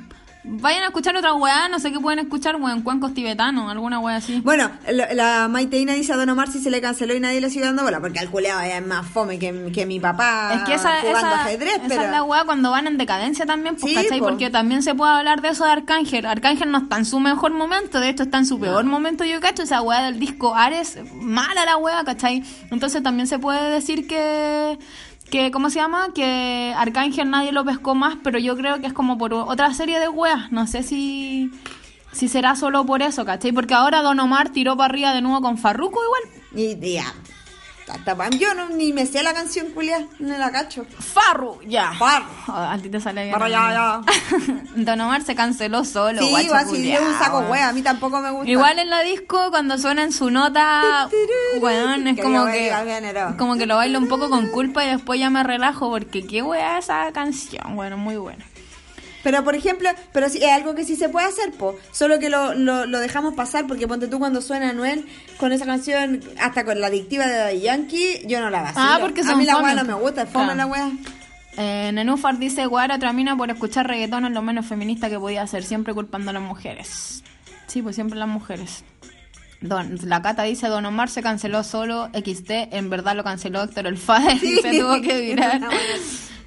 Vayan 0.45 0.83
a 0.83 0.87
escuchar 0.87 1.15
otra 1.15 1.33
weá, 1.33 1.69
no 1.69 1.79
sé 1.79 1.91
qué 1.91 1.99
pueden 1.99 2.19
escuchar, 2.19 2.57
weón, 2.57 2.81
cuencos 2.81 3.13
tibetanos, 3.13 3.71
alguna 3.71 3.99
weá 3.99 4.17
así. 4.17 4.41
Bueno, 4.41 4.69
la, 4.91 5.13
la 5.13 5.47
Maiteína 5.47 5.93
dice 5.93 6.11
a 6.11 6.17
Don 6.17 6.27
Omar 6.29 6.51
si 6.51 6.59
se 6.59 6.69
le 6.69 6.81
canceló 6.81 7.15
y 7.15 7.21
nadie 7.21 7.39
le 7.39 7.49
sigue 7.49 7.63
dando 7.65 7.83
bola, 7.83 8.01
porque 8.01 8.19
al 8.19 8.29
culeado 8.29 8.61
es 8.61 8.85
más 8.85 9.07
fome 9.07 9.39
que, 9.39 9.71
que 9.73 9.85
mi 9.85 10.01
papá 10.01 10.51
Es 10.55 10.61
que 10.63 10.73
esa, 10.73 10.99
jugando 10.99 11.29
esa, 11.29 11.41
ajedrez, 11.45 11.75
esa 11.75 11.87
pero... 11.87 12.01
es 12.03 12.11
la 12.11 12.23
weá 12.23 12.43
cuando 12.43 12.71
van 12.71 12.87
en 12.87 12.97
decadencia 12.97 13.45
también, 13.45 13.75
pues, 13.75 13.93
Sí, 13.93 13.95
¿cachai? 13.95 14.19
po. 14.19 14.25
Porque 14.25 14.49
también 14.49 14.83
se 14.83 14.93
puede 14.93 15.13
hablar 15.13 15.41
de 15.41 15.49
eso 15.49 15.63
de 15.63 15.71
Arcángel. 15.71 16.25
Arcángel 16.25 16.71
no 16.71 16.79
está 16.79 16.97
en 16.97 17.05
su 17.05 17.21
mejor 17.21 17.53
momento, 17.53 18.01
de 18.01 18.09
hecho 18.09 18.23
está 18.23 18.37
en 18.37 18.45
su 18.45 18.59
peor 18.59 18.83
momento, 18.83 19.23
yo 19.23 19.39
cacho. 19.39 19.63
Esa 19.63 19.81
weá 19.81 20.03
del 20.03 20.19
disco 20.19 20.55
Ares, 20.55 20.99
mala 21.13 21.63
la 21.63 21.77
weá, 21.77 22.03
¿cachai? 22.03 22.43
Entonces 22.69 23.01
también 23.01 23.27
se 23.27 23.39
puede 23.39 23.69
decir 23.69 24.07
que, 24.07 24.77
que 25.33 25.49
¿cómo 25.49 25.71
se 25.71 25.79
llama? 25.79 26.13
Que 26.13 26.75
Arcángel 26.77 27.31
nadie 27.31 27.51
lo 27.51 27.65
pescó 27.65 27.95
más, 27.95 28.17
pero 28.23 28.37
yo 28.37 28.55
creo 28.55 28.79
que 28.79 28.85
es 28.85 28.93
como 28.93 29.17
por 29.17 29.33
otra 29.33 29.73
serie 29.73 29.99
de 29.99 30.07
weas. 30.07 30.51
No 30.51 30.67
sé 30.67 30.83
si, 30.83 31.49
si 32.11 32.27
será 32.27 32.55
solo 32.55 32.85
por 32.85 33.01
eso, 33.01 33.25
¿cachai? 33.25 33.51
Porque 33.51 33.73
ahora 33.73 34.03
Don 34.03 34.19
Omar 34.19 34.49
tiró 34.49 34.77
para 34.77 34.93
arriba 34.93 35.11
de 35.11 35.21
nuevo 35.21 35.41
con 35.41 35.57
Farruko 35.57 35.99
igual. 36.03 36.43
Y, 36.55 36.99
yo 38.39 38.53
no, 38.53 38.69
ni 38.69 38.93
me 38.93 39.05
sé 39.05 39.23
la 39.23 39.33
canción, 39.33 39.67
culia, 39.71 40.07
no 40.19 40.37
la 40.37 40.51
cacho. 40.51 40.85
Farru, 40.99 41.59
ya. 41.65 41.93
Farru. 41.93 42.25
Oh, 42.47 42.51
a 42.51 42.77
ti 42.77 42.89
te 42.89 42.99
sale 42.99 43.25
bien. 43.25 43.33
Farru, 43.33 43.49
ya, 43.49 44.01
Don 44.75 45.01
Omar 45.01 45.23
se 45.23 45.35
canceló 45.35 45.85
solo. 45.85 46.21
Sí, 46.21 46.29
guacho 46.29 46.51
va, 46.51 46.65
sí, 46.65 46.91
es 46.91 47.01
un 47.01 47.17
saco 47.17 47.39
wea, 47.49 47.69
a 47.69 47.73
mí 47.73 47.81
tampoco 47.81 48.19
me 48.21 48.31
gusta. 48.31 48.49
Igual 48.49 48.79
en 48.79 48.89
la 48.89 49.01
disco, 49.01 49.49
cuando 49.51 49.77
suena 49.77 50.03
en 50.03 50.11
su 50.11 50.29
nota, 50.29 51.09
weón, 51.59 52.07
es 52.07 52.15
Que 52.15 52.23
como 52.23 52.45
que, 52.45 52.71
como 53.37 53.55
que 53.55 53.65
lo 53.65 53.75
bailo 53.75 53.99
un 53.99 54.07
poco 54.07 54.29
con 54.29 54.47
culpa 54.47 54.83
y 54.85 54.89
después 54.89 55.19
ya 55.19 55.29
me 55.29 55.43
relajo 55.43 55.89
porque 55.89 56.25
qué 56.25 56.41
wea 56.41 56.77
esa 56.77 57.11
canción, 57.11 57.75
bueno, 57.75 57.97
muy 57.97 58.17
buena. 58.17 58.45
Pero, 59.23 59.43
por 59.43 59.55
ejemplo, 59.55 59.89
pero 60.11 60.27
sí, 60.29 60.39
es 60.43 60.51
algo 60.51 60.75
que 60.75 60.83
sí 60.83 60.95
se 60.97 61.07
puede 61.09 61.27
hacer, 61.27 61.51
po. 61.53 61.77
Solo 61.91 62.19
que 62.19 62.29
lo, 62.29 62.53
lo, 62.53 62.85
lo 62.85 62.99
dejamos 62.99 63.33
pasar 63.35 63.65
porque 63.67 63.87
ponte 63.87 64.07
tú 64.07 64.19
cuando 64.19 64.41
suena 64.41 64.69
Anuel 64.71 65.05
con 65.37 65.51
esa 65.53 65.65
canción, 65.65 66.19
hasta 66.39 66.65
con 66.65 66.79
la 66.81 66.87
adictiva 66.87 67.25
de 67.25 67.37
Daddy 67.37 67.61
Yankee, 67.61 68.21
yo 68.27 68.41
no 68.41 68.49
la 68.49 68.61
vacilo. 68.63 68.85
Ah, 68.85 68.97
porque 68.99 69.21
A 69.21 69.35
mí 69.35 69.45
la 69.45 69.57
weá 69.59 69.75
no 69.75 69.85
me 69.85 69.93
gusta, 69.93 70.23
es 70.23 70.29
fome 70.29 70.45
Claro. 70.53 70.57
la 70.57 70.65
weá. 70.67 70.91
Eh, 71.55 71.91
Nenúfar 71.93 72.37
dice, 72.39 72.65
Guara 72.65 72.95
otra 72.95 73.13
mina 73.13 73.37
por 73.37 73.49
escuchar 73.51 73.87
reggaetón 73.87 74.25
es 74.25 74.31
lo 74.31 74.41
menos 74.41 74.65
feminista 74.65 75.09
que 75.09 75.19
podía 75.19 75.43
hacer, 75.43 75.63
siempre 75.63 75.93
culpando 75.93 76.31
a 76.31 76.33
las 76.33 76.41
mujeres. 76.43 77.23
Sí, 77.67 77.81
pues 77.81 77.95
siempre 77.95 78.17
las 78.19 78.27
mujeres. 78.27 78.83
Don, 79.61 79.97
la 80.03 80.21
Cata 80.21 80.43
dice, 80.43 80.67
Don 80.67 80.85
Omar 80.85 81.09
se 81.09 81.21
canceló 81.23 81.63
solo, 81.63 82.09
XT, 82.13 82.49
en 82.73 82.89
verdad 82.89 83.15
lo 83.15 83.23
canceló 83.23 83.63
Héctor 83.63 83.87
el 83.87 83.97
Fader 83.97 84.35
y 84.43 84.57
se 84.57 84.79
tuvo 84.79 84.99
que 85.01 85.21
virar. 85.21 85.61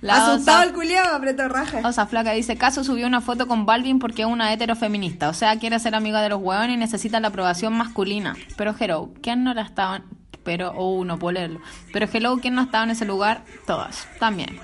La 0.02 0.16
Asustado 0.26 0.58
osa- 0.58 0.64
el 0.68 0.72
culiado, 0.74 1.16
apretó 1.16 1.48
raja. 1.48 1.80
Osa 1.86 2.06
Flaca 2.06 2.32
dice, 2.32 2.56
Caso 2.56 2.84
subió 2.84 3.06
una 3.06 3.20
foto 3.20 3.46
con 3.48 3.64
Balvin 3.66 3.98
porque 3.98 4.22
es 4.22 4.28
una 4.28 4.52
heterofeminista, 4.52 5.28
o 5.28 5.34
sea, 5.34 5.58
quiere 5.58 5.78
ser 5.78 5.94
amiga 5.94 6.20
de 6.20 6.28
los 6.28 6.40
hueones 6.40 6.74
y 6.74 6.78
necesita 6.78 7.18
la 7.20 7.28
aprobación 7.28 7.72
masculina. 7.72 8.36
Pero 8.56 8.74
Hello, 8.78 9.10
¿quién 9.22 9.42
no 9.42 9.54
la 9.54 9.62
estaba? 9.62 10.02
Pero, 10.44 10.72
oh, 10.76 11.04
no 11.04 11.18
puedo 11.18 11.32
leerlo. 11.32 11.60
Pero 11.92 12.06
Hello, 12.12 12.38
¿quién 12.40 12.54
no 12.54 12.62
estaba 12.62 12.84
en 12.84 12.90
ese 12.90 13.04
lugar? 13.04 13.42
Todas, 13.66 14.06
también. 14.20 14.60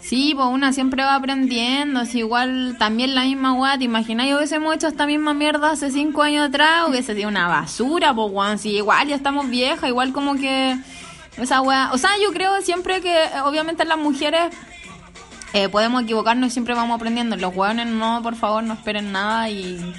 Sí, 0.00 0.32
pues 0.34 0.46
una 0.48 0.72
siempre 0.72 1.02
va 1.02 1.14
aprendiendo, 1.16 2.00
es 2.00 2.14
igual 2.14 2.76
también 2.78 3.14
la 3.14 3.24
misma 3.24 3.52
weá, 3.52 3.76
¿te 3.76 3.84
imaginas? 3.84 4.26
Yo 4.26 4.36
hubiésemos 4.38 4.74
hecho 4.74 4.88
esta 4.88 5.06
misma 5.06 5.34
mierda 5.34 5.70
hace 5.72 5.90
cinco 5.90 6.22
años 6.22 6.48
atrás, 6.48 6.84
hubiese 6.88 7.14
sido 7.14 7.28
una 7.28 7.46
basura, 7.46 8.14
pues 8.14 8.32
weón, 8.32 8.58
si 8.58 8.70
igual 8.70 9.06
ya 9.08 9.14
estamos 9.16 9.50
viejas, 9.50 9.88
igual 9.90 10.12
como 10.12 10.36
que 10.36 10.78
esa 11.38 11.60
weá, 11.60 11.90
o 11.92 11.98
sea, 11.98 12.10
yo 12.22 12.32
creo 12.32 12.60
siempre 12.62 13.00
que 13.00 13.24
eh, 13.24 13.40
obviamente 13.44 13.84
las 13.84 13.98
mujeres 13.98 14.52
eh, 15.52 15.68
podemos 15.68 16.02
equivocarnos 16.02 16.48
y 16.48 16.50
siempre 16.50 16.74
vamos 16.74 16.96
aprendiendo. 16.96 17.36
Los 17.36 17.54
hueones 17.54 17.86
no, 17.86 18.22
por 18.22 18.34
favor, 18.36 18.62
no 18.62 18.74
esperen 18.74 19.12
nada 19.12 19.48
y 19.48 19.94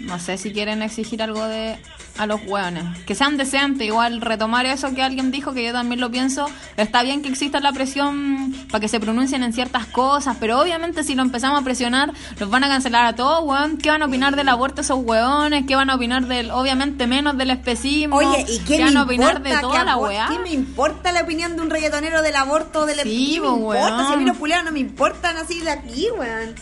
no 0.00 0.18
sé 0.18 0.38
si 0.38 0.52
quieren 0.52 0.82
exigir 0.82 1.22
algo 1.22 1.44
de 1.46 1.78
a 2.18 2.26
los 2.26 2.40
hueones. 2.46 2.84
Que 3.06 3.14
sean 3.14 3.36
decentes, 3.36 3.86
igual 3.86 4.20
retomar 4.20 4.66
eso 4.66 4.94
que 4.94 5.02
alguien 5.02 5.30
dijo, 5.30 5.52
que 5.52 5.64
yo 5.64 5.72
también 5.72 6.00
lo 6.00 6.10
pienso. 6.10 6.46
Está 6.76 7.02
bien 7.02 7.22
que 7.22 7.28
exista 7.28 7.60
la 7.60 7.72
presión 7.72 8.54
para 8.70 8.80
que 8.80 8.88
se 8.88 9.00
pronuncien 9.00 9.42
en 9.42 9.52
ciertas 9.52 9.86
cosas, 9.86 10.36
pero 10.40 10.60
obviamente 10.60 11.04
si 11.04 11.14
lo 11.14 11.22
empezamos 11.22 11.60
a 11.60 11.64
presionar, 11.64 12.12
los 12.38 12.50
van 12.50 12.64
a 12.64 12.68
cancelar 12.68 13.06
a 13.06 13.14
todos, 13.14 13.44
weón. 13.44 13.78
¿Qué 13.78 13.90
van 13.90 14.02
a 14.02 14.06
opinar 14.06 14.36
del 14.36 14.48
aborto 14.48 14.80
esos 14.80 14.98
hueones? 15.02 15.64
¿Qué 15.66 15.76
van 15.76 15.90
a 15.90 15.94
opinar 15.94 16.26
del, 16.26 16.50
obviamente 16.50 17.06
menos 17.06 17.36
del 17.36 17.50
especismo? 17.50 18.16
Oye, 18.16 18.44
¿y 18.48 18.58
qué, 18.60 18.82
van 18.82 18.94
me 18.94 19.00
a 19.00 19.02
opinar 19.02 19.42
de 19.42 19.56
toda 19.58 19.84
la 19.84 19.96
weá? 19.96 20.28
¿Qué 20.28 20.38
me 20.38 20.52
importa 20.52 21.12
la 21.12 21.22
opinión 21.22 21.56
de 21.56 21.62
un 21.62 21.70
reggaetonero 21.70 22.22
del 22.22 22.36
aborto 22.36 22.86
del 22.86 23.00
Sí, 23.00 23.38
weón. 23.40 24.06
Si 24.06 24.12
a 24.12 24.16
mí 24.16 24.24
los 24.24 24.38
no 24.64 24.72
me 24.72 24.80
importan 24.80 25.36
así 25.36 25.60
de 25.60 25.70
aquí, 25.70 26.08
weón. 26.16 26.54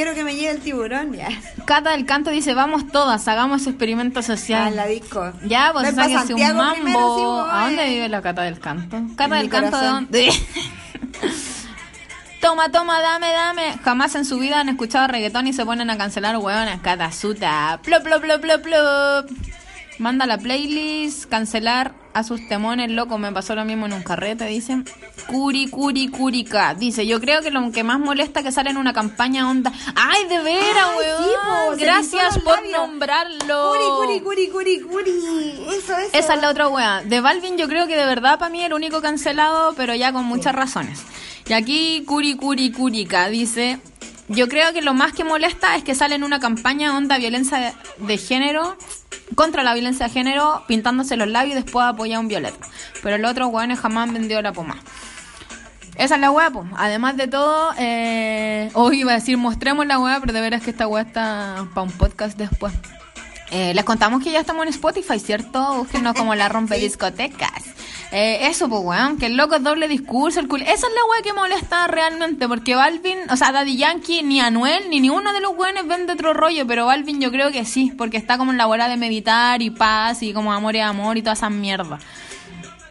Quiero 0.00 0.14
que 0.14 0.24
me 0.24 0.34
llegue 0.34 0.52
el 0.52 0.60
tiburón 0.60 1.12
ya. 1.12 1.28
Cata 1.66 1.90
del 1.90 2.06
Canto 2.06 2.30
dice, 2.30 2.54
vamos 2.54 2.90
todas, 2.90 3.28
hagamos 3.28 3.60
ese 3.60 3.68
experimento 3.68 4.22
social. 4.22 4.68
A 4.68 4.70
la 4.70 4.86
disco. 4.86 5.30
Ya, 5.44 5.74
pues 5.74 5.94
sáquese 5.94 6.32
un 6.32 6.56
mambo. 6.56 6.72
primero, 6.72 7.16
sí, 7.16 7.22
voy. 7.22 7.48
¿A 7.50 7.64
dónde 7.66 7.86
vive 7.86 8.08
la 8.08 8.22
Cata 8.22 8.40
del 8.40 8.58
Canto? 8.58 8.96
Cata 9.14 9.36
En 9.36 9.42
del 9.42 9.50
Canto, 9.50 9.78
¿de 9.78 9.86
dónde? 9.86 10.32
toma, 12.40 12.70
toma, 12.70 13.02
dame, 13.02 13.30
dame. 13.30 13.78
Jamás 13.84 14.14
en 14.14 14.24
su 14.24 14.38
vida 14.38 14.60
han 14.60 14.70
escuchado 14.70 15.06
reggaetón 15.06 15.48
y 15.48 15.52
se 15.52 15.66
ponen 15.66 15.90
a 15.90 15.98
cancelar 15.98 16.34
hueonas. 16.38 16.80
Cata 16.80 17.12
suta. 17.12 17.78
Plop, 17.82 18.02
plop, 18.02 18.22
plop, 18.22 18.40
plop, 18.40 18.62
plop. 18.62 19.30
Manda 19.98 20.24
la 20.24 20.38
playlist, 20.38 21.28
cancelar 21.28 21.92
a 22.12 22.24
sus 22.24 22.46
temones, 22.48 22.90
loco. 22.90 23.18
Me 23.18 23.32
pasó 23.32 23.54
lo 23.54 23.64
mismo 23.64 23.86
en 23.86 23.92
un 23.92 24.02
carrete, 24.02 24.46
dicen. 24.46 24.86
Curi, 25.26 25.68
curi, 25.68 26.08
curica. 26.08 26.74
Dice, 26.74 27.06
yo 27.06 27.20
creo 27.20 27.42
que 27.42 27.50
lo 27.50 27.70
que 27.72 27.84
más 27.84 27.98
molesta 27.98 28.40
es 28.40 28.46
que 28.46 28.52
sale 28.52 28.70
en 28.70 28.76
una 28.76 28.92
campaña 28.92 29.48
onda. 29.48 29.72
¡Ay, 29.94 30.26
de 30.28 30.38
veras, 30.40 30.88
weón! 30.96 31.78
sí, 31.78 31.84
Gracias 31.84 32.38
por 32.38 32.58
nombrarlo. 32.70 33.72
Curi, 33.98 34.20
curi, 34.20 34.48
curi, 34.48 34.48
curi, 34.48 34.80
curi. 34.80 35.64
Eso, 35.68 35.96
eso. 35.96 36.10
Esa 36.12 36.34
es 36.34 36.40
la 36.40 36.50
otra 36.50 36.68
wea. 36.68 37.02
De 37.02 37.20
Balvin 37.20 37.56
yo 37.56 37.68
creo 37.68 37.86
que 37.86 37.96
de 37.96 38.06
verdad 38.06 38.38
para 38.38 38.50
mí 38.50 38.62
el 38.62 38.72
único 38.72 39.00
cancelado, 39.00 39.74
pero 39.74 39.94
ya 39.94 40.12
con 40.12 40.24
muchas 40.24 40.54
razones. 40.54 41.02
Y 41.48 41.52
aquí 41.52 42.04
Curi 42.06 42.36
Curi 42.36 42.70
Curica 42.70 43.28
dice, 43.28 43.80
yo 44.28 44.48
creo 44.48 44.72
que 44.72 44.82
lo 44.82 44.94
más 44.94 45.12
que 45.12 45.24
molesta 45.24 45.74
es 45.74 45.82
que 45.82 45.96
sale 45.96 46.14
en 46.14 46.22
una 46.22 46.38
campaña 46.38 46.96
onda 46.96 47.18
violencia 47.18 47.58
de, 47.58 47.72
de 48.06 48.18
género, 48.18 48.76
contra 49.34 49.62
la 49.62 49.74
violencia 49.74 50.06
de 50.06 50.12
género, 50.12 50.64
pintándose 50.66 51.16
los 51.16 51.28
labios 51.28 51.58
y 51.58 51.62
después 51.62 51.86
apoya 51.86 52.16
a 52.16 52.20
un 52.20 52.28
violeta. 52.28 52.66
Pero 53.02 53.16
el 53.16 53.24
otro 53.24 53.48
weones 53.48 53.78
jamás 53.78 54.08
han 54.08 54.14
vendido 54.14 54.42
la 54.42 54.52
pomada. 54.52 54.80
Esa 55.96 56.14
es 56.14 56.20
la 56.20 56.30
weá, 56.30 56.50
pues. 56.50 56.66
Además 56.76 57.16
de 57.16 57.28
todo, 57.28 57.72
eh, 57.78 58.70
hoy 58.74 59.00
iba 59.00 59.12
a 59.12 59.16
decir 59.16 59.36
mostremos 59.36 59.86
la 59.86 59.98
weá, 59.98 60.18
pero 60.20 60.32
de 60.32 60.40
veras 60.40 60.62
que 60.62 60.70
esta 60.70 60.86
weá 60.86 61.02
está 61.02 61.66
para 61.74 61.82
un 61.82 61.92
podcast 61.92 62.38
después. 62.38 62.72
Eh, 63.50 63.74
les 63.74 63.84
contamos 63.84 64.22
que 64.22 64.30
ya 64.30 64.40
estamos 64.40 64.64
en 64.64 64.70
Spotify, 64.70 65.18
¿cierto? 65.18 65.74
Búsquenos 65.74 66.14
como 66.16 66.34
la 66.34 66.48
rompe 66.48 66.78
discotecas. 66.78 67.64
Eh, 68.12 68.48
eso, 68.48 68.68
pues, 68.68 68.82
weón, 68.82 69.18
que 69.18 69.26
el 69.26 69.36
loco 69.36 69.56
es 69.56 69.62
doble 69.62 69.86
discurso, 69.86 70.40
el 70.40 70.48
cul... 70.48 70.62
Esa 70.62 70.72
es 70.74 70.82
la 70.82 71.04
weá 71.10 71.22
que 71.22 71.32
molesta 71.32 71.86
realmente, 71.86 72.48
porque 72.48 72.74
Balvin, 72.74 73.18
o 73.30 73.36
sea, 73.36 73.52
Daddy 73.52 73.76
Yankee, 73.76 74.22
ni 74.22 74.40
Anuel, 74.40 74.90
ni 74.90 75.00
ninguno 75.00 75.32
de 75.32 75.40
los 75.40 75.56
weones 75.56 75.86
vende 75.86 76.12
otro 76.12 76.34
rollo, 76.34 76.66
pero 76.66 76.86
Balvin 76.86 77.20
yo 77.20 77.30
creo 77.30 77.52
que 77.52 77.64
sí, 77.64 77.92
porque 77.96 78.16
está 78.16 78.36
como 78.36 78.50
en 78.50 78.58
la 78.58 78.66
hora 78.66 78.88
de 78.88 78.96
meditar 78.96 79.62
y 79.62 79.70
paz 79.70 80.22
y 80.22 80.32
como 80.32 80.52
amor 80.52 80.74
y 80.74 80.80
amor 80.80 81.18
y 81.18 81.22
toda 81.22 81.34
esa 81.34 81.50
mierda. 81.50 81.98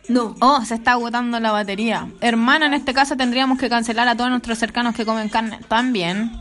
No. 0.07 0.35
Oh, 0.39 0.65
se 0.65 0.75
está 0.75 0.93
agotando 0.93 1.39
la 1.39 1.51
batería. 1.51 2.07
Hermana, 2.19 2.65
en 2.65 2.73
este 2.73 2.93
caso 2.93 3.15
tendríamos 3.15 3.59
que 3.59 3.69
cancelar 3.69 4.07
a 4.07 4.15
todos 4.15 4.31
nuestros 4.31 4.57
cercanos 4.57 4.95
que 4.95 5.05
comen 5.05 5.29
carne. 5.29 5.59
También. 5.67 6.31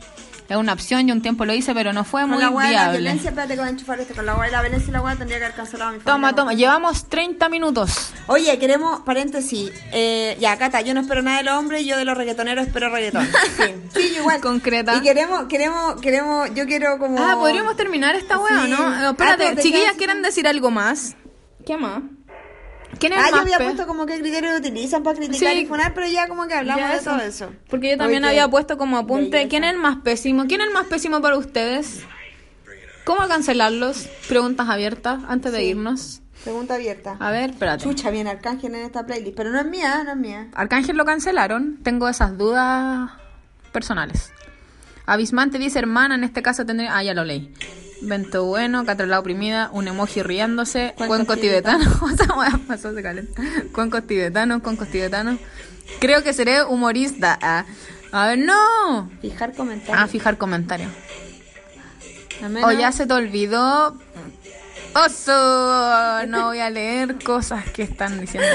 Es 0.48 0.56
una 0.56 0.72
opción, 0.72 1.06
yo 1.06 1.14
un 1.14 1.20
tiempo 1.20 1.44
lo 1.44 1.52
hice, 1.52 1.74
pero 1.74 1.92
no 1.92 2.04
fue 2.04 2.22
Con 2.22 2.30
muy 2.30 2.40
la 2.40 2.48
de 2.48 2.54
la 2.54 2.68
viable. 2.70 2.98
violencia, 3.00 3.28
espérate 3.28 3.52
que 3.54 3.60
voy 3.60 3.68
a 3.68 3.70
enchufar 3.72 4.00
este. 4.00 4.14
Con 4.14 4.24
la 4.24 4.34
de 4.40 4.50
la 4.50 4.62
violencia 4.62 4.88
y 4.88 4.92
la 4.92 5.02
weá 5.02 5.14
tendría 5.14 5.38
que 5.38 5.44
haber 5.44 5.56
cancelado 5.56 5.90
a 5.90 5.92
mi 5.92 5.98
Toma, 5.98 6.12
familia. 6.28 6.34
toma. 6.36 6.52
Llevamos 6.54 7.04
30 7.10 7.48
minutos. 7.50 8.12
Oye, 8.28 8.58
queremos, 8.58 9.00
paréntesis, 9.00 9.70
eh, 9.92 10.38
ya, 10.40 10.56
Cata, 10.56 10.80
yo 10.80 10.94
no 10.94 11.00
espero 11.00 11.20
nada 11.20 11.36
de 11.38 11.42
los 11.44 11.54
hombres, 11.54 11.84
yo 11.84 11.98
de 11.98 12.06
los 12.06 12.16
reggaetoneros 12.16 12.66
espero 12.66 12.88
reggaetón. 12.88 13.28
Sí, 13.58 13.74
sí, 13.94 14.12
yo 14.14 14.20
igual. 14.22 14.40
Concreta. 14.40 14.94
Y 14.96 15.02
queremos, 15.02 15.44
queremos, 15.48 16.00
queremos, 16.00 16.48
yo 16.54 16.64
quiero 16.66 16.98
como... 16.98 17.18
Ah, 17.22 17.34
podríamos 17.34 17.76
terminar 17.76 18.14
esta 18.14 18.38
weá, 18.38 18.64
Sí. 18.64 18.70
¿no? 18.70 18.78
Ah, 18.80 19.08
espérate, 19.10 19.56
chiquillas, 19.62 19.92
¿quieren 19.98 20.22
decir 20.22 20.48
algo 20.48 20.70
más? 20.70 21.14
¿Qué 21.66 21.76
más? 21.76 22.00
¿Quién 22.98 23.12
es 23.12 23.18
Ah, 23.18 23.22
el 23.26 23.30
yo 23.30 23.36
más 23.36 23.42
había 23.44 23.58
pe- 23.58 23.64
puesto 23.64 23.86
como 23.86 24.06
qué 24.06 24.18
criterios 24.18 24.58
utilizan 24.58 25.02
para 25.02 25.16
criticar 25.16 25.52
Sí. 25.54 25.60
y 25.60 25.66
funar, 25.66 25.94
pero 25.94 26.06
ya 26.08 26.26
como 26.28 26.46
que 26.46 26.54
hablamos 26.54 26.80
Ya 26.82 26.88
de 26.90 26.96
eso. 26.96 27.10
todo 27.10 27.20
eso. 27.20 27.52
Porque 27.70 27.90
yo 27.90 27.96
también 27.98 28.24
Oye, 28.24 28.30
había 28.40 28.48
puesto 28.50 28.76
como 28.78 28.96
apunte, 28.98 29.30
belleza. 29.30 29.48
¿quién 29.48 29.64
es 29.64 29.72
el 29.72 29.78
más 29.78 29.96
pésimo? 29.98 30.46
¿Quién 30.46 30.60
es 30.60 30.66
el 30.68 30.72
más 30.72 30.86
pésimo 30.86 31.20
para 31.20 31.36
ustedes? 31.36 32.02
¿Cómo 33.04 33.26
cancelarlos? 33.28 34.08
Preguntas 34.28 34.68
abiertas 34.68 35.22
antes 35.28 35.52
de 35.52 35.58
Sí. 35.60 35.64
irnos. 35.66 36.20
Pregunta 36.44 36.74
abierta. 36.74 37.16
A 37.18 37.30
ver, 37.30 37.50
espérate. 37.50 37.82
Chucha, 37.84 38.10
viene 38.10 38.30
Arcángel 38.30 38.74
en 38.74 38.82
esta 38.82 39.04
playlist, 39.06 39.36
pero 39.36 39.50
no 39.50 39.58
es 39.58 39.66
mía, 39.66 40.02
no 40.04 40.10
es 40.12 40.16
mía. 40.16 40.48
Arcángel 40.54 40.96
lo 40.96 41.04
cancelaron. 41.04 41.78
Tengo 41.82 42.08
esas 42.08 42.36
dudas 42.38 43.10
personales. 43.72 44.30
Abismante 45.06 45.58
dice, 45.58 45.78
hermana, 45.78 46.14
en 46.16 46.24
este 46.24 46.42
caso 46.42 46.64
tendría... 46.66 46.96
Ah, 46.96 47.02
ya 47.02 47.14
lo 47.14 47.24
leí. 47.24 47.52
Vento 48.00 48.44
bueno, 48.44 48.84
Catrala 48.84 49.18
oprimida, 49.18 49.70
un 49.72 49.88
emoji 49.88 50.22
riéndose, 50.22 50.94
Cuencos 50.96 51.40
tibetanos. 51.40 51.88
Pasó, 52.68 52.94
se 52.94 53.02
calenta. 53.02 53.42
Cuencos 53.72 54.06
tibetanos, 54.06 54.62
cuencos 54.62 54.88
tibetanos. 54.88 55.38
Creo 56.00 56.22
que 56.22 56.32
seré 56.32 56.62
humorista. 56.64 57.38
Ah, 57.42 57.64
A 58.12 58.28
ver, 58.28 58.38
no. 58.38 59.10
Fijar 59.20 59.54
comentarios. 59.54 59.98
Ah, 59.98 60.06
fijar 60.06 60.38
comentarios. 60.38 60.90
O 62.64 62.70
ya 62.72 62.92
se 62.92 63.06
te 63.06 63.14
olvidó. 63.14 63.98
Oso, 64.94 66.26
no 66.26 66.46
voy 66.46 66.58
a 66.60 66.70
leer 66.70 67.22
cosas 67.22 67.64
que 67.70 67.82
están 67.82 68.20
diciendo. 68.20 68.48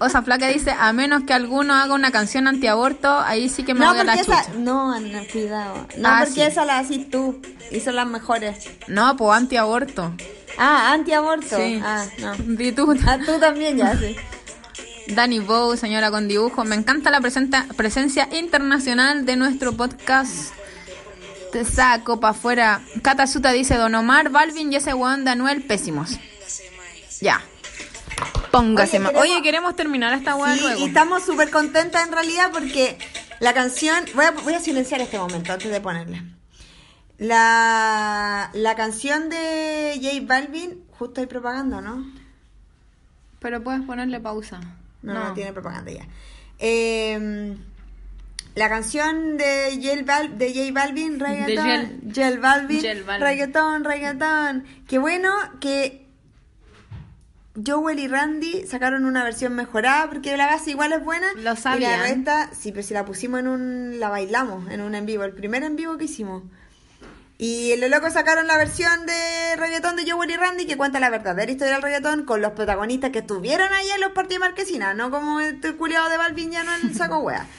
Osa 0.00 0.22
Flaca 0.22 0.48
dice, 0.48 0.72
a 0.78 0.92
menos 0.92 1.22
que 1.24 1.32
alguno 1.32 1.74
haga 1.74 1.94
una 1.94 2.10
canción 2.10 2.46
antiaborto, 2.48 3.08
ahí 3.20 3.48
sí 3.48 3.62
que 3.62 3.72
me 3.74 3.80
No, 3.80 3.92
voy 3.92 4.00
a 4.00 4.04
la 4.04 4.18
chucha. 4.18 4.40
esa... 4.42 4.52
No, 4.54 4.92
Ana, 4.92 5.22
cuidado. 5.32 5.86
No, 5.96 6.08
Ah, 6.08 6.16
porque 6.20 6.34
sí. 6.34 6.42
esa 6.42 6.64
la 6.64 6.78
haces 6.78 7.08
tú. 7.10 7.40
Y 7.70 7.80
son 7.80 7.96
las 7.96 8.06
mejores. 8.06 8.68
No, 8.88 9.16
pues 9.16 9.36
antiaborto. 9.36 10.12
Ah, 10.58 10.92
antiaborto. 10.92 11.56
Sí. 11.56 11.80
Ah, 11.82 12.04
no. 12.18 12.32
Tú. 12.74 12.94
Ah, 13.06 13.18
tú 13.24 13.38
también 13.38 13.76
ya, 13.78 13.96
sí. 13.96 14.14
Dani 15.08 15.40
Bow, 15.40 15.76
señora 15.76 16.10
con 16.10 16.28
dibujo. 16.28 16.64
Me 16.64 16.74
encanta 16.76 17.10
la 17.10 17.20
presenta- 17.20 17.66
presencia 17.76 18.28
internacional 18.32 19.24
de 19.24 19.36
nuestro 19.36 19.72
podcast. 19.72 20.52
Te 21.52 21.64
saco 21.64 22.18
pa' 22.18 22.30
afuera. 22.30 22.80
Cata 23.02 23.26
Suta 23.26 23.52
dice, 23.52 23.76
Don 23.76 23.94
Omar, 23.94 24.30
Balvin 24.30 24.72
y 24.72 24.76
ese 24.76 24.94
weón 24.94 25.24
de 25.24 25.32
Anuel, 25.32 25.62
pésimos. 25.62 26.18
Ya. 27.20 27.42
Póngase 28.50 28.96
Oye, 28.96 29.02
más. 29.04 29.12
queremos- 29.12 29.30
Oye, 29.30 29.42
queremos 29.42 29.76
terminar 29.76 30.12
esta 30.14 30.34
weá 30.34 30.54
Sí, 30.54 30.60
luego. 30.60 30.80
y 30.80 30.84
estamos 30.84 31.22
súper 31.24 31.50
contentas 31.50 32.06
en 32.06 32.12
realidad 32.12 32.50
porque 32.52 32.98
la 33.40 33.52
canción. 33.54 34.04
Voy 34.14 34.24
a, 34.24 34.30
voy 34.32 34.54
a 34.54 34.60
silenciar 34.60 35.00
este 35.00 35.18
momento 35.18 35.52
antes 35.52 35.70
de 35.70 35.80
ponerla. 35.80 36.24
La, 37.18 38.50
la 38.54 38.74
canción 38.74 39.28
de 39.28 39.98
J 40.02 40.26
Balvin, 40.26 40.84
justo 40.98 41.20
hay 41.20 41.26
propaganda, 41.26 41.80
¿no? 41.80 42.04
Pero 43.38 43.62
puedes 43.62 43.82
ponerle 43.82 44.18
pausa. 44.20 44.60
No, 45.02 45.14
no, 45.14 45.32
tiene 45.34 45.52
propaganda 45.52 45.92
ya. 45.92 46.06
Eh, 46.58 47.56
la 48.54 48.68
canción 48.68 49.36
de 49.38 49.78
J, 49.82 50.02
Bal- 50.04 50.36
de 50.38 50.52
J 50.54 50.72
Balvin, 50.72 51.18
reggaetón. 51.18 52.00
J 52.14 52.38
Balvin, 52.40 52.82
Balvin. 53.06 53.20
reggaetón, 53.20 53.84
reggaetón. 53.84 54.64
Qué 54.86 54.98
bueno 54.98 55.30
que 55.60 56.06
Joel 57.66 57.98
y 57.98 58.08
Randy 58.08 58.66
sacaron 58.66 59.04
una 59.04 59.24
versión 59.24 59.54
mejorada 59.54 60.08
porque 60.08 60.36
la 60.36 60.46
base 60.46 60.70
igual 60.70 60.92
es 60.92 61.04
buena. 61.04 61.26
Lo 61.36 61.52
Y 61.52 61.56
sabían. 61.56 61.92
la 62.00 62.02
resta, 62.06 62.50
sí, 62.58 62.72
pero 62.72 62.82
si 62.82 62.94
la 62.94 63.04
pusimos 63.04 63.40
en 63.40 63.48
un. 63.48 64.00
La 64.00 64.08
bailamos 64.08 64.70
en 64.70 64.80
un 64.80 64.94
en 64.94 65.04
vivo, 65.06 65.24
el 65.24 65.32
primer 65.32 65.62
en 65.62 65.76
vivo 65.76 65.96
que 65.98 66.04
hicimos. 66.04 66.42
Y 67.38 67.74
los 67.78 67.90
locos 67.90 68.12
sacaron 68.12 68.46
la 68.46 68.56
versión 68.56 69.04
de 69.04 69.56
reggaetón 69.56 69.96
de 69.96 70.08
Joel 70.10 70.30
y 70.30 70.36
Randy 70.36 70.64
que 70.66 70.76
cuenta 70.76 71.00
la 71.00 71.10
verdadera 71.10 71.50
historia 71.50 71.74
del 71.74 71.82
reggaetón 71.82 72.24
con 72.24 72.40
los 72.40 72.52
protagonistas 72.52 73.10
que 73.10 73.18
estuvieron 73.18 73.72
ahí 73.72 73.90
en 73.90 74.00
los 74.00 74.12
partidos 74.12 74.42
de 74.42 74.48
Marquesina, 74.48 74.94
no 74.94 75.10
como 75.10 75.40
este 75.40 75.72
culiado 75.74 76.08
de 76.08 76.18
Balvin 76.18 76.52
ya 76.52 76.62
no 76.62 76.72
en 76.74 76.88
el 76.90 76.94
saco 76.94 77.18
wea. 77.18 77.46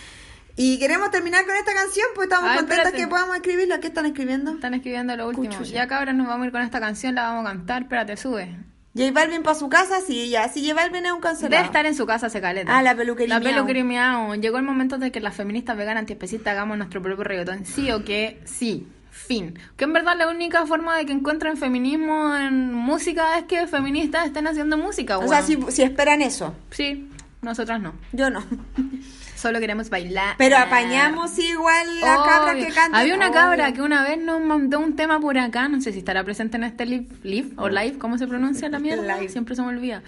Y 0.56 0.78
queremos 0.78 1.10
terminar 1.10 1.46
con 1.46 1.56
esta 1.56 1.74
canción, 1.74 2.06
pues 2.16 2.28
estamos 2.28 2.50
contentas 2.52 2.78
espérate. 2.78 2.98
que 2.98 3.08
podamos 3.08 3.36
escribirla. 3.36 3.80
¿Qué 3.80 3.88
están 3.88 4.06
escribiendo? 4.06 4.52
Están 4.52 4.74
escribiendo 4.76 5.16
lo 5.18 5.28
último. 5.30 5.48
Cuchucha. 5.50 5.72
Ya 5.74 5.88
cabras 5.88 6.13
nos 6.16 6.28
vamos 6.28 6.44
a 6.44 6.48
ir 6.48 6.52
con 6.52 6.62
esta 6.62 6.80
canción, 6.80 7.16
la 7.16 7.24
vamos 7.24 7.46
a 7.46 7.50
cantar. 7.54 7.82
Espérate, 7.84 8.18
sube. 8.18 8.56
J 8.96 9.12
Balvin 9.12 9.42
para 9.42 9.56
su 9.58 9.68
casa, 9.70 10.02
sí, 10.06 10.30
ya. 10.30 10.48
Si 10.50 10.62
J 10.68 10.80
Balvin 10.80 11.04
es 11.08 11.12
un 11.12 11.20
cancelado. 11.22 11.56
Debe 11.56 11.66
estar 11.66 11.86
en 11.88 11.96
su 11.96 12.06
casa, 12.06 12.30
se 12.30 12.39
caleta. 12.39 12.78
Ah, 12.78 12.84
la 12.84 12.96
peluquería 12.96 13.39
La 13.39 13.44
peluquería 13.44 13.84
miau. 13.84 14.36
Llegó 14.36 14.58
el 14.60 14.63
momento 14.63 15.00
de 15.00 15.12
que 15.12 15.20
las 15.20 15.36
feministas 15.36 15.76
veganas 15.76 16.02
antiespecistas 16.02 16.52
hagamos 16.52 16.78
nuestro 16.78 17.02
propio 17.02 17.24
reggaetón. 17.24 17.66
Sí 17.66 17.89
o 17.92 18.04
que 18.06 18.39
sí. 18.46 18.88
Fin. 19.10 19.58
Que 19.78 19.86
en 19.86 19.94
verdad 19.94 20.16
la 20.18 20.28
única 20.28 20.68
forma 20.68 20.96
de 20.98 21.08
que 21.08 21.13
encuentren 21.13 21.58
feminismo 21.58 22.36
en 22.36 22.72
música 22.74 23.39
es 23.39 23.46
que 23.46 23.66
feministas 23.66 24.28
estén 24.28 24.46
haciendo 24.46 24.78
música, 24.78 25.18
O 25.18 25.22
weón. 25.22 25.30
sea, 25.32 25.42
si, 25.42 25.58
si 25.72 25.82
esperan 25.82 26.22
eso. 26.22 26.56
Sí, 26.70 27.10
nosotras 27.41 27.82
no. 27.82 27.93
Yo 28.12 28.30
no. 28.30 28.43
Solo 29.44 29.60
queremos 29.60 29.89
bailar. 29.89 30.36
Pero 30.38 30.58
apañamos 30.58 31.38
igual 31.38 32.00
la 32.00 32.16
cabra 32.26 32.56
que 32.56 32.70
canta. 32.74 32.98
Había 32.98 33.14
una 33.14 33.26
Obvio. 33.28 33.34
cabra 33.41 33.74
que 33.74 33.82
una 33.82 34.02
vez 34.02 34.18
nos 34.18 34.39
mandó 34.39 34.80
un 34.80 34.96
tema 34.96 35.20
por 35.20 35.38
acá, 35.38 35.68
no 35.68 35.82
sé 35.82 35.91
si 35.91 36.00
estará 36.00 36.24
presente 36.24 36.56
en 36.56 36.64
este 36.64 36.86
live, 36.86 37.08
live 37.24 37.50
o 37.58 37.68
live, 37.68 37.98
¿cómo 37.98 38.18
se 38.18 38.26
pronuncia 38.26 38.70
la 38.70 38.80
mierda? 38.88 39.18
Live. 39.18 39.28
Siempre 39.28 39.54
se 39.58 39.62
me 39.62 39.68
olvida. 39.68 40.02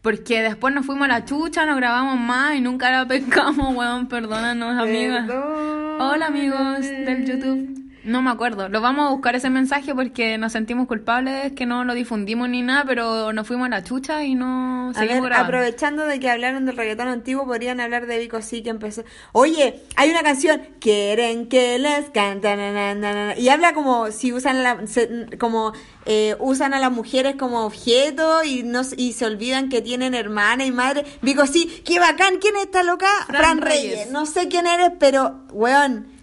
Porque 0.00 0.42
después 0.42 0.72
nos 0.72 0.86
fuimos 0.86 1.06
a 1.06 1.08
la 1.08 1.24
chucha, 1.24 1.66
nos 1.66 1.74
grabamos 1.76 2.20
más 2.20 2.54
y 2.54 2.60
nunca 2.60 2.92
la 2.92 3.04
pescamos, 3.08 3.74
weón, 3.74 4.06
perdónanos, 4.06 4.78
amigas. 4.80 5.26
Perdón. 5.26 6.00
Hola 6.00 6.26
amigos 6.26 6.78
del 6.82 7.24
YouTube. 7.24 7.87
No 8.08 8.22
me 8.22 8.30
acuerdo. 8.30 8.68
Lo 8.70 8.80
vamos 8.80 9.06
a 9.06 9.10
buscar 9.10 9.36
ese 9.36 9.50
mensaje 9.50 9.94
porque 9.94 10.38
nos 10.38 10.52
sentimos 10.52 10.86
culpables 10.88 11.52
que 11.52 11.66
no 11.66 11.84
lo 11.84 11.92
difundimos 11.92 12.48
ni 12.48 12.62
nada, 12.62 12.84
pero 12.86 13.32
nos 13.34 13.46
fuimos 13.46 13.66
a 13.66 13.68
la 13.68 13.84
chucha 13.84 14.24
y 14.24 14.34
no 14.34 14.90
A 14.90 14.94
seguimos 14.94 15.22
ver, 15.22 15.30
grabando. 15.30 15.48
aprovechando 15.58 16.06
de 16.06 16.18
que 16.18 16.30
hablaron 16.30 16.64
del 16.64 16.76
reggaetón 16.76 17.08
antiguo, 17.08 17.44
podrían 17.44 17.80
hablar 17.80 18.06
de 18.06 18.18
Vico 18.18 18.40
sí 18.40 18.62
que 18.62 18.70
empezó. 18.70 19.04
Oye, 19.32 19.82
hay 19.96 20.10
una 20.10 20.22
canción, 20.22 20.62
quieren 20.80 21.48
que 21.48 21.78
les 21.78 22.08
cantan, 22.10 22.58
na, 22.58 22.72
na, 22.72 22.94
na, 22.94 23.12
na, 23.34 23.38
y 23.38 23.50
habla 23.50 23.74
como 23.74 24.10
si 24.10 24.32
usan 24.32 24.62
la, 24.62 24.86
se- 24.86 25.26
como 25.38 25.72
eh, 26.06 26.34
usan 26.38 26.72
a 26.72 26.78
las 26.80 26.90
mujeres 26.90 27.36
como 27.36 27.66
objeto 27.66 28.42
y 28.42 28.62
no 28.62 28.80
y 28.96 29.12
se 29.12 29.26
olvidan 29.26 29.68
que 29.68 29.82
tienen 29.82 30.14
hermana 30.14 30.64
y 30.64 30.72
madre. 30.72 31.04
Vico 31.20 31.46
sí, 31.46 31.82
qué 31.84 32.00
bacán, 32.00 32.38
¿quién 32.40 32.56
es 32.56 32.62
esta 32.62 32.82
loca? 32.82 33.06
Fran 33.26 33.36
Fran, 33.42 33.60
Reyes. 33.60 33.82
Reyes. 33.92 34.10
No 34.10 34.24
sé 34.24 34.48
quién 34.48 34.66
eres, 34.66 34.92
pero 34.98 35.40
weón. 35.52 36.16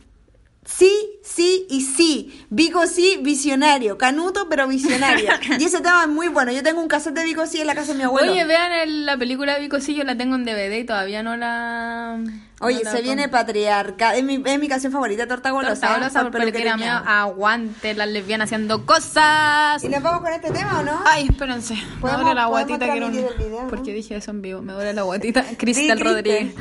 Sí, 0.67 0.91
sí 1.23 1.67
y 1.69 1.81
sí. 1.81 2.43
Vico 2.49 2.87
sí, 2.87 3.19
visionario. 3.21 3.99
Canuto, 3.99 4.47
pero 4.49 4.67
visionario. 4.67 5.29
y 5.59 5.63
ese 5.63 5.79
tema 5.81 6.01
es 6.03 6.09
muy 6.09 6.27
bueno. 6.27 6.51
Yo 6.51 6.63
tengo 6.63 6.81
un 6.81 6.87
cassette 6.87 7.13
de 7.15 7.23
Vico 7.23 7.45
sí 7.45 7.61
en 7.61 7.67
la 7.67 7.75
casa 7.75 7.91
de 7.91 7.99
mi 7.99 8.03
abuelo. 8.03 8.31
Oye, 8.31 8.45
vean 8.45 8.71
el- 8.71 9.05
la 9.05 9.15
película 9.15 9.53
de 9.53 9.59
Vico, 9.61 9.79
sí, 9.79 9.93
yo 9.93 10.03
la 10.03 10.17
tengo 10.17 10.33
en 10.35 10.43
DVD 10.43 10.73
y 10.79 10.83
todavía 10.83 11.21
no 11.21 11.37
la... 11.37 12.17
Oye, 12.61 12.77
no 12.77 12.83
la 12.85 12.91
se 12.97 13.01
viene 13.03 13.29
patriarca. 13.29 14.15
Es 14.15 14.23
mi, 14.23 14.41
es 14.43 14.59
mi 14.59 14.67
canción 14.67 14.91
favorita, 14.91 15.27
torta 15.27 15.51
golosa. 15.51 15.75
Torta 15.81 15.93
golosa 15.99 16.21
por 16.23 16.31
peluquería 16.31 16.75
mía. 16.77 17.03
Aguante 17.05 17.93
las 17.93 18.07
lesbianas 18.07 18.47
haciendo 18.47 18.87
cosas. 18.87 19.83
¿Y 19.83 19.89
nos 19.89 20.01
vamos 20.01 20.21
con 20.21 20.33
este 20.33 20.49
tema 20.49 20.79
o 20.79 20.83
no? 20.83 20.99
Ay, 21.05 21.27
espérense. 21.29 21.75
Me 21.75 22.01
¿Podemos- 22.01 22.21
duele 22.23 22.35
la 22.35 22.45
guatita. 22.47 22.91
Video, 22.91 23.09
no? 23.51 23.67
Porque 23.69 23.93
dije 23.93 24.15
eso 24.15 24.31
en 24.31 24.41
vivo. 24.41 24.61
Me 24.63 24.73
duele 24.73 24.93
la 24.93 25.03
guatita. 25.03 25.45
Cristel. 25.59 25.99
Rodríguez. 25.99 26.55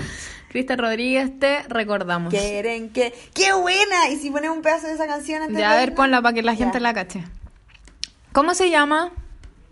Cristel 0.54 0.78
Rodríguez, 0.78 1.36
te 1.40 1.64
recordamos. 1.64 2.32
Quieren 2.32 2.90
que. 2.90 3.12
¡Qué 3.34 3.52
buena! 3.54 4.08
Y 4.12 4.16
si 4.18 4.30
ponemos 4.30 4.56
un 4.56 4.62
pedazo 4.62 4.86
de 4.86 4.92
esa 4.94 5.08
canción 5.08 5.42
antes 5.42 5.58
Ya, 5.58 5.70
a 5.70 5.72
de 5.72 5.78
ver, 5.80 5.88
irnos? 5.88 5.96
ponla 5.96 6.22
para 6.22 6.32
que 6.32 6.42
la 6.42 6.54
gente 6.54 6.74
Ya. 6.78 6.80
la 6.80 6.94
cache. 6.94 7.24
¿Cómo 8.32 8.54
se 8.54 8.70
llama? 8.70 9.10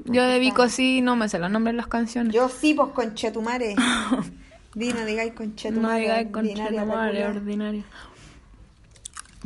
Yo 0.07 0.25
de 0.25 0.41
Vico 0.41 0.69
sí, 0.69 1.01
no 1.01 1.15
me 1.15 1.29
sé 1.29 1.39
los 1.39 1.53
nombres 1.53 1.75
de 1.75 1.77
las 1.77 1.87
canciones. 1.87 2.35
Yo 2.35 2.49
sí, 2.49 2.75
pues 2.75 2.89
conchetumare. 2.95 3.77
Di, 4.75 4.93
no 4.93 5.05
digáis 5.05 5.31
no 5.31 5.37
conchetumare. 5.39 6.01
digáis 6.01 6.29
con 6.33 6.47
ordinaria, 6.47 6.85
madre, 6.85 7.11
peculiar. 7.13 7.37
ordinario. 7.37 7.85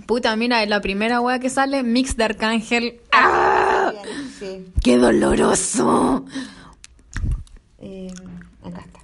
Puta, 0.06 0.34
mira, 0.36 0.62
en 0.62 0.70
la 0.70 0.80
primera 0.80 1.20
wea 1.20 1.38
que 1.38 1.50
sale, 1.50 1.82
Mix 1.82 2.16
de 2.16 2.24
Arcángel. 2.24 3.00
¡Ah! 3.12 3.92
Bien, 3.92 4.30
Sí. 4.38 4.72
¡Qué 4.82 4.96
doloroso! 4.96 6.24
Eh, 7.78 8.10
acá 8.64 8.80
está. 8.80 9.00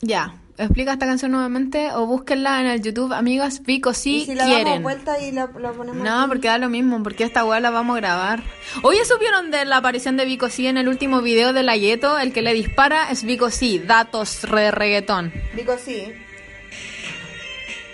Ya, 0.00 0.34
explica 0.60 0.92
esta 0.92 1.06
canción 1.06 1.32
nuevamente 1.32 1.90
o 1.92 2.06
búsquenla 2.06 2.60
en 2.60 2.66
el 2.66 2.82
YouTube, 2.82 3.12
amigas. 3.12 3.62
Vico 3.62 3.90
y 3.90 3.94
si 3.94 4.34
la 4.34 4.44
damos 4.44 4.56
quieren. 4.56 4.82
vuelta 4.82 5.20
y 5.20 5.32
la, 5.32 5.50
la 5.58 5.72
ponemos. 5.72 6.02
No, 6.02 6.20
aquí? 6.20 6.28
porque 6.28 6.48
da 6.48 6.58
lo 6.58 6.68
mismo, 6.68 7.02
porque 7.02 7.24
esta 7.24 7.44
weá 7.44 7.60
la 7.60 7.70
vamos 7.70 7.96
a 7.96 8.00
grabar. 8.00 8.42
Oye, 8.82 9.04
¿supieron 9.04 9.50
de 9.50 9.64
la 9.64 9.78
aparición 9.78 10.16
de 10.16 10.24
Vico 10.24 10.48
sí 10.48 10.66
en 10.66 10.78
el 10.78 10.88
último 10.88 11.22
video 11.22 11.52
de 11.52 11.62
la 11.62 11.76
Yeto? 11.76 12.18
El 12.18 12.32
que 12.32 12.42
le 12.42 12.52
dispara 12.54 13.10
es 13.10 13.24
Vico 13.24 13.50
sí, 13.50 13.78
datos 13.78 14.42
de 14.42 14.70
reggaetón. 14.70 15.32
Vico 15.54 15.76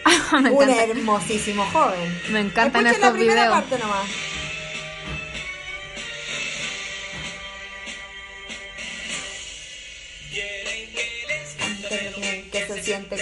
me, 0.43 0.51
Un 0.51 0.71
hermosísimo 0.71 1.64
joven. 1.73 2.21
me 2.31 2.41
encantan 2.41 2.87
Escuchen 2.87 2.87
estos 2.87 3.01
la 3.01 3.12
primera 3.12 3.43
videos. 3.43 3.55
parte 3.55 3.79
nomás. 3.79 4.07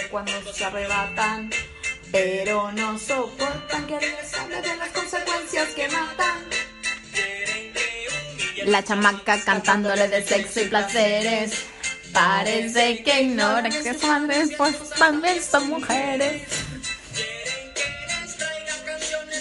Cuando 0.09 0.53
se 0.53 0.63
arrebatan, 0.63 1.49
pero 2.09 2.71
no 2.71 2.97
soportan 2.97 3.85
que 3.85 3.99
les 3.99 4.33
hable 4.33 4.61
de 4.61 4.77
las 4.77 4.89
consecuencias 4.89 5.67
que 5.75 5.89
matan. 5.89 6.45
La 8.65 8.83
chamaca 8.83 9.43
cantándole 9.43 10.07
de 10.07 10.25
sexo 10.25 10.61
y 10.61 10.65
placeres. 10.65 11.65
Parece 12.13 13.03
que 13.03 13.23
ignora 13.23 13.69
que 13.69 13.93
sus 13.93 14.03
madres 14.03 14.51
pues 14.57 14.77
también 14.91 15.43
son 15.43 15.67
mujeres. 15.67 16.43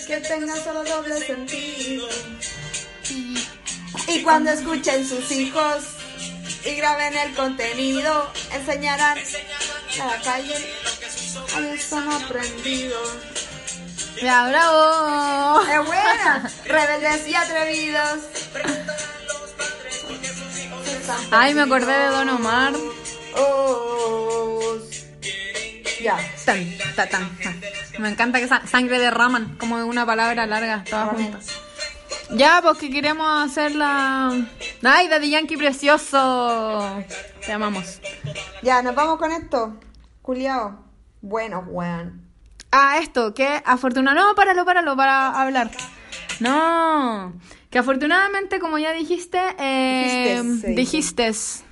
Que 0.08 0.16
tengan 0.16 0.64
solo 0.64 0.82
doble 0.82 1.16
sentido. 1.20 2.08
Y 4.08 4.22
cuando 4.22 4.50
escuchen 4.50 5.08
sus 5.08 5.30
hijos 5.30 5.84
y 6.64 6.74
graben 6.74 7.16
el 7.16 7.34
contenido, 7.34 8.32
enseñarán 8.52 9.18
a 10.00 10.06
la 10.06 10.20
calle 10.22 10.54
no 11.92 12.16
aprendido. 12.16 12.98
Ya, 14.20 14.48
bravo. 14.48 15.60
¡Es 15.62 15.86
buena! 15.86 16.50
Rebeldes 16.66 17.28
y 17.28 17.34
atrevidos. 17.34 18.20
Ay, 21.30 21.54
me 21.54 21.62
acordé 21.62 21.92
de 21.92 22.06
Don 22.08 22.28
Omar. 22.28 22.72
Oh, 23.36 24.76
ya. 26.00 26.16
Tan, 26.44 26.78
ta, 26.96 27.06
tan, 27.08 27.38
tan. 27.38 27.60
Me 27.98 28.08
encanta 28.08 28.40
que 28.40 28.48
sa- 28.48 28.66
sangre 28.66 28.98
derraman, 28.98 29.56
como 29.56 29.76
una 29.84 30.06
palabra 30.06 30.46
larga, 30.46 30.84
todas 30.88 31.08
juntas. 31.10 31.46
Ya, 32.30 32.60
pues 32.62 32.78
que 32.78 32.90
queremos 32.90 33.50
hacer 33.50 33.74
la... 33.74 34.32
Ay, 34.82 35.08
Daddy 35.08 35.30
Yankee 35.30 35.56
precioso. 35.56 37.04
Te 37.46 37.52
amamos. 37.52 38.00
Ya, 38.62 38.82
nos 38.82 38.94
vamos 38.94 39.18
con 39.18 39.32
esto. 39.32 39.76
Culiao. 40.22 40.84
Bueno, 41.20 41.64
weón. 41.68 42.22
Ah, 42.70 42.98
esto, 42.98 43.34
que 43.34 43.62
afortunadamente... 43.64 44.28
No, 44.28 44.34
páralo, 44.34 44.64
páralo, 44.64 44.96
para 44.96 45.40
hablar. 45.40 45.70
No, 46.40 47.32
que 47.70 47.78
afortunadamente, 47.78 48.58
como 48.58 48.78
ya 48.78 48.92
dijiste, 48.92 49.38
eh, 49.58 50.42
dijistes. 50.74 51.64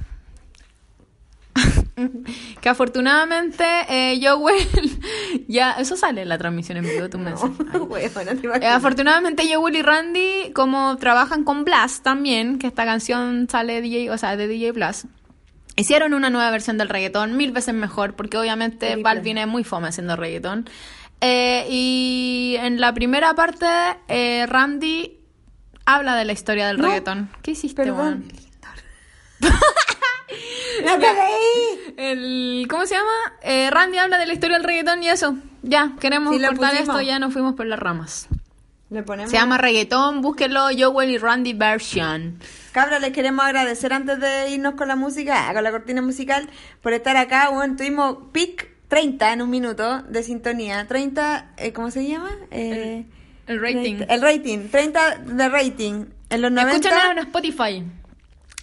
que 2.61 2.69
afortunadamente 2.69 3.65
eh, 3.89 4.21
Joel 4.23 4.67
ya 5.49 5.73
eso 5.73 5.97
sale 5.97 6.23
en 6.23 6.29
la 6.31 6.39
transmisión 6.39 6.79
en 6.79 6.85
vivo 6.85 7.11
tú 7.11 7.19
me 7.19 7.31
no 7.31 7.39
te 8.61 8.65
Eh, 8.65 8.69
afortunadamente 8.69 9.43
Joel 9.55 9.77
y 9.77 9.83
Randy 9.83 10.53
como 10.55 10.97
trabajan 10.97 11.45
con 11.45 11.67
Blast 11.67 12.03
también 12.03 12.59
que 12.59 12.69
esta 12.69 12.87
canción 12.87 13.49
sale 13.51 13.83
DJ 13.83 14.11
o 14.11 14.17
sea 14.17 14.37
de 14.39 14.49
DJ 14.49 14.73
Blast 14.73 15.05
hicieron 15.77 16.15
una 16.15 16.31
nueva 16.31 16.51
versión 16.51 16.79
del 16.79 16.89
reggaetón 16.89 17.37
mil 17.37 17.53
veces 17.53 17.75
mejor 17.75 18.15
porque 18.15 18.37
obviamente. 18.39 18.97
Balvin 18.97 19.39
es 19.39 19.47
muy 19.47 19.65
fome 19.65 19.89
haciendo 19.89 20.17
reggaetón 20.17 20.69
Eh, 21.21 21.67
y 21.71 22.57
en 22.59 22.81
la 22.81 22.93
primera 22.93 23.35
parte 23.35 23.67
eh, 24.09 24.45
Randy 24.49 25.19
habla 25.87 26.17
de 26.17 26.25
la 26.25 26.33
historia 26.33 26.67
del 26.67 26.79
No, 26.79 26.85
reggaetón 26.89 27.31
¿qué 27.43 27.53
hiciste 27.53 27.83
Perdón. 27.85 28.25
¡No 30.85 30.99
te! 30.99 31.07
El, 32.13 32.67
¿Cómo 32.69 32.87
se 32.87 32.95
llama? 32.95 33.11
Eh, 33.43 33.69
Randy 33.71 33.99
habla 33.99 34.19
de 34.19 34.27
la 34.27 34.33
historia 34.33 34.57
del 34.57 34.65
reggaetón 34.67 35.03
y 35.03 35.09
eso. 35.09 35.37
Ya, 35.63 35.93
queremos 36.01 36.35
Sí, 36.35 36.43
cortar 36.43 36.75
esto, 36.75 37.01
ya 37.03 37.19
nos 37.19 37.33
fuimos 37.33 37.55
por 37.55 37.67
las 37.67 37.79
ramas. 37.79 38.29
Le 38.93 39.03
ponemos. 39.03 39.31
Se 39.31 39.39
llama 39.39 39.57
reggaetón, 39.57 40.21
búsquenlo, 40.21 40.67
Joel 40.77 41.11
y 41.11 41.19
Randy 41.19 41.55
version. 41.55 42.39
Cabra, 42.73 42.99
les 42.99 43.13
queremos 43.13 43.45
agradecer 43.45 43.93
antes 43.93 44.21
de 44.21 44.51
irnos 44.51 44.75
con 44.75 44.89
la 44.89 44.97
música, 44.97 45.53
con 45.55 45.65
la 45.65 45.71
cortina 45.71 46.03
musical, 46.03 46.49
por 46.83 46.93
estar 46.93 47.17
acá. 47.17 47.49
Bueno, 47.51 47.75
tuvimos 47.77 48.19
pic 48.33 48.69
30 48.89 49.33
en 49.33 49.43
un 49.43 49.49
minuto 49.49 50.03
de 50.03 50.23
sintonía. 50.23 50.87
30, 50.87 51.53
eh, 51.57 51.73
¿cómo 51.73 51.91
se 51.91 52.07
llama? 52.07 52.31
Eh, 52.51 53.07
El 53.47 53.61
rating. 53.63 53.97
30, 53.97 54.15
el 54.15 54.21
rating. 54.21 54.69
30 54.71 55.17
de 55.19 55.49
rating. 55.49 56.05
En 56.29 56.43
los 56.43 56.53
90. 56.53 56.77
Escúchenlo 56.77 57.13
en 57.13 57.19
Spotify. 57.19 57.85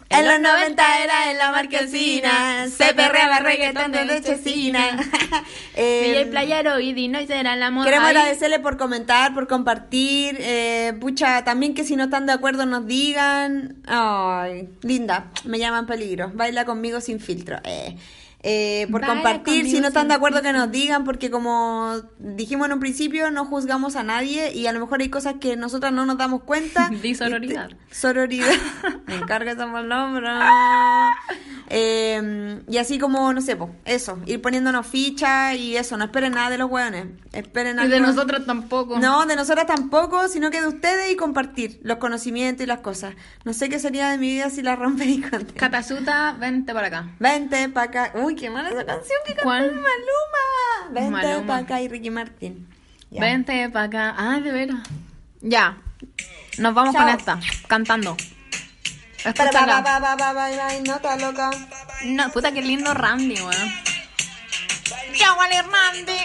En 0.09 0.27
los 0.27 0.39
90 0.39 1.03
era 1.03 1.31
en 1.31 1.37
la 1.37 1.51
marquesina, 1.51 2.67
se 2.67 2.93
perreaba 2.95 3.39
reggaetón 3.39 3.91
de 3.91 4.21
Chesina. 4.23 4.97
DJ 5.75 6.21
Eh, 6.21 6.27
Playero 6.29 6.79
y 6.79 6.93
Dino 6.93 7.21
y 7.21 7.27
será 7.27 7.55
la 7.55 7.69
moda. 7.69 7.85
Queremos 7.85 8.07
agradecerle 8.09 8.59
por 8.59 8.77
comentar, 8.77 9.33
por 9.33 9.47
compartir. 9.47 10.37
Eh, 10.39 10.93
pucha, 10.99 11.43
también 11.43 11.73
que 11.75 11.83
si 11.83 11.95
no 11.95 12.05
están 12.05 12.25
de 12.25 12.33
acuerdo 12.33 12.65
nos 12.65 12.87
digan. 12.87 13.77
Ay, 13.85 14.69
linda, 14.81 15.31
me 15.45 15.59
llaman 15.59 15.85
peligro. 15.85 16.31
Baila 16.33 16.65
conmigo 16.65 17.01
sin 17.01 17.19
filtro. 17.19 17.57
Eh. 17.63 17.95
Eh, 18.41 18.87
por 18.89 19.01
compartir, 19.05 19.69
si 19.69 19.81
no 19.81 19.87
están 19.89 20.07
de 20.07 20.13
acuerdo 20.13 20.41
que 20.41 20.53
nos 20.53 20.71
digan, 20.71 21.03
porque 21.03 21.29
como 21.29 21.93
dijimos 22.19 22.67
en 22.67 22.73
un 22.73 22.79
principio, 22.79 23.31
no 23.31 23.43
juzgamos 23.45 23.97
a 23.97 24.03
nadie 24.03 24.53
y 24.53 24.65
a 24.67 24.71
lo 24.71 24.79
mejor 24.79 25.01
hay 25.01 25.09
cosas 25.09 25.35
que 25.41 25.57
nosotras 25.57 25.91
no 25.91 26.05
nos 26.05 26.17
damos 26.17 26.43
cuenta. 26.43 26.89
Di 27.01 27.15
sororidad. 27.15 27.69
Y 27.69 27.73
te- 27.75 27.95
Sororidad. 27.95 28.47
Me 29.07 29.15
encarga 29.15 29.51
esa 29.51 29.69
palabra. 29.69 31.11
Eh, 31.69 32.61
y 32.67 32.77
así 32.77 32.97
como, 32.99 33.31
no 33.33 33.41
sé, 33.41 33.57
eso, 33.85 34.19
ir 34.25 34.41
poniéndonos 34.41 34.87
fichas 34.87 35.55
y 35.55 35.77
eso, 35.77 35.97
no 35.97 36.05
esperen 36.05 36.33
nada 36.33 36.49
de 36.49 36.57
los 36.57 36.69
hueones. 36.69 37.05
Esperen 37.31 37.77
Y 37.83 37.87
de 37.87 37.95
algo- 37.97 38.07
nosotros 38.07 38.45
tampoco. 38.45 38.97
No, 38.99 39.25
de 39.25 39.35
nosotras 39.35 39.67
tampoco, 39.67 40.27
sino 40.27 40.49
que 40.51 40.61
de 40.61 40.67
ustedes 40.67 41.11
y 41.11 41.15
compartir 41.15 41.79
los 41.83 41.97
conocimientos 41.97 42.63
y 42.63 42.67
las 42.67 42.79
cosas. 42.79 43.13
No 43.45 43.53
sé 43.53 43.69
qué 43.69 43.79
sería 43.79 44.09
de 44.09 44.17
mi 44.17 44.29
vida 44.29 44.49
si 44.49 44.61
la 44.61 44.75
rompe 44.75 45.03
discoteca. 45.05 45.53
Catasuta, 45.59 46.35
vente 46.39 46.73
para 46.73 46.87
acá. 46.87 47.09
Vente 47.19 47.69
pa' 47.69 47.83
acá. 47.83 48.11
Uy, 48.15 48.35
qué 48.35 48.49
mala 48.49 48.69
esa 48.69 48.85
canción 48.85 49.19
que 49.25 49.33
cantó. 49.35 49.49
Maluma. 49.49 50.91
Vente 50.91 51.09
Maluma. 51.11 51.45
pa' 51.47 51.57
acá 51.57 51.81
y 51.81 51.87
Ricky 51.87 52.09
Martin. 52.09 52.67
Ya. 53.11 53.21
Vente 53.21 53.69
para 53.69 53.85
acá. 53.85 54.15
Ah, 54.17 54.39
de 54.39 54.51
veras. 54.51 54.79
Ya. 55.41 55.77
Nos 56.57 56.73
vamos 56.73 56.93
Chao. 56.93 57.05
con 57.05 57.15
esta, 57.15 57.39
cantando. 57.67 58.15
Para, 59.23 59.51
pa, 59.51 59.99
pa, 59.99 60.33
pa, 60.33 60.49
no 60.85 60.95
está 60.95 61.15
loca. 61.17 61.51
No, 62.03 62.31
puta, 62.31 62.51
qué 62.51 62.61
lindo 62.61 62.93
Randy, 62.93 63.35
weón. 63.41 63.89
Chao, 65.13 65.37
Wally 65.37 65.57
Randy. 65.57 66.19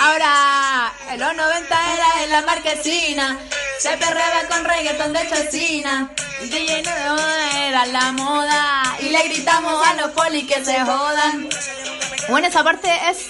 Ahora, 0.00 0.92
en 1.10 1.20
los 1.20 1.36
90 1.36 1.94
era 1.94 2.24
en 2.24 2.30
la 2.30 2.42
marquesina. 2.42 3.38
Se 3.78 3.90
perreaba 3.98 4.48
con 4.48 4.64
reggaetón 4.64 5.12
de 5.12 5.28
chocina. 5.28 6.10
DJ 6.40 6.82
no 6.82 7.18
era 7.58 7.86
la 7.86 8.12
moda. 8.12 8.96
Y 9.00 9.10
le 9.10 9.22
gritamos 9.24 9.86
a 9.86 9.94
los 9.94 10.10
poli 10.12 10.46
que 10.46 10.64
se 10.64 10.80
jodan. 10.80 11.48
Bueno, 12.28 12.48
esa 12.48 12.64
parte 12.64 12.90
es 13.10 13.28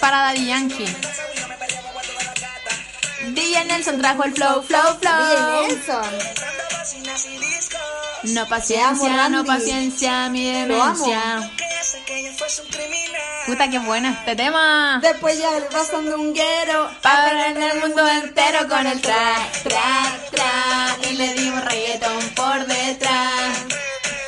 para 0.00 0.18
Daddy 0.18 0.46
Yankee. 0.46 0.96
DJ 3.30 3.64
Nelson 3.66 3.98
trajo 3.98 4.24
el 4.24 4.32
flow, 4.34 4.62
flow, 4.62 4.98
flow. 5.00 5.60
Bien, 5.60 5.68
Nelson. 5.68 6.04
No 8.34 8.48
paciencia, 8.48 9.28
no 9.28 9.44
paciencia, 9.44 10.28
mi 10.28 10.50
demencia. 10.50 11.50
Puta, 13.46 13.68
qué 13.70 13.78
bueno 13.80 14.08
este 14.08 14.36
tema. 14.36 15.00
Después 15.02 15.38
ya 15.38 15.50
le 15.52 15.66
pasando 15.66 16.16
un 16.16 16.32
guero. 16.32 16.90
Para 17.02 17.48
en 17.48 17.62
el 17.62 17.80
mundo 17.80 18.06
entero 18.08 18.68
con 18.68 18.86
el 18.86 19.00
tra, 19.00 19.36
tra, 19.64 20.18
tra. 20.30 21.10
Y 21.10 21.16
le 21.16 21.34
dimos 21.34 21.64
reggaetón 21.64 22.28
por 22.36 22.66
detrás. 22.66 23.58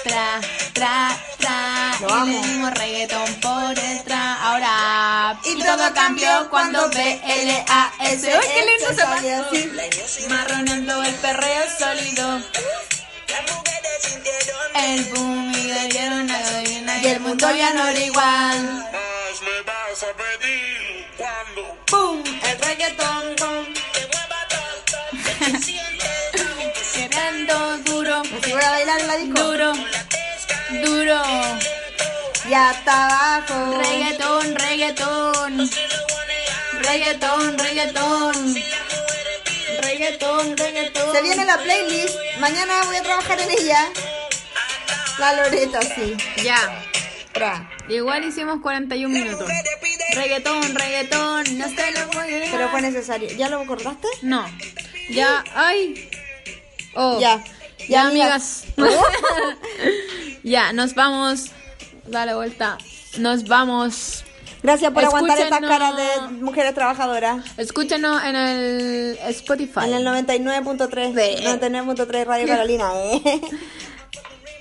Tra, 0.05 0.41
tra, 0.75 1.17
tra. 1.39 1.93
Lo 2.01 2.09
Y 2.09 2.13
amo. 2.13 2.27
le 2.27 2.47
dimos 2.49 2.71
reggaetón 2.75 3.35
por 3.41 3.75
detrás. 3.75 4.39
Ahora. 4.43 5.39
Y 5.45 5.59
todo 5.63 5.95
cambió 5.95 6.49
cuando 6.51 6.89
B-L-A-S. 6.91 8.27
¡Uy, 8.39 8.45
qué 8.55 8.67
lindo 8.67 8.89
se. 10.13 10.29
Marroneando 10.29 11.03
el 11.03 11.15
perreo 11.17 11.63
sólido. 11.79 12.41
El 14.75 15.05
boom 15.15 15.53
y 15.55 15.63
le 15.73 15.89
dieron 15.89 16.27
la 16.27 16.39
gasolina 16.39 16.99
y 17.03 17.07
el 17.07 17.21
mundo 17.21 17.51
ya 17.55 17.71
no 17.73 17.87
era 17.87 18.01
igual. 18.01 18.65
Más 18.93 19.41
me 19.43 19.63
vas 19.63 20.03
a 20.03 20.13
pedir 20.17 21.07
cuando 21.17 21.77
¡Pum! 21.87 22.23
El 22.43 22.59
reggaetón. 22.59 23.37
pum. 23.37 23.84
Duro, 28.65 28.75
Así 28.75 28.87
voy 28.87 28.93
a 28.95 28.97
bailar 28.97 29.01
en 29.01 29.07
la 29.07 29.17
disco. 29.17 29.43
duro, 29.43 29.73
duro. 30.85 31.23
Ya 32.49 32.71
está 32.73 33.07
abajo. 33.07 33.79
Reggaetón, 33.81 34.55
reggaetón. 34.55 35.71
Reggaetón, 36.81 37.59
reggaetón. 37.59 38.55
Reggaetón, 39.81 40.57
reggaetón. 40.57 41.13
Se 41.15 41.23
viene 41.23 41.45
la 41.45 41.59
playlist. 41.59 42.17
Mañana 42.39 42.83
voy 42.85 42.97
a 42.97 43.03
trabajar 43.03 43.41
en 43.41 43.51
ella. 43.51 43.89
La 45.19 45.33
Loreta, 45.35 45.81
sí. 45.83 46.17
Ya. 46.43 46.83
Igual 47.89 48.25
hicimos 48.25 48.61
41 48.63 49.13
minutos. 49.13 49.49
Reggaetón, 50.15 50.75
reggaetón. 50.75 51.59
No 51.59 51.69
se 51.69 51.91
lo 51.93 52.07
voy 52.09 52.35
a 52.35 52.51
Pero 52.51 52.69
fue 52.69 52.81
necesario. 52.81 53.29
¿Ya 53.37 53.49
lo 53.49 53.65
cortaste? 53.67 54.09
No. 54.23 54.47
Ya, 55.11 55.43
ay. 55.55 56.11
Oh. 56.95 57.19
Ya. 57.21 57.43
Ya, 57.89 58.07
amigas. 58.09 58.65
ya, 60.43 60.73
nos 60.73 60.95
vamos. 60.95 61.51
Dale 62.07 62.35
vuelta. 62.35 62.79
Nos 63.19 63.45
vamos. 63.45 64.25
Gracias 64.63 64.93
por 64.93 65.05
aguantar 65.05 65.39
estas 65.39 65.61
caras 65.61 65.95
de 65.97 66.29
mujeres 66.41 66.75
trabajadoras. 66.75 67.45
Escúchenos 67.59 68.23
en 68.25 68.35
el 68.35 69.19
Spotify. 69.29 69.81
En 69.85 69.95
el 69.95 70.07
99.3. 70.07 71.39
Sí. 71.39 71.45
99.3 71.45 72.25
Radio 72.25 72.47
Carolina. 72.49 72.91
¿eh? 72.95 73.23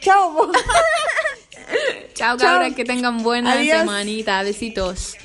Chao, 0.01 0.51
Chao. 2.13 2.38
cabras. 2.38 2.74
Que 2.76 2.84
tengan 2.84 3.24
buena 3.24 3.53
Adiós. 3.53 3.80
semanita. 3.80 4.43
Besitos. 4.43 5.15